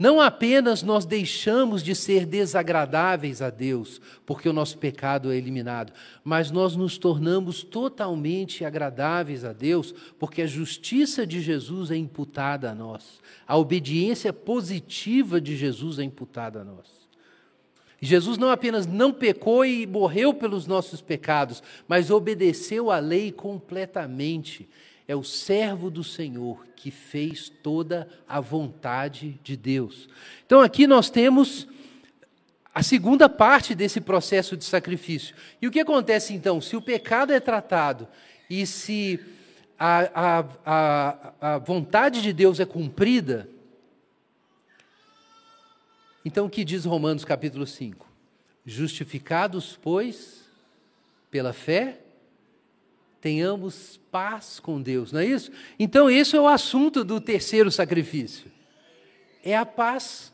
Não 0.00 0.20
apenas 0.20 0.84
nós 0.84 1.04
deixamos 1.04 1.82
de 1.82 1.92
ser 1.92 2.24
desagradáveis 2.24 3.42
a 3.42 3.50
Deus, 3.50 4.00
porque 4.24 4.48
o 4.48 4.52
nosso 4.52 4.78
pecado 4.78 5.32
é 5.32 5.36
eliminado, 5.36 5.92
mas 6.22 6.52
nós 6.52 6.76
nos 6.76 6.96
tornamos 6.96 7.64
totalmente 7.64 8.64
agradáveis 8.64 9.44
a 9.44 9.52
Deus, 9.52 9.92
porque 10.16 10.42
a 10.42 10.46
justiça 10.46 11.26
de 11.26 11.40
Jesus 11.40 11.90
é 11.90 11.96
imputada 11.96 12.70
a 12.70 12.74
nós. 12.76 13.18
A 13.44 13.56
obediência 13.56 14.32
positiva 14.32 15.40
de 15.40 15.56
Jesus 15.56 15.98
é 15.98 16.04
imputada 16.04 16.60
a 16.60 16.64
nós. 16.64 17.08
Jesus 18.00 18.38
não 18.38 18.50
apenas 18.50 18.86
não 18.86 19.12
pecou 19.12 19.64
e 19.64 19.84
morreu 19.84 20.32
pelos 20.32 20.64
nossos 20.64 21.00
pecados, 21.00 21.60
mas 21.88 22.08
obedeceu 22.08 22.92
à 22.92 23.00
lei 23.00 23.32
completamente 23.32 24.68
é 25.08 25.16
o 25.16 25.24
servo 25.24 25.90
do 25.90 26.04
Senhor 26.04 26.66
que 26.76 26.90
fez 26.90 27.48
toda 27.48 28.06
a 28.28 28.40
vontade 28.40 29.40
de 29.42 29.56
Deus. 29.56 30.06
Então 30.44 30.60
aqui 30.60 30.86
nós 30.86 31.08
temos 31.08 31.66
a 32.74 32.82
segunda 32.82 33.26
parte 33.26 33.74
desse 33.74 34.02
processo 34.02 34.54
de 34.54 34.66
sacrifício. 34.66 35.34
E 35.62 35.66
o 35.66 35.70
que 35.70 35.80
acontece 35.80 36.34
então? 36.34 36.60
Se 36.60 36.76
o 36.76 36.82
pecado 36.82 37.32
é 37.32 37.40
tratado 37.40 38.06
e 38.50 38.66
se 38.66 39.18
a, 39.78 40.10
a, 40.14 40.44
a, 40.66 41.54
a 41.54 41.58
vontade 41.58 42.20
de 42.20 42.32
Deus 42.32 42.60
é 42.60 42.66
cumprida, 42.66 43.48
então 46.22 46.46
o 46.46 46.50
que 46.50 46.64
diz 46.64 46.84
Romanos 46.84 47.24
capítulo 47.24 47.66
5? 47.66 48.06
Justificados, 48.66 49.78
pois, 49.80 50.44
pela 51.30 51.54
fé, 51.54 52.00
tenhamos 53.20 53.98
paz 54.10 54.60
com 54.60 54.80
Deus, 54.80 55.12
não 55.12 55.20
é 55.20 55.26
isso? 55.26 55.50
Então, 55.78 56.08
esse 56.10 56.36
é 56.36 56.40
o 56.40 56.48
assunto 56.48 57.04
do 57.04 57.20
terceiro 57.20 57.70
sacrifício. 57.70 58.50
É 59.42 59.56
a 59.56 59.66
paz, 59.66 60.32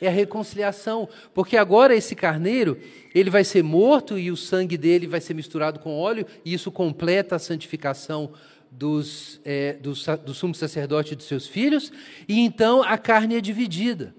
é 0.00 0.08
a 0.08 0.10
reconciliação, 0.10 1.08
porque 1.34 1.56
agora 1.56 1.94
esse 1.94 2.14
carneiro, 2.14 2.78
ele 3.14 3.30
vai 3.30 3.44
ser 3.44 3.62
morto 3.62 4.18
e 4.18 4.30
o 4.30 4.36
sangue 4.36 4.76
dele 4.76 5.06
vai 5.06 5.20
ser 5.20 5.34
misturado 5.34 5.80
com 5.80 5.98
óleo, 5.98 6.26
e 6.44 6.52
isso 6.52 6.70
completa 6.70 7.36
a 7.36 7.38
santificação 7.38 8.32
dos, 8.70 9.40
é, 9.44 9.74
do, 9.74 9.92
do 10.24 10.34
sumo 10.34 10.54
sacerdote 10.54 11.14
e 11.14 11.16
de 11.16 11.24
seus 11.24 11.46
filhos, 11.46 11.92
e 12.28 12.40
então 12.40 12.82
a 12.82 12.96
carne 12.96 13.36
é 13.36 13.40
dividida. 13.40 14.14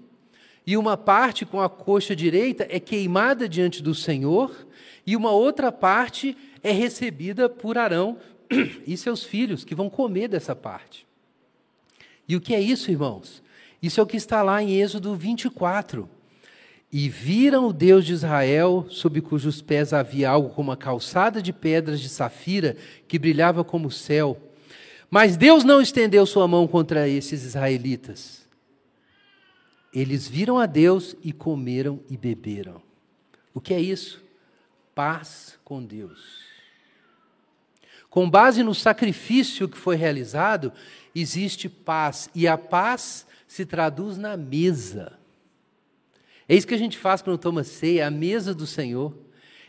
E 0.64 0.76
uma 0.76 0.96
parte 0.96 1.44
com 1.44 1.60
a 1.60 1.68
coxa 1.68 2.14
direita 2.14 2.66
é 2.70 2.78
queimada 2.78 3.48
diante 3.48 3.82
do 3.82 3.94
Senhor, 3.94 4.66
e 5.04 5.16
uma 5.16 5.32
outra 5.32 5.72
parte 5.72 6.36
é 6.62 6.70
recebida 6.70 7.48
por 7.48 7.76
Arão 7.76 8.18
e 8.86 8.96
seus 8.96 9.24
filhos, 9.24 9.64
que 9.64 9.74
vão 9.74 9.90
comer 9.90 10.28
dessa 10.28 10.54
parte. 10.54 11.06
E 12.28 12.36
o 12.36 12.40
que 12.40 12.54
é 12.54 12.60
isso, 12.60 12.90
irmãos? 12.90 13.42
Isso 13.82 13.98
é 13.98 14.02
o 14.02 14.06
que 14.06 14.16
está 14.16 14.42
lá 14.42 14.62
em 14.62 14.80
Êxodo 14.80 15.14
24. 15.16 16.08
E 16.92 17.08
viram 17.08 17.68
o 17.68 17.72
Deus 17.72 18.04
de 18.04 18.12
Israel, 18.12 18.86
sob 18.90 19.20
cujos 19.22 19.62
pés 19.62 19.92
havia 19.92 20.30
algo 20.30 20.50
como 20.50 20.70
uma 20.70 20.76
calçada 20.76 21.42
de 21.42 21.52
pedras 21.52 22.00
de 22.00 22.08
safira 22.08 22.76
que 23.08 23.18
brilhava 23.18 23.64
como 23.64 23.88
o 23.88 23.90
céu. 23.90 24.38
Mas 25.10 25.36
Deus 25.36 25.64
não 25.64 25.80
estendeu 25.80 26.24
sua 26.26 26.46
mão 26.46 26.68
contra 26.68 27.08
esses 27.08 27.44
israelitas. 27.44 28.46
Eles 29.92 30.28
viram 30.28 30.58
a 30.58 30.66
Deus 30.66 31.16
e 31.22 31.32
comeram 31.32 32.00
e 32.08 32.16
beberam. 32.16 32.80
O 33.52 33.60
que 33.60 33.74
é 33.74 33.80
isso? 33.80 34.22
Paz 34.94 35.58
com 35.64 35.82
Deus. 35.82 36.51
Com 38.12 38.28
base 38.28 38.62
no 38.62 38.74
sacrifício 38.74 39.66
que 39.66 39.78
foi 39.78 39.96
realizado, 39.96 40.70
existe 41.14 41.66
paz. 41.66 42.28
E 42.34 42.46
a 42.46 42.58
paz 42.58 43.26
se 43.46 43.64
traduz 43.64 44.18
na 44.18 44.36
mesa. 44.36 45.18
É 46.46 46.54
isso 46.54 46.66
que 46.66 46.74
a 46.74 46.78
gente 46.78 46.98
faz 46.98 47.22
quando 47.22 47.38
toma 47.38 47.64
ceia, 47.64 48.06
a 48.06 48.10
mesa 48.10 48.54
do 48.54 48.66
Senhor. 48.66 49.16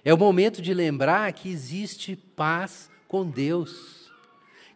É 0.04 0.14
o 0.14 0.18
momento 0.18 0.62
de 0.62 0.74
lembrar 0.74 1.32
que 1.32 1.48
existe 1.48 2.18
paz 2.18 2.91
com 3.08 3.26
Deus. 3.26 4.12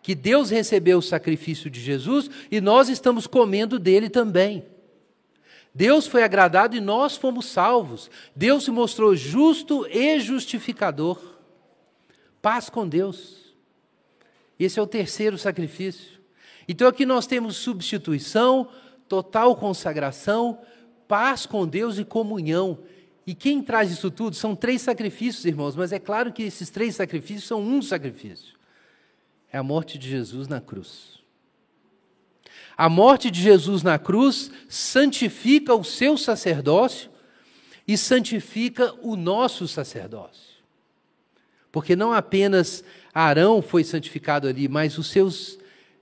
Que 0.01 0.15
Deus 0.15 0.49
recebeu 0.49 0.99
o 0.99 1.01
sacrifício 1.01 1.69
de 1.69 1.81
Jesus 1.81 2.29
e 2.49 2.61
nós 2.61 2.87
estamos 2.87 3.27
comendo 3.27 3.77
dele 3.77 4.09
também. 4.09 4.65
Deus 5.75 6.07
foi 6.07 6.23
agradado 6.23 6.73
e 6.73 6.79
nós 6.79 7.17
fomos 7.17 7.47
salvos. 7.47 8.09
Deus 8.33 8.63
se 8.63 8.71
mostrou 8.71 9.13
justo 9.13 9.85
e 9.87 10.21
justificador. 10.21 11.19
Paz 12.41 12.69
com 12.69 12.87
Deus. 12.87 13.46
Esse 14.59 14.79
é 14.79 14.81
o 14.81 14.87
terceiro 14.87 15.37
sacrifício. 15.37 16.17
Então 16.67 16.87
aqui 16.87 17.05
nós 17.05 17.27
temos 17.27 17.55
substituição, 17.55 18.67
total 19.07 19.55
consagração, 19.55 20.59
paz 21.07 21.45
com 21.45 21.65
Deus 21.65 21.97
e 21.97 22.03
comunhão. 22.03 22.79
E 23.25 23.35
quem 23.35 23.61
traz 23.61 23.91
isso 23.91 24.09
tudo 24.09 24.35
são 24.35 24.55
três 24.55 24.81
sacrifícios, 24.81 25.45
irmãos, 25.45 25.75
mas 25.75 25.91
é 25.91 25.99
claro 25.99 26.31
que 26.31 26.43
esses 26.43 26.69
três 26.69 26.95
sacrifícios 26.95 27.45
são 27.45 27.61
um 27.61 27.81
sacrifício. 27.81 28.55
É 29.51 29.57
a 29.57 29.63
morte 29.63 29.97
de 29.97 30.09
Jesus 30.09 30.47
na 30.47 30.59
cruz. 30.59 31.17
A 32.77 32.89
morte 32.89 33.31
de 33.31 33.41
Jesus 33.41 33.81
na 33.81 33.97
cruz 33.97 34.51
santifica 34.69 35.73
o 35.73 35.83
seu 35.83 36.17
sacerdócio 36.17 37.09
e 37.87 37.97
santifica 37.97 38.93
o 39.01 39.15
nosso 39.15 39.67
sacerdócio. 39.67 40.57
Porque 41.71 41.95
não 41.95 42.13
apenas 42.13 42.83
Arão 43.21 43.61
foi 43.61 43.83
santificado 43.83 44.47
ali, 44.47 44.67
mas 44.67 44.97
os 44.97 45.07
seus, 45.07 45.57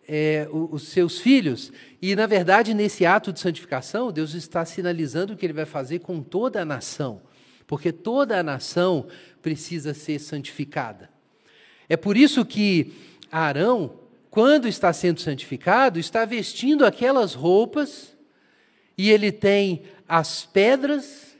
é, 0.07 0.47
os 0.51 0.83
seus 0.89 1.19
filhos. 1.19 1.71
E, 2.01 2.15
na 2.15 2.25
verdade, 2.25 2.73
nesse 2.73 3.05
ato 3.05 3.31
de 3.31 3.39
santificação, 3.39 4.11
Deus 4.11 4.33
está 4.33 4.65
sinalizando 4.65 5.33
o 5.33 5.37
que 5.37 5.45
ele 5.45 5.53
vai 5.53 5.65
fazer 5.65 5.99
com 5.99 6.21
toda 6.21 6.61
a 6.61 6.65
nação. 6.65 7.21
Porque 7.67 7.91
toda 7.91 8.39
a 8.39 8.43
nação 8.43 9.07
precisa 9.41 9.93
ser 9.93 10.19
santificada. 10.19 11.09
É 11.87 11.95
por 11.95 12.17
isso 12.17 12.45
que 12.45 12.93
Arão 13.31 13.99
quando 14.35 14.67
está 14.67 14.91
sendo 14.91 15.21
santificado, 15.21 15.97
está 15.97 16.25
vestindo 16.25 16.85
aquelas 16.85 17.33
roupas 17.33 18.13
e 18.97 19.09
ele 19.09 19.31
tem 19.31 19.83
as 20.05 20.45
pedras 20.45 21.37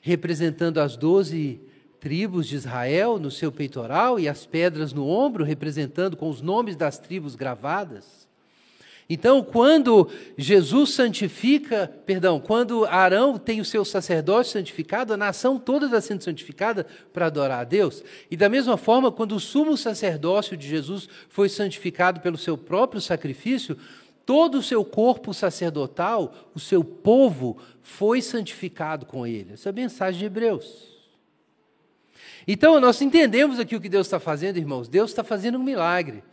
representando 0.00 0.78
as 0.78 0.96
doze 0.96 1.60
tribos 2.00 2.46
de 2.46 2.56
Israel 2.56 3.18
no 3.18 3.30
seu 3.30 3.50
peitoral 3.50 4.18
e 4.18 4.28
as 4.28 4.46
pedras 4.46 4.92
no 4.92 5.08
ombro 5.08 5.44
representando 5.44 6.16
com 6.16 6.28
os 6.28 6.40
nomes 6.40 6.76
das 6.76 6.98
tribos 6.98 7.34
gravadas. 7.34 8.28
Então, 9.10 9.42
quando 9.42 10.10
Jesus 10.36 10.90
santifica, 10.90 11.90
perdão, 12.04 12.38
quando 12.38 12.84
Arão 12.84 13.38
tem 13.38 13.58
o 13.58 13.64
seu 13.64 13.82
sacerdócio 13.82 14.52
santificado, 14.52 15.14
a 15.14 15.16
nação 15.16 15.58
toda 15.58 15.86
está 15.86 15.98
sendo 15.98 16.22
santificada 16.22 16.86
para 17.10 17.26
adorar 17.26 17.60
a 17.60 17.64
Deus. 17.64 18.04
E 18.30 18.36
da 18.36 18.50
mesma 18.50 18.76
forma, 18.76 19.10
quando 19.10 19.34
o 19.34 19.40
sumo 19.40 19.78
sacerdócio 19.78 20.58
de 20.58 20.68
Jesus 20.68 21.08
foi 21.30 21.48
santificado 21.48 22.20
pelo 22.20 22.36
seu 22.36 22.58
próprio 22.58 23.00
sacrifício, 23.00 23.78
todo 24.26 24.58
o 24.58 24.62
seu 24.62 24.84
corpo 24.84 25.32
sacerdotal, 25.32 26.50
o 26.54 26.60
seu 26.60 26.84
povo, 26.84 27.56
foi 27.80 28.20
santificado 28.20 29.06
com 29.06 29.26
ele. 29.26 29.54
Essa 29.54 29.70
é 29.70 29.72
a 29.72 29.72
mensagem 29.72 30.18
de 30.18 30.26
Hebreus. 30.26 30.97
Então, 32.50 32.80
nós 32.80 33.02
entendemos 33.02 33.58
aqui 33.58 33.76
o 33.76 33.80
que 33.80 33.90
Deus 33.90 34.06
está 34.06 34.18
fazendo, 34.18 34.56
irmãos. 34.56 34.88
Deus 34.88 35.10
está 35.10 35.22
fazendo 35.22 35.58
um 35.58 35.62
milagre. 35.62 36.24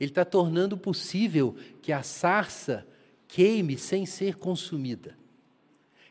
Ele 0.00 0.10
está 0.10 0.24
tornando 0.24 0.78
possível 0.78 1.54
que 1.82 1.92
a 1.92 2.02
sarça 2.02 2.86
queime 3.28 3.76
sem 3.76 4.06
ser 4.06 4.36
consumida. 4.36 5.14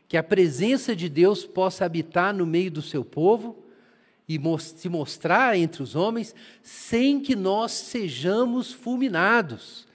Que 0.06 0.16
a 0.16 0.22
presença 0.22 0.94
de 0.94 1.08
Deus 1.08 1.44
possa 1.44 1.84
habitar 1.84 2.32
no 2.32 2.46
meio 2.46 2.70
do 2.70 2.80
seu 2.80 3.04
povo 3.04 3.58
e 4.28 4.40
se 4.60 4.88
mostrar 4.88 5.58
entre 5.58 5.82
os 5.82 5.96
homens 5.96 6.36
sem 6.62 7.18
que 7.18 7.34
nós 7.34 7.72
sejamos 7.72 8.72
fulminados. 8.72 9.88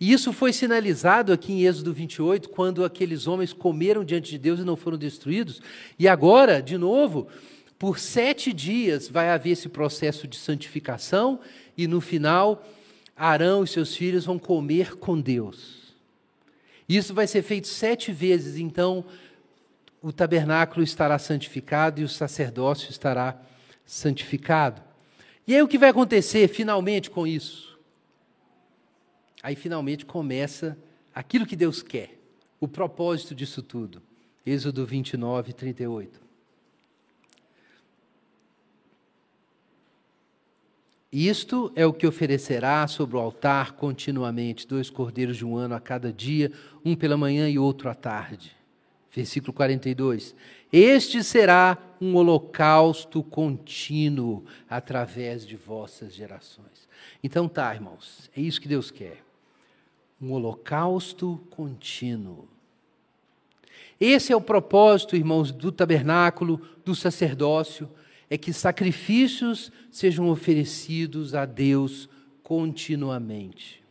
E 0.00 0.10
isso 0.10 0.32
foi 0.32 0.54
sinalizado 0.54 1.34
aqui 1.34 1.52
em 1.52 1.66
Êxodo 1.66 1.92
28, 1.92 2.48
quando 2.48 2.82
aqueles 2.82 3.26
homens 3.26 3.52
comeram 3.52 4.04
diante 4.04 4.30
de 4.30 4.38
Deus 4.38 4.58
e 4.58 4.64
não 4.64 4.76
foram 4.76 4.96
destruídos. 4.96 5.60
E 5.98 6.08
agora, 6.08 6.62
de 6.62 6.78
novo, 6.78 7.28
por 7.78 7.98
sete 7.98 8.52
dias 8.52 9.08
vai 9.08 9.28
haver 9.28 9.50
esse 9.50 9.68
processo 9.68 10.26
de 10.26 10.36
santificação, 10.36 11.40
e 11.76 11.86
no 11.86 12.00
final 12.00 12.66
Arão 13.14 13.64
e 13.64 13.66
seus 13.66 13.94
filhos 13.94 14.24
vão 14.24 14.38
comer 14.38 14.96
com 14.96 15.20
Deus. 15.20 15.94
Isso 16.88 17.12
vai 17.12 17.26
ser 17.26 17.42
feito 17.42 17.66
sete 17.66 18.12
vezes, 18.12 18.56
então 18.56 19.04
o 20.00 20.12
tabernáculo 20.12 20.84
estará 20.84 21.18
santificado 21.18 22.00
e 22.00 22.04
o 22.04 22.08
sacerdócio 22.08 22.90
estará 22.90 23.40
santificado. 23.84 24.82
E 25.46 25.54
aí 25.54 25.62
o 25.62 25.68
que 25.68 25.78
vai 25.78 25.90
acontecer 25.90 26.48
finalmente 26.48 27.10
com 27.10 27.26
isso? 27.26 27.78
Aí 29.42 29.54
finalmente 29.54 30.04
começa 30.04 30.76
aquilo 31.14 31.46
que 31.46 31.56
Deus 31.56 31.82
quer, 31.82 32.18
o 32.60 32.68
propósito 32.68 33.34
disso 33.34 33.62
tudo. 33.62 34.02
Êxodo 34.44 34.86
29, 34.86 35.52
38. 35.52 36.25
Isto 41.18 41.72
é 41.74 41.86
o 41.86 41.94
que 41.94 42.06
oferecerá 42.06 42.86
sobre 42.86 43.16
o 43.16 43.18
altar 43.18 43.72
continuamente, 43.72 44.68
dois 44.68 44.90
cordeiros 44.90 45.38
de 45.38 45.46
um 45.46 45.56
ano 45.56 45.74
a 45.74 45.80
cada 45.80 46.12
dia, 46.12 46.52
um 46.84 46.94
pela 46.94 47.16
manhã 47.16 47.48
e 47.48 47.58
outro 47.58 47.88
à 47.88 47.94
tarde. 47.94 48.54
Versículo 49.10 49.50
42. 49.54 50.36
Este 50.70 51.24
será 51.24 51.78
um 52.02 52.16
holocausto 52.16 53.22
contínuo 53.22 54.44
através 54.68 55.46
de 55.46 55.56
vossas 55.56 56.12
gerações. 56.12 56.86
Então 57.24 57.48
tá, 57.48 57.74
irmãos, 57.74 58.30
é 58.36 58.42
isso 58.42 58.60
que 58.60 58.68
Deus 58.68 58.90
quer. 58.90 59.24
Um 60.20 60.32
holocausto 60.32 61.40
contínuo. 61.48 62.46
Esse 63.98 64.34
é 64.34 64.36
o 64.36 64.40
propósito, 64.42 65.16
irmãos, 65.16 65.50
do 65.50 65.72
tabernáculo, 65.72 66.60
do 66.84 66.94
sacerdócio 66.94 67.88
é 68.28 68.36
que 68.36 68.52
sacrifícios 68.52 69.70
sejam 69.90 70.28
oferecidos 70.28 71.34
a 71.34 71.44
Deus 71.44 72.08
continuamente. 72.42 73.82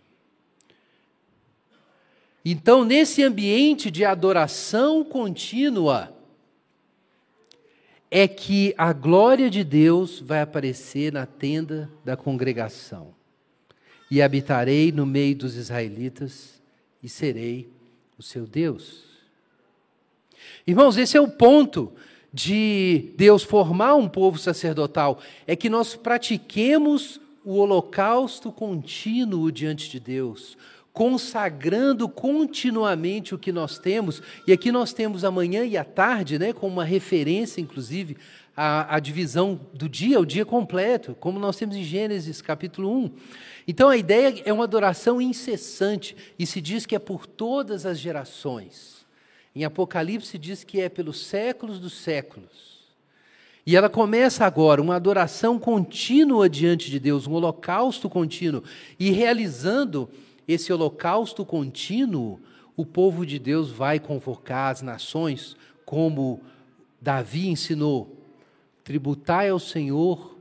Então, 2.43 2.83
nesse 2.83 3.23
ambiente 3.23 3.89
de 3.89 4.05
adoração 4.05 5.03
contínua, 5.03 6.15
é 8.11 8.27
que 8.27 8.73
a 8.77 8.93
glória 8.93 9.49
de 9.49 9.63
Deus 9.63 10.19
vai 10.19 10.41
aparecer 10.41 11.11
na 11.11 11.25
tenda 11.25 11.89
da 12.03 12.15
congregação. 12.15 13.13
E 14.11 14.21
habitarei 14.21 14.91
no 14.91 15.05
meio 15.05 15.35
dos 15.35 15.55
israelitas 15.55 16.61
e 17.01 17.09
serei 17.09 17.67
o 18.17 18.21
seu 18.21 18.45
Deus. 18.45 19.03
Irmãos, 20.67 20.97
esse 20.97 21.17
é 21.17 21.21
o 21.21 21.27
ponto 21.27 21.91
de 22.35 23.13
Deus 23.15 23.43
formar 23.43 23.95
um 23.95 24.09
povo 24.09 24.37
sacerdotal 24.37 25.19
é 25.47 25.55
que 25.55 25.69
nós 25.69 25.95
pratiquemos 25.95 27.21
o 27.45 27.53
holocausto 27.53 28.51
contínuo 28.51 29.49
diante 29.49 29.89
de 29.89 30.01
Deus, 30.01 30.57
consagrando 30.91 32.09
continuamente 32.09 33.33
o 33.33 33.37
que 33.37 33.53
nós 33.53 33.79
temos. 33.79 34.21
E 34.45 34.51
aqui 34.51 34.69
nós 34.69 34.91
temos 34.91 35.23
a 35.23 35.31
manhã 35.31 35.63
e 35.63 35.77
a 35.77 35.85
tarde, 35.85 36.37
né, 36.37 36.51
como 36.51 36.73
uma 36.73 36.83
referência, 36.83 37.61
inclusive, 37.61 38.17
à, 38.55 38.95
à 38.95 38.99
divisão 38.99 39.57
do 39.73 39.87
dia, 39.87 40.19
o 40.19 40.25
dia 40.25 40.43
completo, 40.43 41.15
como 41.17 41.39
nós 41.39 41.55
temos 41.55 41.77
em 41.77 41.83
Gênesis 41.83 42.41
capítulo 42.41 42.91
1. 43.05 43.11
Então 43.65 43.87
a 43.87 43.95
ideia 43.95 44.41
é 44.43 44.51
uma 44.51 44.65
adoração 44.65 45.21
incessante, 45.21 46.17
e 46.37 46.45
se 46.45 46.59
diz 46.59 46.85
que 46.85 46.95
é 46.95 46.99
por 46.99 47.25
todas 47.25 47.85
as 47.85 47.97
gerações. 47.97 48.94
Em 49.55 49.63
Apocalipse 49.63 50.37
diz 50.37 50.63
que 50.63 50.81
é 50.81 50.89
pelos 50.89 51.25
séculos 51.25 51.79
dos 51.79 51.93
séculos. 51.93 52.83
E 53.65 53.75
ela 53.75 53.89
começa 53.89 54.45
agora 54.45 54.81
uma 54.81 54.95
adoração 54.95 55.57
contínua 55.57 56.49
diante 56.49 56.91
de 56.91 56.99
Deus, 56.99 57.25
um 57.25 57.33
holocausto 57.33 58.09
contínuo. 58.09 58.63
E 58.99 59.09
realizando 59.11 60.09
esse 60.47 60.71
holocausto 60.71 61.45
contínuo, 61.45 62.39
o 62.75 62.85
povo 62.85 63.25
de 63.25 63.39
Deus 63.39 63.71
vai 63.71 63.99
convocar 63.99 64.71
as 64.71 64.81
nações, 64.81 65.55
como 65.85 66.41
Davi 67.01 67.47
ensinou: 67.47 68.15
tributai 68.83 69.49
ao 69.49 69.59
Senhor, 69.59 70.37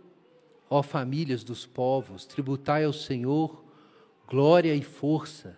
ó 0.68 0.82
famílias 0.82 1.44
dos 1.44 1.64
povos, 1.64 2.26
tributai 2.26 2.84
ao 2.84 2.92
Senhor 2.92 3.64
glória 4.26 4.74
e 4.74 4.82
força, 4.82 5.56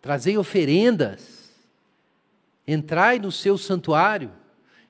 trazei 0.00 0.36
oferendas 0.36 1.41
entrai 2.66 3.18
no 3.18 3.32
seu 3.32 3.58
santuário. 3.58 4.30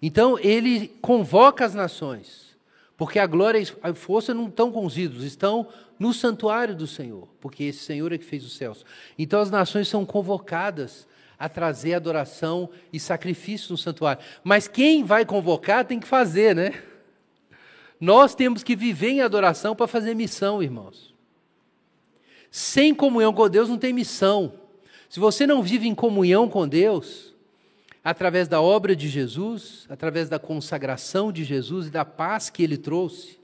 Então 0.01 0.39
ele 0.39 0.89
convoca 1.01 1.65
as 1.65 1.75
nações, 1.75 2.57
porque 2.97 3.19
a 3.19 3.27
glória 3.27 3.59
e 3.59 3.67
a 3.83 3.95
força 3.95 4.35
não 4.35 4.49
estão 4.49 4.73
com 4.73 4.85
os 4.85 4.99
ídolos, 4.99 5.25
estão 5.25 5.69
no 5.99 6.13
santuário 6.13 6.75
do 6.75 6.87
Senhor, 6.87 7.29
porque 7.41 7.65
esse 7.65 7.85
Senhor 7.85 8.13
é 8.13 8.19
que 8.19 8.25
fez 8.25 8.45
os 8.45 8.55
céus. 8.57 8.85
Então 9.17 9.41
as 9.41 9.51
nações 9.51 9.89
são 9.89 10.05
convocadas 10.05 11.07
a 11.39 11.49
trazer 11.49 11.95
adoração 11.95 12.71
e 12.93 13.01
sacrifício 13.01 13.73
no 13.73 13.79
santuário. 13.79 14.23
Mas 14.45 14.69
quem 14.69 15.03
vai 15.05 15.25
convocar 15.25 15.85
tem 15.85 15.99
que 15.99 16.07
fazer, 16.07 16.55
né? 16.55 16.83
Nós 18.01 18.35
temos 18.35 18.65
que 18.65 18.75
viver 18.75 19.11
em 19.11 19.21
adoração 19.21 19.77
para 19.77 19.87
fazer 19.87 20.15
missão, 20.15 20.63
irmãos. 20.63 21.15
Sem 22.51 22.95
comunhão 22.95 23.33
com 23.33 23.49
Deus 23.49 23.69
não 23.69 23.79
tem 23.79 23.93
missão. 23.93 24.55
Se 25.09 25.19
você 25.21 25.47
não 25.47 25.63
vive 25.63 25.89
em 25.89 25.95
comunhão 25.95 26.49
com 26.49 26.67
Deus, 26.67 27.32
através 28.05 28.49
da 28.49 28.61
obra 28.61 28.97
de 28.97 29.09
Jesus, 29.09 29.87
através 29.89 30.29
da 30.29 30.39
consagração 30.39 31.31
de 31.31 31.45
Jesus 31.45 31.87
e 31.87 31.91
da 31.91 32.05
paz 32.05 32.51
que 32.51 32.63
ele 32.63 32.77
trouxe, 32.77 33.41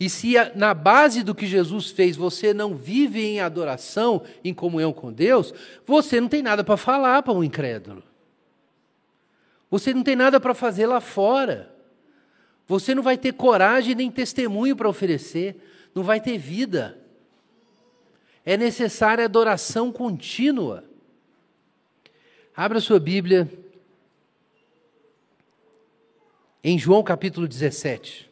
e 0.00 0.08
se 0.08 0.32
na 0.54 0.72
base 0.72 1.22
do 1.22 1.34
que 1.34 1.46
Jesus 1.46 1.90
fez 1.90 2.16
você 2.16 2.54
não 2.54 2.74
vive 2.74 3.22
em 3.22 3.40
adoração, 3.40 4.22
em 4.42 4.54
comunhão 4.54 4.94
com 4.94 5.12
Deus, 5.12 5.52
você 5.86 6.18
não 6.18 6.28
tem 6.28 6.40
nada 6.40 6.64
para 6.64 6.78
falar 6.78 7.22
para 7.22 7.34
um 7.34 7.44
incrédulo. 7.44 8.02
Você 9.70 9.92
não 9.92 10.02
tem 10.02 10.16
nada 10.16 10.40
para 10.40 10.54
fazer 10.54 10.86
lá 10.86 11.02
fora. 11.02 11.70
Você 12.66 12.94
não 12.94 13.02
vai 13.02 13.18
ter 13.18 13.34
coragem 13.34 13.94
nem 13.94 14.10
testemunho 14.10 14.74
para 14.74 14.88
oferecer. 14.88 15.62
Não 15.94 16.02
vai 16.02 16.18
ter 16.18 16.38
vida. 16.38 16.98
É 18.42 18.56
necessária 18.56 19.26
adoração 19.26 19.92
contínua. 19.92 20.82
Abra 22.56 22.80
sua 22.80 22.98
Bíblia 22.98 23.50
em 26.62 26.78
João 26.78 27.02
capítulo 27.02 27.48
17. 27.48 28.28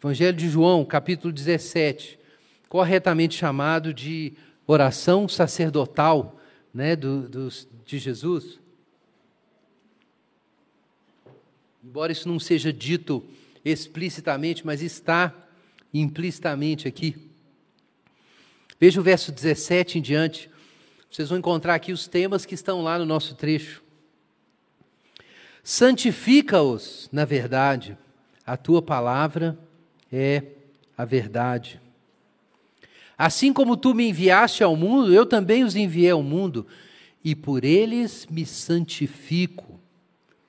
Evangelho 0.00 0.36
de 0.36 0.48
João, 0.48 0.84
capítulo 0.84 1.32
17, 1.32 2.18
corretamente 2.68 3.34
chamado 3.34 3.92
de 3.92 4.32
oração 4.64 5.28
sacerdotal 5.28 6.40
né, 6.72 6.94
do, 6.94 7.28
do, 7.28 7.48
de 7.84 7.98
Jesus. 7.98 8.60
Embora 11.82 12.12
isso 12.12 12.28
não 12.28 12.38
seja 12.38 12.72
dito 12.72 13.24
explicitamente, 13.64 14.64
mas 14.64 14.82
está 14.82 15.34
implicitamente 15.92 16.86
aqui. 16.86 17.27
Veja 18.80 19.00
o 19.00 19.02
verso 19.02 19.32
17 19.32 19.98
em 19.98 20.02
diante. 20.02 20.50
Vocês 21.10 21.28
vão 21.28 21.38
encontrar 21.38 21.74
aqui 21.74 21.92
os 21.92 22.06
temas 22.06 22.46
que 22.46 22.54
estão 22.54 22.82
lá 22.82 22.98
no 22.98 23.04
nosso 23.04 23.34
trecho. 23.34 23.82
Santifica-os 25.64 27.08
na 27.12 27.24
verdade, 27.24 27.98
a 28.46 28.56
tua 28.56 28.80
palavra 28.80 29.58
é 30.12 30.42
a 30.96 31.04
verdade. 31.04 31.80
Assim 33.16 33.52
como 33.52 33.76
tu 33.76 33.94
me 33.94 34.08
enviaste 34.08 34.62
ao 34.62 34.76
mundo, 34.76 35.12
eu 35.12 35.26
também 35.26 35.64
os 35.64 35.74
enviei 35.74 36.10
ao 36.10 36.22
mundo, 36.22 36.66
e 37.24 37.34
por 37.34 37.64
eles 37.64 38.26
me 38.30 38.46
santifico, 38.46 39.80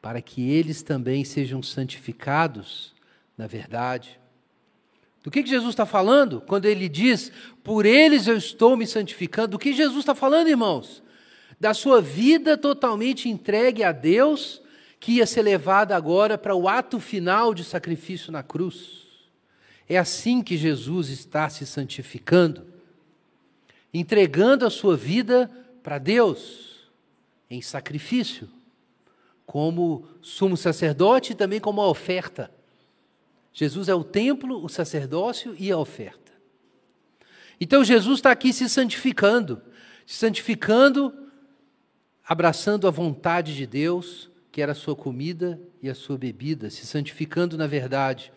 para 0.02 0.22
que 0.22 0.50
eles 0.50 0.84
também 0.84 1.26
sejam 1.26 1.64
santificados 1.64 2.94
na 3.36 3.48
verdade. 3.48 4.20
Do 5.24 5.30
que, 5.30 5.44
que 5.44 5.50
Jesus 5.50 5.72
está 5.72 5.86
falando 5.86 6.42
quando 6.42 6.66
ele 6.66 6.88
diz, 6.88 7.32
por 7.64 7.86
eles 7.86 8.28
eu 8.28 8.38
estou 8.38 8.78
me 8.78 8.88
santificando? 8.88 9.50
Do 9.50 9.60
que 9.60 9.74
Jesus 9.74 10.00
está 10.00 10.16
falando, 10.16 10.48
irmãos? 10.48 11.04
Da 11.60 11.74
sua 11.74 12.02
vida 12.02 12.58
totalmente 12.58 13.28
entregue 13.28 13.84
a 13.84 13.92
Deus, 13.92 14.62
que 15.00 15.14
ia 15.14 15.26
ser 15.26 15.42
levada 15.42 15.96
agora 15.96 16.38
para 16.38 16.56
o 16.56 16.70
ato 16.70 17.00
final 17.00 17.54
de 17.54 17.64
sacrifício 17.64 18.32
na 18.32 18.42
cruz. 18.42 19.08
É 19.88 19.98
assim 19.98 20.42
que 20.42 20.56
Jesus 20.56 21.10
está 21.10 21.50
se 21.50 21.66
santificando, 21.66 22.66
entregando 23.94 24.66
a 24.66 24.70
sua 24.70 24.96
vida 24.96 25.50
para 25.82 25.98
Deus 25.98 26.88
em 27.50 27.62
sacrifício, 27.62 28.48
como 29.46 30.08
sumo 30.22 30.56
sacerdote 30.56 31.32
e 31.32 31.36
também 31.36 31.60
como 31.60 31.82
oferta. 31.82 32.52
Jesus 33.54 33.90
é 33.90 33.96
o 33.96 34.04
templo, 34.04 34.64
o 34.64 34.70
sacerdócio 34.70 35.56
e 35.58 35.72
a 35.72 35.78
oferta. 35.78 36.32
Então 37.60 37.84
Jesus 37.84 38.20
está 38.20 38.32
aqui 38.32 38.54
se 38.54 38.70
santificando, 38.70 39.62
se 40.06 40.18
santificando, 40.18 41.14
abraçando 42.26 42.88
a 42.88 42.92
vontade 42.92 43.56
de 43.56 43.66
Deus, 43.66 44.30
que 44.52 44.62
era 44.62 44.72
a 44.72 44.76
sua 44.76 44.96
comida 44.96 45.60
e 45.82 45.90
a 45.90 45.96
sua 45.96 46.18
bebida, 46.18 46.70
se 46.70 46.86
santificando 46.86 47.58
na 47.58 47.68
verdade. 47.68 48.32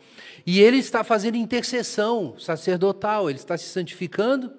E 0.45 0.61
ele 0.61 0.79
está 0.79 1.05
fazendo 1.05 1.37
intercessão 1.37 2.37
sacerdotal, 2.39 3.31
ele 3.31 3.39
está 3.39 3.57
se 3.57 3.69
santificando 3.69 4.53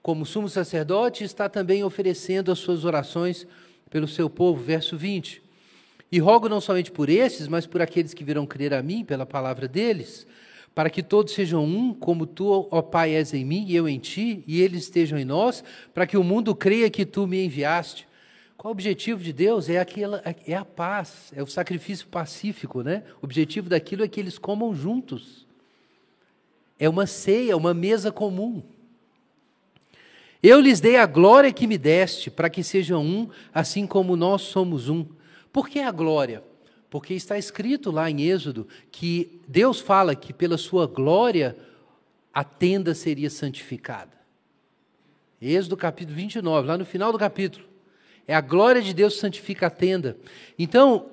como 0.00 0.26
sumo 0.26 0.48
sacerdote 0.48 1.22
e 1.22 1.26
está 1.26 1.48
também 1.48 1.84
oferecendo 1.84 2.50
as 2.50 2.58
suas 2.58 2.84
orações 2.84 3.46
pelo 3.90 4.08
seu 4.08 4.28
povo. 4.28 4.62
Verso 4.62 4.96
20. 4.96 5.41
E 6.12 6.18
rogo 6.18 6.46
não 6.46 6.60
somente 6.60 6.92
por 6.92 7.08
esses, 7.08 7.48
mas 7.48 7.66
por 7.66 7.80
aqueles 7.80 8.12
que 8.12 8.22
virão 8.22 8.44
crer 8.44 8.74
a 8.74 8.82
mim 8.82 9.02
pela 9.02 9.24
palavra 9.24 9.66
deles, 9.66 10.26
para 10.74 10.90
que 10.90 11.02
todos 11.02 11.32
sejam 11.32 11.64
um, 11.64 11.94
como 11.94 12.26
tu, 12.26 12.68
ó 12.70 12.82
Pai, 12.82 13.14
és 13.14 13.32
em 13.32 13.46
mim 13.46 13.64
e 13.66 13.74
eu 13.74 13.88
em 13.88 13.98
ti, 13.98 14.44
e 14.46 14.60
eles 14.60 14.82
estejam 14.82 15.18
em 15.18 15.24
nós, 15.24 15.64
para 15.94 16.06
que 16.06 16.18
o 16.18 16.22
mundo 16.22 16.54
creia 16.54 16.90
que 16.90 17.06
tu 17.06 17.26
me 17.26 17.42
enviaste. 17.42 18.06
Qual 18.58 18.70
o 18.70 18.72
objetivo 18.72 19.22
de 19.22 19.32
Deus? 19.32 19.70
É, 19.70 19.78
aquela, 19.78 20.22
é 20.46 20.54
a 20.54 20.64
paz, 20.64 21.32
é 21.34 21.42
o 21.42 21.46
sacrifício 21.46 22.06
pacífico, 22.06 22.82
né? 22.82 23.02
O 23.20 23.24
objetivo 23.24 23.70
daquilo 23.70 24.04
é 24.04 24.08
que 24.08 24.20
eles 24.20 24.38
comam 24.38 24.74
juntos. 24.74 25.46
É 26.78 26.88
uma 26.88 27.06
ceia, 27.06 27.56
uma 27.56 27.72
mesa 27.72 28.12
comum. 28.12 28.62
Eu 30.42 30.60
lhes 30.60 30.78
dei 30.78 30.96
a 30.96 31.06
glória 31.06 31.52
que 31.52 31.66
me 31.66 31.78
deste, 31.78 32.30
para 32.30 32.50
que 32.50 32.62
sejam 32.62 33.02
um, 33.02 33.28
assim 33.52 33.86
como 33.86 34.14
nós 34.14 34.42
somos 34.42 34.88
um. 34.88 35.06
Por 35.52 35.68
que 35.68 35.80
a 35.80 35.90
glória? 35.90 36.42
Porque 36.88 37.14
está 37.14 37.38
escrito 37.38 37.90
lá 37.90 38.10
em 38.10 38.22
Êxodo 38.22 38.66
que 38.90 39.40
Deus 39.46 39.80
fala 39.80 40.14
que 40.14 40.32
pela 40.32 40.56
sua 40.56 40.86
glória 40.86 41.56
a 42.32 42.42
tenda 42.42 42.94
seria 42.94 43.28
santificada. 43.28 44.12
Êxodo 45.40 45.76
capítulo 45.76 46.16
29, 46.16 46.68
lá 46.68 46.78
no 46.78 46.84
final 46.84 47.12
do 47.12 47.18
capítulo. 47.18 47.66
É 48.26 48.34
a 48.34 48.40
glória 48.40 48.80
de 48.80 48.94
Deus 48.94 49.14
que 49.14 49.20
santifica 49.20 49.66
a 49.66 49.70
tenda. 49.70 50.16
Então, 50.58 51.10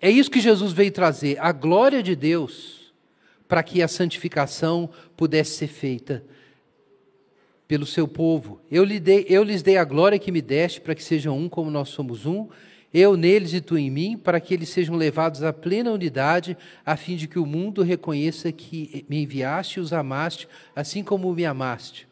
é 0.00 0.10
isso 0.10 0.30
que 0.30 0.40
Jesus 0.40 0.72
veio 0.72 0.92
trazer, 0.92 1.38
a 1.40 1.52
glória 1.52 2.02
de 2.02 2.14
Deus, 2.14 2.92
para 3.48 3.62
que 3.62 3.82
a 3.82 3.88
santificação 3.88 4.88
pudesse 5.16 5.56
ser 5.56 5.68
feita 5.68 6.24
pelo 7.66 7.84
seu 7.84 8.06
povo. 8.06 8.60
Eu, 8.70 8.84
lhe 8.84 9.00
dei, 9.00 9.26
eu 9.28 9.42
lhes 9.42 9.62
dei 9.62 9.76
a 9.76 9.84
glória 9.84 10.18
que 10.18 10.30
me 10.30 10.40
deste, 10.40 10.80
para 10.80 10.94
que 10.94 11.02
sejam 11.02 11.36
um 11.36 11.48
como 11.48 11.70
nós 11.70 11.88
somos 11.88 12.24
um, 12.24 12.48
eu 12.92 13.16
neles 13.16 13.54
e 13.54 13.60
tu 13.60 13.78
em 13.78 13.90
mim, 13.90 14.16
para 14.16 14.40
que 14.40 14.52
eles 14.52 14.68
sejam 14.68 14.96
levados 14.96 15.42
à 15.42 15.52
plena 15.52 15.90
unidade, 15.90 16.56
a 16.84 16.96
fim 16.96 17.16
de 17.16 17.26
que 17.26 17.38
o 17.38 17.46
mundo 17.46 17.82
reconheça 17.82 18.52
que 18.52 19.04
me 19.08 19.22
enviaste 19.22 19.78
e 19.78 19.82
os 19.82 19.92
amaste, 19.92 20.46
assim 20.76 21.02
como 21.02 21.32
me 21.32 21.44
amaste. 21.46 22.06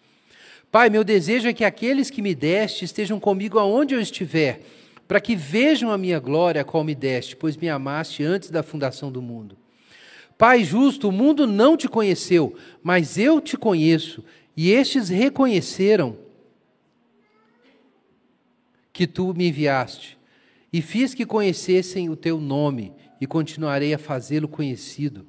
Pai, 0.71 0.89
meu 0.89 1.03
desejo 1.03 1.49
é 1.49 1.53
que 1.53 1.65
aqueles 1.65 2.11
que 2.11 2.23
me 2.23 2.35
deste 2.35 2.85
estejam 2.85 3.19
comigo 3.19 3.59
aonde 3.59 3.95
eu 3.95 4.01
estiver, 4.01 4.61
para 5.07 5.21
que 5.21 5.35
vejam 5.35 5.91
a 5.91 5.99
minha 5.99 6.21
glória, 6.21 6.65
qual 6.65 6.85
me 6.85 6.95
deste, 6.95 7.35
pois 7.35 7.57
me 7.57 7.69
amaste 7.69 8.23
antes 8.23 8.51
da 8.51 8.63
fundação 8.63 9.11
do 9.11 9.21
mundo. 9.21 9.57
Pai 10.39 10.65
justo, 10.65 11.09
o 11.09 11.13
mundo 11.13 11.47
não 11.47 11.77
te 11.77 11.89
conheceu, 11.89 12.57
mas 12.83 13.19
eu 13.19 13.41
te 13.41 13.57
conheço, 13.57 14.25
e 14.57 14.71
estes 14.71 15.09
reconheceram 15.09 16.17
que 18.93 19.07
tu 19.07 19.35
me 19.35 19.49
enviaste, 19.49 20.17
e 20.73 20.81
fiz 20.81 21.15
que 21.15 21.27
conhecessem 21.27 22.09
o 22.09 22.17
teu 22.17 22.41
nome, 22.41 22.93
e 23.21 23.27
continuarei 23.27 23.93
a 23.93 23.99
fazê-lo 23.99 24.49
conhecido, 24.49 25.27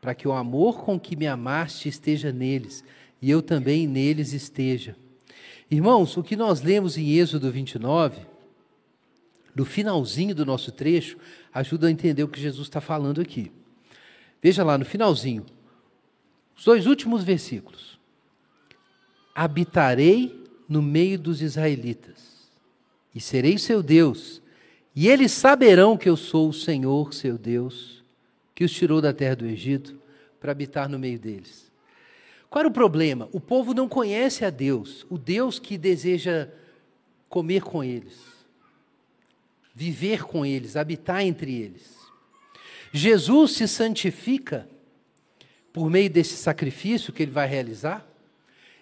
para 0.00 0.14
que 0.14 0.26
o 0.26 0.32
amor 0.32 0.82
com 0.82 0.98
que 0.98 1.16
me 1.16 1.26
amaste 1.26 1.88
esteja 1.88 2.32
neles 2.32 2.82
e 3.24 3.30
eu 3.30 3.40
também 3.40 3.86
neles 3.86 4.34
esteja. 4.34 4.94
Irmãos, 5.70 6.14
o 6.16 6.22
que 6.22 6.36
nós 6.36 6.60
lemos 6.60 6.98
em 6.98 7.12
Êxodo 7.12 7.50
29, 7.50 8.20
no 9.54 9.64
finalzinho 9.64 10.34
do 10.34 10.44
nosso 10.44 10.70
trecho, 10.70 11.16
ajuda 11.52 11.86
a 11.86 11.90
entender 11.90 12.22
o 12.22 12.28
que 12.28 12.38
Jesus 12.38 12.66
está 12.66 12.82
falando 12.82 13.22
aqui. 13.22 13.50
Veja 14.42 14.62
lá 14.62 14.76
no 14.76 14.84
finalzinho, 14.84 15.46
os 16.54 16.64
dois 16.64 16.86
últimos 16.86 17.24
versículos. 17.24 17.98
Habitarei 19.34 20.44
no 20.68 20.82
meio 20.82 21.18
dos 21.18 21.40
israelitas, 21.40 22.46
e 23.14 23.20
serei 23.20 23.56
seu 23.56 23.82
Deus, 23.82 24.42
e 24.94 25.08
eles 25.08 25.32
saberão 25.32 25.96
que 25.96 26.08
eu 26.08 26.16
sou 26.16 26.48
o 26.48 26.52
Senhor, 26.52 27.12
seu 27.12 27.36
Deus, 27.36 28.04
que 28.54 28.64
os 28.64 28.72
tirou 28.72 29.00
da 29.00 29.12
terra 29.12 29.36
do 29.36 29.46
Egito 29.46 29.98
para 30.38 30.52
habitar 30.52 30.88
no 30.88 30.98
meio 30.98 31.18
deles. 31.18 31.72
Qual 32.48 32.60
era 32.60 32.68
o 32.68 32.72
problema? 32.72 33.28
O 33.32 33.40
povo 33.40 33.74
não 33.74 33.88
conhece 33.88 34.44
a 34.44 34.50
Deus, 34.50 35.04
o 35.10 35.18
Deus 35.18 35.58
que 35.58 35.76
deseja 35.76 36.48
comer 37.28 37.62
com 37.62 37.82
eles, 37.82 38.20
viver 39.74 40.22
com 40.22 40.46
eles, 40.46 40.76
habitar 40.76 41.22
entre 41.22 41.52
eles. 41.52 41.96
Jesus 42.92 43.52
se 43.52 43.66
santifica 43.66 44.68
por 45.72 45.90
meio 45.90 46.08
desse 46.08 46.36
sacrifício 46.36 47.12
que 47.12 47.24
ele 47.24 47.32
vai 47.32 47.48
realizar, 47.48 48.06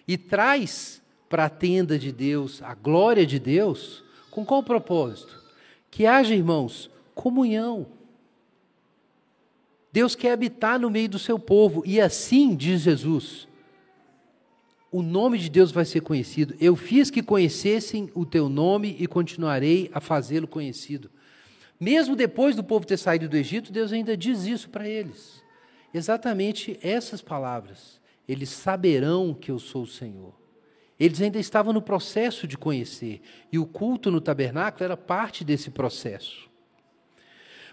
e 0.07 0.15
traz 0.15 1.01
para 1.27 1.45
a 1.45 1.49
tenda 1.49 1.97
de 1.97 2.11
Deus 2.11 2.61
a 2.61 2.75
glória 2.75 3.25
de 3.25 3.39
Deus, 3.39 4.03
com 4.29 4.45
qual 4.45 4.61
propósito? 4.61 5.42
Que 5.93 6.07
haja, 6.07 6.33
irmãos, 6.33 6.89
comunhão. 7.13 7.85
Deus 9.91 10.15
quer 10.15 10.31
habitar 10.31 10.79
no 10.79 10.89
meio 10.89 11.07
do 11.07 11.19
seu 11.19 11.37
povo, 11.37 11.83
e 11.85 12.01
assim, 12.01 12.55
diz 12.55 12.81
Jesus, 12.81 13.47
o 14.91 15.03
nome 15.03 15.37
de 15.37 15.51
Deus 15.51 15.71
vai 15.71 15.85
ser 15.85 16.01
conhecido. 16.01 16.55
Eu 16.59 16.75
fiz 16.75 17.11
que 17.11 17.21
conhecessem 17.21 18.09
o 18.15 18.25
teu 18.25 18.49
nome 18.49 18.97
e 18.99 19.05
continuarei 19.05 19.91
a 19.93 19.99
fazê-lo 19.99 20.47
conhecido. 20.47 21.11
Mesmo 21.79 22.15
depois 22.15 22.55
do 22.55 22.63
povo 22.63 22.87
ter 22.87 22.97
saído 22.97 23.29
do 23.29 23.37
Egito, 23.37 23.71
Deus 23.71 23.93
ainda 23.93 24.17
diz 24.17 24.45
isso 24.45 24.71
para 24.71 24.89
eles. 24.89 25.43
Exatamente 25.93 26.75
essas 26.81 27.21
palavras. 27.21 28.01
Eles 28.27 28.49
saberão 28.49 29.31
que 29.31 29.51
eu 29.51 29.59
sou 29.59 29.83
o 29.83 29.87
Senhor. 29.87 30.42
Eles 31.03 31.19
ainda 31.19 31.37
estavam 31.37 31.73
no 31.73 31.81
processo 31.81 32.47
de 32.47 32.57
conhecer, 32.57 33.19
e 33.51 33.59
o 33.59 33.65
culto 33.65 34.09
no 34.09 34.21
tabernáculo 34.21 34.85
era 34.85 34.95
parte 34.95 35.43
desse 35.43 35.69
processo. 35.69 36.49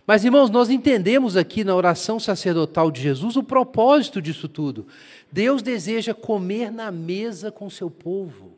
Mas, 0.04 0.24
irmãos, 0.24 0.50
nós 0.50 0.68
entendemos 0.68 1.36
aqui 1.36 1.62
na 1.62 1.76
oração 1.76 2.18
sacerdotal 2.18 2.90
de 2.90 3.00
Jesus 3.00 3.36
o 3.36 3.44
propósito 3.44 4.20
disso 4.20 4.48
tudo. 4.48 4.88
Deus 5.30 5.62
deseja 5.62 6.12
comer 6.12 6.72
na 6.72 6.90
mesa 6.90 7.52
com 7.52 7.70
seu 7.70 7.88
povo. 7.88 8.50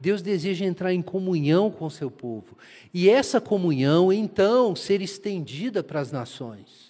Deus 0.00 0.22
deseja 0.22 0.64
entrar 0.64 0.94
em 0.94 1.02
comunhão 1.02 1.70
com 1.70 1.90
seu 1.90 2.10
povo. 2.10 2.56
E 2.94 3.10
essa 3.10 3.42
comunhão, 3.42 4.10
então, 4.10 4.74
ser 4.74 5.02
estendida 5.02 5.82
para 5.82 6.00
as 6.00 6.10
nações. 6.10 6.88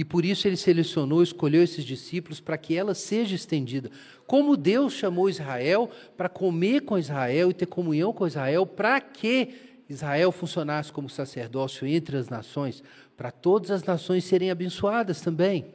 E 0.00 0.04
por 0.04 0.24
isso 0.24 0.48
ele 0.48 0.56
selecionou, 0.56 1.22
escolheu 1.22 1.62
esses 1.62 1.84
discípulos 1.84 2.40
para 2.40 2.56
que 2.56 2.74
ela 2.74 2.94
seja 2.94 3.34
estendida. 3.34 3.90
Como 4.30 4.56
Deus 4.56 4.92
chamou 4.92 5.28
Israel 5.28 5.90
para 6.16 6.28
comer 6.28 6.82
com 6.82 6.96
Israel 6.96 7.50
e 7.50 7.52
ter 7.52 7.66
comunhão 7.66 8.12
com 8.12 8.28
Israel, 8.28 8.64
para 8.64 9.00
que 9.00 9.48
Israel 9.88 10.30
funcionasse 10.30 10.92
como 10.92 11.10
sacerdócio 11.10 11.84
entre 11.84 12.16
as 12.16 12.28
nações, 12.28 12.80
para 13.16 13.32
todas 13.32 13.72
as 13.72 13.82
nações 13.82 14.22
serem 14.22 14.48
abençoadas 14.48 15.20
também. 15.20 15.74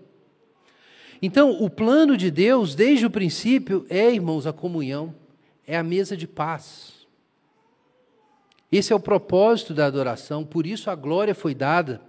Então, 1.21 1.61
o 1.61 1.69
plano 1.69 2.15
de 2.15 2.31
Deus, 2.31 2.75
desde 2.75 3.05
o 3.05 3.11
princípio, 3.11 3.85
é, 3.89 4.09
irmãos, 4.09 4.47
a 4.47 4.53
comunhão, 4.53 5.13
é 5.67 5.75
a 5.75 5.83
mesa 5.83 6.15
de 6.15 6.25
paz. 6.25 7.05
Esse 8.71 8.93
é 8.93 8.95
o 8.95 9.01
propósito 9.01 9.73
da 9.73 9.85
adoração, 9.85 10.45
por 10.45 10.65
isso 10.65 10.89
a 10.89 10.95
glória 10.95 11.35
foi 11.35 11.53
dada. 11.53 11.99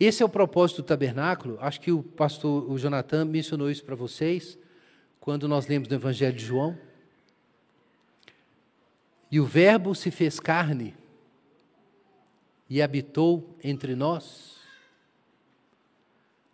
Esse 0.00 0.22
é 0.22 0.24
o 0.24 0.30
propósito 0.30 0.80
do 0.80 0.86
tabernáculo. 0.86 1.58
Acho 1.60 1.78
que 1.78 1.92
o 1.92 2.02
pastor 2.02 2.72
o 2.72 2.78
Jonathan 2.78 3.26
mencionou 3.26 3.70
isso 3.70 3.84
para 3.84 3.94
vocês, 3.94 4.56
quando 5.24 5.48
nós 5.48 5.66
lemos 5.66 5.88
no 5.88 5.94
Evangelho 5.94 6.36
de 6.36 6.44
João. 6.44 6.78
E 9.30 9.40
o 9.40 9.46
Verbo 9.46 9.94
se 9.94 10.10
fez 10.10 10.38
carne 10.38 10.94
e 12.68 12.82
habitou 12.82 13.56
entre 13.64 13.96
nós. 13.96 14.58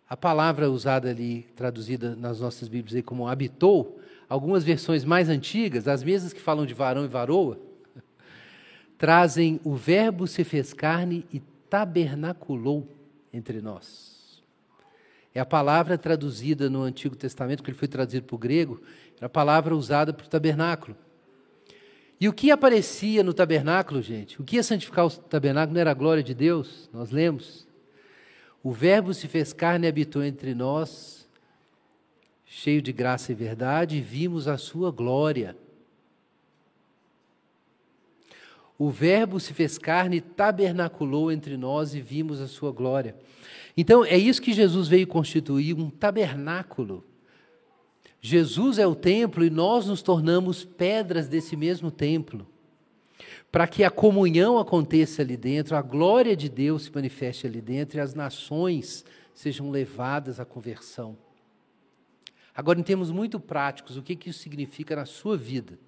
A 0.09 0.15
palavra 0.15 0.71
usada 0.71 1.09
ali, 1.09 1.43
traduzida 1.53 2.15
nas 2.15 2.39
nossas 2.39 2.69
Bíblias 2.69 2.95
aí 2.95 3.03
como 3.03 3.27
habitou, 3.27 3.99
algumas 4.29 4.63
versões 4.63 5.03
mais 5.03 5.27
antigas, 5.27 5.85
as 5.85 6.01
mesmas 6.01 6.31
que 6.31 6.39
falam 6.39 6.65
de 6.65 6.73
varão 6.73 7.03
e 7.03 7.09
varoa, 7.09 7.59
trazem 8.97 9.59
o 9.65 9.75
Verbo 9.75 10.27
se 10.27 10.45
fez 10.45 10.73
carne 10.73 11.25
e 11.33 11.41
tabernaculou 11.69 12.87
entre 13.33 13.59
nós. 13.59 14.20
É 15.33 15.39
a 15.39 15.45
palavra 15.45 15.97
traduzida 15.97 16.69
no 16.69 16.81
Antigo 16.81 17.15
Testamento, 17.15 17.63
que 17.63 17.69
ele 17.69 17.77
foi 17.77 17.87
traduzido 17.87 18.25
para 18.25 18.35
o 18.35 18.39
grego, 18.39 18.81
era 19.17 19.27
a 19.27 19.29
palavra 19.29 19.75
usada 19.75 20.11
para 20.11 20.25
o 20.25 20.29
tabernáculo. 20.29 20.95
E 22.19 22.27
o 22.27 22.33
que 22.33 22.51
aparecia 22.51 23.23
no 23.23 23.33
tabernáculo, 23.33 24.01
gente? 24.01 24.39
O 24.39 24.43
que 24.43 24.57
ia 24.57 24.63
santificar 24.63 25.05
o 25.05 25.09
tabernáculo 25.09 25.73
não 25.73 25.81
era 25.81 25.91
a 25.91 25.95
glória 25.95 26.21
de 26.21 26.33
Deus? 26.33 26.89
Nós 26.93 27.09
lemos. 27.09 27.67
O 28.61 28.71
Verbo 28.71 29.13
se 29.13 29.27
fez 29.27 29.53
carne 29.53 29.87
e 29.87 29.89
habitou 29.89 30.23
entre 30.23 30.53
nós, 30.53 31.27
cheio 32.45 32.81
de 32.81 32.91
graça 32.91 33.31
e 33.31 33.35
verdade, 33.35 33.97
e 33.97 34.01
vimos 34.01 34.47
a 34.47 34.57
sua 34.57 34.91
glória. 34.91 35.57
O 38.81 38.89
Verbo 38.89 39.39
se 39.39 39.53
fez 39.53 39.77
carne 39.77 40.21
tabernaculou 40.21 41.31
entre 41.31 41.55
nós 41.55 41.93
e 41.93 42.01
vimos 42.01 42.41
a 42.41 42.47
sua 42.47 42.71
glória. 42.71 43.15
Então, 43.77 44.03
é 44.03 44.17
isso 44.17 44.41
que 44.41 44.53
Jesus 44.53 44.87
veio 44.87 45.05
constituir 45.05 45.75
um 45.75 45.89
tabernáculo 45.89 47.03
Jesus 48.21 48.77
é 48.77 48.85
o 48.85 48.93
templo 48.93 49.43
e 49.43 49.49
nós 49.49 49.87
nos 49.87 50.03
tornamos 50.03 50.63
pedras 50.63 51.27
desse 51.27 51.55
mesmo 51.55 51.89
templo. 51.89 52.47
Para 53.51 53.67
que 53.67 53.83
a 53.83 53.89
comunhão 53.89 54.59
aconteça 54.59 55.23
ali 55.23 55.35
dentro, 55.35 55.75
a 55.75 55.81
glória 55.81 56.35
de 56.35 56.47
Deus 56.47 56.83
se 56.83 56.91
manifeste 56.93 57.47
ali 57.47 57.59
dentro 57.59 57.97
e 57.97 57.99
as 57.99 58.13
nações 58.13 59.03
sejam 59.33 59.71
levadas 59.71 60.39
à 60.39 60.45
conversão. 60.45 61.17
Agora, 62.55 62.79
em 62.79 62.83
termos 62.83 63.09
muito 63.09 63.39
práticos, 63.39 63.97
o 63.97 64.03
que, 64.03 64.15
que 64.15 64.29
isso 64.29 64.39
significa 64.39 64.95
na 64.95 65.05
sua 65.05 65.35
vida? 65.35 65.79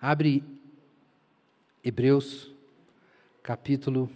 Abre 0.00 0.42
Hebreus, 1.82 2.50
capítulo 3.42 4.10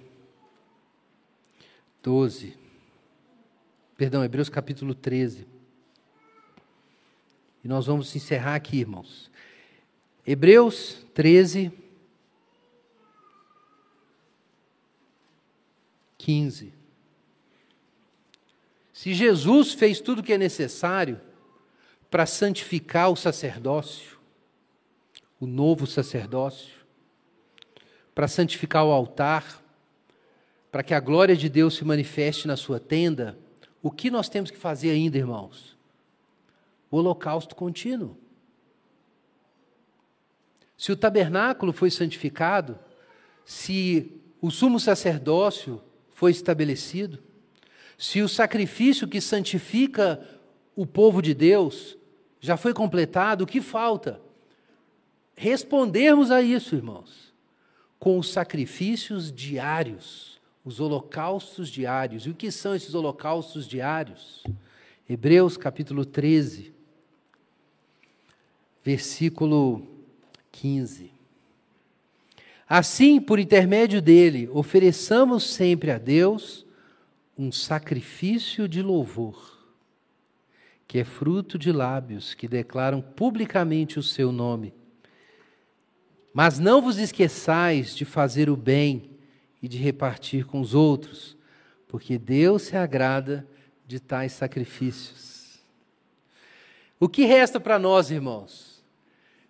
12. 2.02 2.58
Perdão, 3.96 4.22
Hebreus 4.22 4.50
capítulo 4.50 4.94
13. 4.94 5.46
E 7.64 7.68
nós 7.68 7.86
vamos 7.86 8.14
encerrar 8.14 8.54
aqui, 8.54 8.78
irmãos. 8.78 9.30
Hebreus 10.26 11.06
13, 11.14 11.72
15. 16.18 16.72
Se 18.92 19.14
Jesus 19.14 19.72
fez 19.72 20.00
tudo 20.00 20.18
o 20.18 20.22
que 20.22 20.34
é 20.34 20.38
necessário 20.38 21.20
para 22.10 22.26
santificar 22.26 23.10
o 23.10 23.16
sacerdócio, 23.16 24.18
o 25.40 25.46
novo 25.46 25.86
sacerdócio, 25.86 26.73
para 28.14 28.28
santificar 28.28 28.84
o 28.84 28.92
altar, 28.92 29.62
para 30.70 30.82
que 30.82 30.94
a 30.94 31.00
glória 31.00 31.36
de 31.36 31.48
Deus 31.48 31.74
se 31.74 31.84
manifeste 31.84 32.46
na 32.46 32.56
sua 32.56 32.80
tenda, 32.80 33.38
o 33.82 33.90
que 33.90 34.10
nós 34.10 34.28
temos 34.28 34.50
que 34.50 34.58
fazer 34.58 34.90
ainda, 34.90 35.18
irmãos? 35.18 35.74
o 36.94 36.98
holocausto 36.98 37.56
contínuo. 37.56 38.16
Se 40.78 40.92
o 40.92 40.96
tabernáculo 40.96 41.72
foi 41.72 41.90
santificado, 41.90 42.78
se 43.44 44.12
o 44.40 44.48
sumo 44.48 44.78
sacerdócio 44.78 45.82
foi 46.12 46.30
estabelecido, 46.30 47.18
se 47.98 48.22
o 48.22 48.28
sacrifício 48.28 49.08
que 49.08 49.20
santifica 49.20 50.24
o 50.76 50.86
povo 50.86 51.20
de 51.20 51.34
Deus 51.34 51.96
já 52.40 52.56
foi 52.56 52.72
completado, 52.72 53.42
o 53.42 53.46
que 53.46 53.60
falta? 53.60 54.20
Respondermos 55.34 56.30
a 56.30 56.42
isso, 56.42 56.76
irmãos, 56.76 57.23
com 58.04 58.18
os 58.18 58.30
sacrifícios 58.30 59.32
diários, 59.32 60.38
os 60.62 60.78
holocaustos 60.78 61.70
diários. 61.70 62.26
E 62.26 62.30
o 62.30 62.34
que 62.34 62.50
são 62.50 62.74
esses 62.74 62.94
holocaustos 62.94 63.66
diários? 63.66 64.44
Hebreus 65.08 65.56
capítulo 65.56 66.04
13, 66.04 66.70
versículo 68.84 69.86
15. 70.52 71.10
Assim, 72.68 73.18
por 73.18 73.38
intermédio 73.38 74.02
dele, 74.02 74.50
ofereçamos 74.52 75.44
sempre 75.44 75.90
a 75.90 75.96
Deus 75.96 76.66
um 77.38 77.50
sacrifício 77.50 78.68
de 78.68 78.82
louvor, 78.82 79.64
que 80.86 80.98
é 80.98 81.04
fruto 81.04 81.58
de 81.58 81.72
lábios 81.72 82.34
que 82.34 82.46
declaram 82.46 83.00
publicamente 83.00 83.98
o 83.98 84.02
seu 84.02 84.30
nome. 84.30 84.74
Mas 86.34 86.58
não 86.58 86.82
vos 86.82 86.98
esqueçais 86.98 87.96
de 87.96 88.04
fazer 88.04 88.50
o 88.50 88.56
bem 88.56 89.10
e 89.62 89.68
de 89.68 89.78
repartir 89.78 90.44
com 90.44 90.60
os 90.60 90.74
outros, 90.74 91.34
porque 91.88 92.18
Deus 92.18 92.62
se 92.62 92.76
agrada 92.76 93.46
de 93.86 93.98
tais 93.98 94.32
sacrifícios. 94.32 95.60
O 97.00 97.08
que 97.08 97.24
resta 97.24 97.58
para 97.58 97.78
nós, 97.78 98.10
irmãos? 98.10 98.74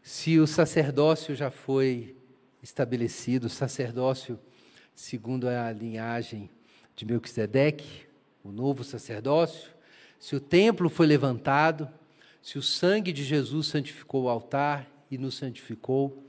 se 0.04 0.38
o 0.38 0.46
sacerdócio 0.46 1.34
já 1.34 1.50
foi 1.50 2.14
estabelecido, 2.62 3.46
o 3.46 3.50
sacerdócio 3.50 4.38
segundo 4.94 5.48
a 5.48 5.72
linhagem 5.72 6.50
de 6.94 7.06
Melquisedeque, 7.06 8.06
o 8.44 8.52
novo 8.52 8.84
sacerdócio, 8.84 9.70
se 10.20 10.36
o 10.36 10.40
templo 10.40 10.90
foi 10.90 11.06
levantado, 11.06 11.88
se 12.42 12.58
o 12.58 12.62
sangue 12.62 13.12
de 13.12 13.24
Jesus 13.24 13.68
santificou 13.68 14.24
o 14.24 14.28
altar 14.28 14.86
e 15.10 15.16
nos 15.16 15.36
santificou, 15.36 16.22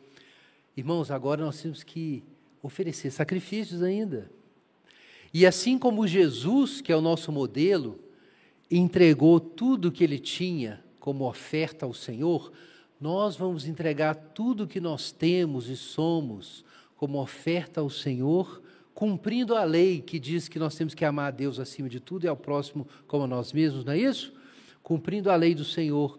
irmãos, 0.76 1.12
agora 1.12 1.44
nós 1.44 1.62
temos 1.62 1.84
que 1.84 2.24
oferecer 2.62 3.12
sacrifícios 3.12 3.82
ainda. 3.82 4.30
E 5.34 5.46
assim 5.46 5.78
como 5.78 6.08
Jesus, 6.08 6.82
que 6.82 6.92
é 6.92 6.96
o 6.96 7.02
nosso 7.02 7.32
modelo, 7.32 8.00
entregou 8.70 9.40
tudo 9.40 9.90
o 9.90 9.92
que 9.92 10.04
ele 10.04 10.18
tinha 10.18 10.84
como 11.00 11.28
oferta 11.28 11.86
ao 11.86 11.94
Senhor, 11.94 12.52
nós 13.00 13.36
vamos 13.36 13.68
entregar 13.68 14.16
tudo 14.16 14.64
o 14.64 14.68
que 14.68 14.80
nós 14.80 15.12
temos 15.12 15.70
e 15.70 15.76
somos 15.76 16.66
como 16.96 17.22
oferta 17.22 17.82
ao 17.82 17.90
Senhor, 17.90 18.62
cumprindo 18.94 19.56
a 19.56 19.64
lei 19.64 20.02
que 20.02 20.18
diz 20.18 20.48
que 20.48 20.58
nós 20.58 20.76
temos 20.76 20.94
que 20.94 21.04
amar 21.04 21.28
a 21.28 21.32
Deus 21.32 21.60
acima 21.60 21.90
de 21.90 22.00
tudo 22.00 22.26
e 22.26 22.28
ao 22.28 22.38
próximo 22.38 22.88
como 23.06 23.26
a 23.26 23.28
nós 23.28 23.52
mesmos, 23.52 23.84
não 23.84 23.94
é 23.94 24.00
isso? 24.00 24.34
Cumprindo 24.82 25.30
a 25.30 25.36
lei 25.36 25.54
do 25.54 25.66
Senhor, 25.66 26.18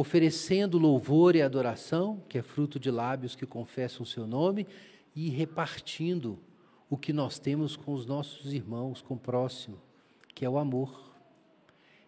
oferecendo 0.00 0.78
louvor 0.78 1.34
e 1.34 1.42
adoração, 1.42 2.22
que 2.28 2.38
é 2.38 2.42
fruto 2.42 2.78
de 2.78 2.88
lábios 2.88 3.34
que 3.34 3.44
confessam 3.44 4.02
o 4.02 4.06
seu 4.06 4.28
nome, 4.28 4.64
e 5.12 5.28
repartindo 5.28 6.38
o 6.88 6.96
que 6.96 7.12
nós 7.12 7.40
temos 7.40 7.74
com 7.74 7.92
os 7.92 8.06
nossos 8.06 8.52
irmãos, 8.52 9.02
com 9.02 9.14
o 9.14 9.18
próximo, 9.18 9.76
que 10.36 10.44
é 10.44 10.48
o 10.48 10.56
amor. 10.56 11.12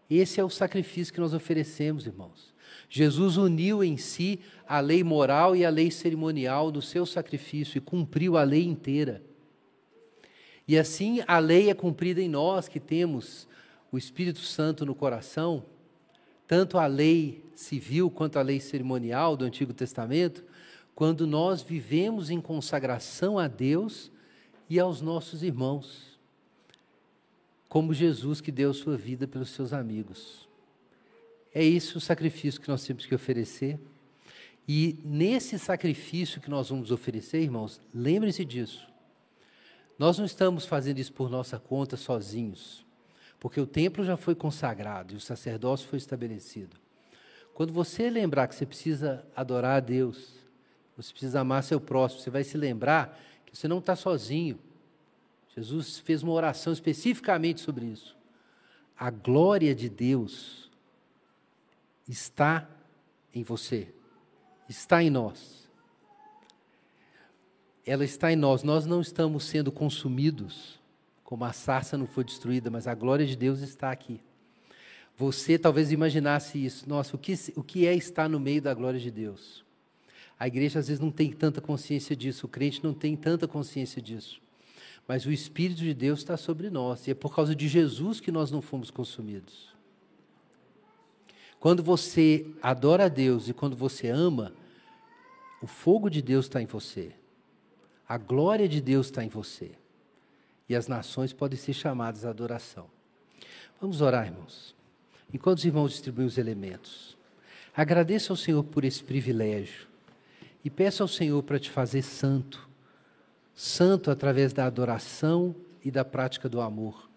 Esse 0.09 0.39
é 0.39 0.45
o 0.45 0.49
sacrifício 0.49 1.13
que 1.13 1.19
nós 1.19 1.35
oferecemos, 1.35 2.07
irmãos. 2.07 2.55
Jesus 2.89 3.37
uniu 3.37 3.83
em 3.83 3.97
si 3.97 4.39
a 4.69 4.79
lei 4.79 5.03
moral 5.03 5.57
e 5.57 5.65
a 5.65 5.71
lei 5.71 5.91
cerimonial 5.91 6.71
do 6.71 6.81
seu 6.81 7.05
sacrifício 7.05 7.79
e 7.79 7.81
cumpriu 7.81 8.37
a 8.37 8.45
lei 8.45 8.65
inteira. 8.65 9.21
E 10.69 10.79
assim 10.79 11.25
a 11.27 11.41
lei 11.41 11.71
é 11.71 11.75
cumprida 11.75 12.23
em 12.23 12.29
nós 12.29 12.69
que 12.69 12.79
temos 12.79 13.49
o 13.91 13.99
Espírito 13.99 14.39
Santo 14.39 14.87
no 14.87 14.95
coração, 14.95 15.65
tanto 16.51 16.79
a 16.79 16.87
lei 16.89 17.45
civil 17.55 18.11
quanto 18.11 18.37
a 18.37 18.43
lei 18.43 18.59
cerimonial 18.59 19.37
do 19.37 19.45
Antigo 19.45 19.73
Testamento, 19.73 20.45
quando 20.97 21.25
nós 21.25 21.63
vivemos 21.63 22.29
em 22.29 22.41
consagração 22.41 23.39
a 23.39 23.47
Deus 23.47 24.11
e 24.69 24.81
aos 24.81 25.01
nossos 25.01 25.45
irmãos 25.45 26.19
como 27.69 27.95
Jesus 27.95 28.41
que 28.41 28.51
deu 28.51 28.75
sua 28.75 28.97
vida 28.97 29.29
pelos 29.29 29.51
seus 29.51 29.73
amigos. 29.73 30.49
É 31.55 31.63
isso 31.63 31.99
o 31.99 32.01
sacrifício 32.01 32.61
que 32.61 32.69
nós 32.69 32.85
temos 32.85 33.07
que 33.07 33.15
oferecer. 33.15 33.79
E 34.67 34.99
nesse 35.05 35.57
sacrifício 35.57 36.41
que 36.41 36.51
nós 36.51 36.69
vamos 36.69 36.91
oferecer, 36.91 37.41
irmãos, 37.41 37.81
lembrem-se 37.95 38.45
disso. 38.45 38.89
Nós 39.97 40.19
não 40.19 40.25
estamos 40.25 40.67
fazendo 40.67 40.99
isso 40.99 41.13
por 41.13 41.31
nossa 41.31 41.61
conta 41.61 41.97
sozinhos, 41.97 42.85
porque 43.41 43.59
o 43.59 43.67
templo 43.67 44.05
já 44.05 44.19
foi 44.19 44.35
consagrado 44.35 45.15
e 45.15 45.17
o 45.17 45.21
sacerdócio 45.21 45.89
foi 45.89 45.99
estabelecido. 45.99 46.77
Quando 47.55 47.73
você 47.73 48.11
lembrar 48.11 48.47
que 48.47 48.55
você 48.55 48.67
precisa 48.67 49.25
adorar 49.35 49.79
a 49.79 49.81
Deus, 49.81 50.35
você 50.97 51.11
precisa 51.11 51.41
amar 51.41 51.63
seu 51.63 51.81
próximo, 51.81 52.21
você 52.21 52.31
vai 52.31 52.45
se 52.45 52.59
lembrar 52.59 53.19
que 53.47 53.57
você 53.57 53.67
não 53.67 53.79
está 53.79 53.97
sozinho. 53.97 54.59
Jesus 55.57 55.99
fez 55.99 56.23
uma 56.23 56.33
oração 56.33 56.73
especificamente 56.73 57.61
sobre 57.61 57.87
isso. 57.87 58.17
A 58.97 59.11
glória 59.11 59.75
de 59.75 59.89
Deus 59.89 60.71
está 62.07 62.69
em 63.35 63.43
você, 63.43 63.89
está 64.69 65.03
em 65.03 65.11
nós. 65.11 65.69
Ela 67.87 68.05
está 68.05 68.31
em 68.31 68.37
nós. 68.37 68.63
Nós 68.63 68.87
não 68.87 69.01
estamos 69.01 69.45
sendo 69.45 69.73
consumidos, 69.73 70.80
como 71.31 71.47
a 71.47 71.53
sarça 71.55 71.97
não 71.97 72.07
foi 72.07 72.25
destruída, 72.25 72.71
mas 72.71 72.87
a 72.87 72.95
glória 72.95 73.25
de 73.25 73.35
Deus 73.35 73.61
está 73.61 73.91
aqui. 73.91 74.21
Você 75.17 75.59
talvez 75.59 75.91
imaginasse 75.91 76.63
isso. 76.63 76.87
Nossa, 76.87 77.17
o 77.17 77.19
que, 77.19 77.35
o 77.57 77.63
que 77.63 77.87
é 77.87 77.95
estar 77.95 78.29
no 78.29 78.39
meio 78.39 78.61
da 78.61 78.75
glória 78.75 79.01
de 79.01 79.11
Deus? 79.11 79.65
A 80.39 80.47
igreja 80.47 80.79
às 80.79 80.89
vezes 80.89 81.01
não 81.01 81.11
tem 81.11 81.33
tanta 81.33 81.63
consciência 81.63 82.15
disso, 82.15 82.45
o 82.45 82.49
crente 82.49 82.85
não 82.85 82.93
tem 82.93 83.17
tanta 83.17 83.49
consciência 83.49 84.03
disso 84.03 84.43
mas 85.11 85.27
o 85.27 85.33
Espírito 85.33 85.81
de 85.81 85.93
Deus 85.93 86.21
está 86.21 86.37
sobre 86.37 86.71
nós, 86.71 87.09
e 87.09 87.11
é 87.11 87.15
por 87.15 87.35
causa 87.35 87.53
de 87.53 87.67
Jesus 87.67 88.21
que 88.21 88.31
nós 88.31 88.49
não 88.49 88.63
fomos 88.63 88.93
consumidos. 88.93 89.75
Quando 91.59 91.83
você 91.83 92.47
adora 92.63 93.07
a 93.07 93.09
Deus 93.09 93.49
e 93.49 93.53
quando 93.53 93.75
você 93.75 94.07
ama, 94.07 94.53
o 95.61 95.67
fogo 95.67 96.09
de 96.09 96.23
Deus 96.23 96.45
está 96.45 96.63
em 96.63 96.67
você, 96.67 97.11
a 98.09 98.17
glória 98.17 98.69
de 98.69 98.81
Deus 98.81 99.07
está 99.07 99.25
em 99.25 99.29
você, 99.29 99.73
e 100.71 100.77
as 100.77 100.89
nações 100.89 101.35
podem 101.35 101.59
ser 101.59 101.75
chamadas 101.75 102.25
à 102.25 102.31
adoração. 102.31 102.87
Vamos 103.79 104.01
orar, 104.01 104.27
irmãos. 104.27 104.75
Enquanto 105.35 105.59
os 105.59 105.65
irmãos 105.65 105.91
distribuem 105.91 106.27
os 106.27 106.39
elementos, 106.39 107.19
agradeça 107.77 108.33
ao 108.33 108.37
Senhor 108.37 108.63
por 108.65 108.85
esse 108.85 109.05
privilégio 109.05 109.87
e 110.65 110.71
peça 110.71 111.03
ao 111.03 111.09
Senhor 111.09 111.43
para 111.43 111.59
te 111.59 111.69
fazer 111.69 112.03
santo 112.03 112.71
santo 113.53 114.11
através 114.11 114.55
da 114.55 114.65
adoração 114.65 115.55
e 115.85 115.91
da 115.91 116.03
prática 116.03 116.49
do 116.49 116.63
amor, 116.63 117.11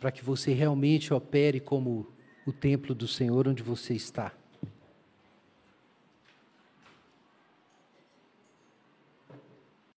para 0.00 0.10
que 0.10 0.24
você 0.24 0.54
realmente 0.54 1.12
opere 1.12 1.60
como 1.60 2.06
o 2.46 2.52
templo 2.52 2.94
do 2.94 3.06
Senhor 3.06 3.46
onde 3.46 3.62
você 3.62 3.92
está. 3.92 4.32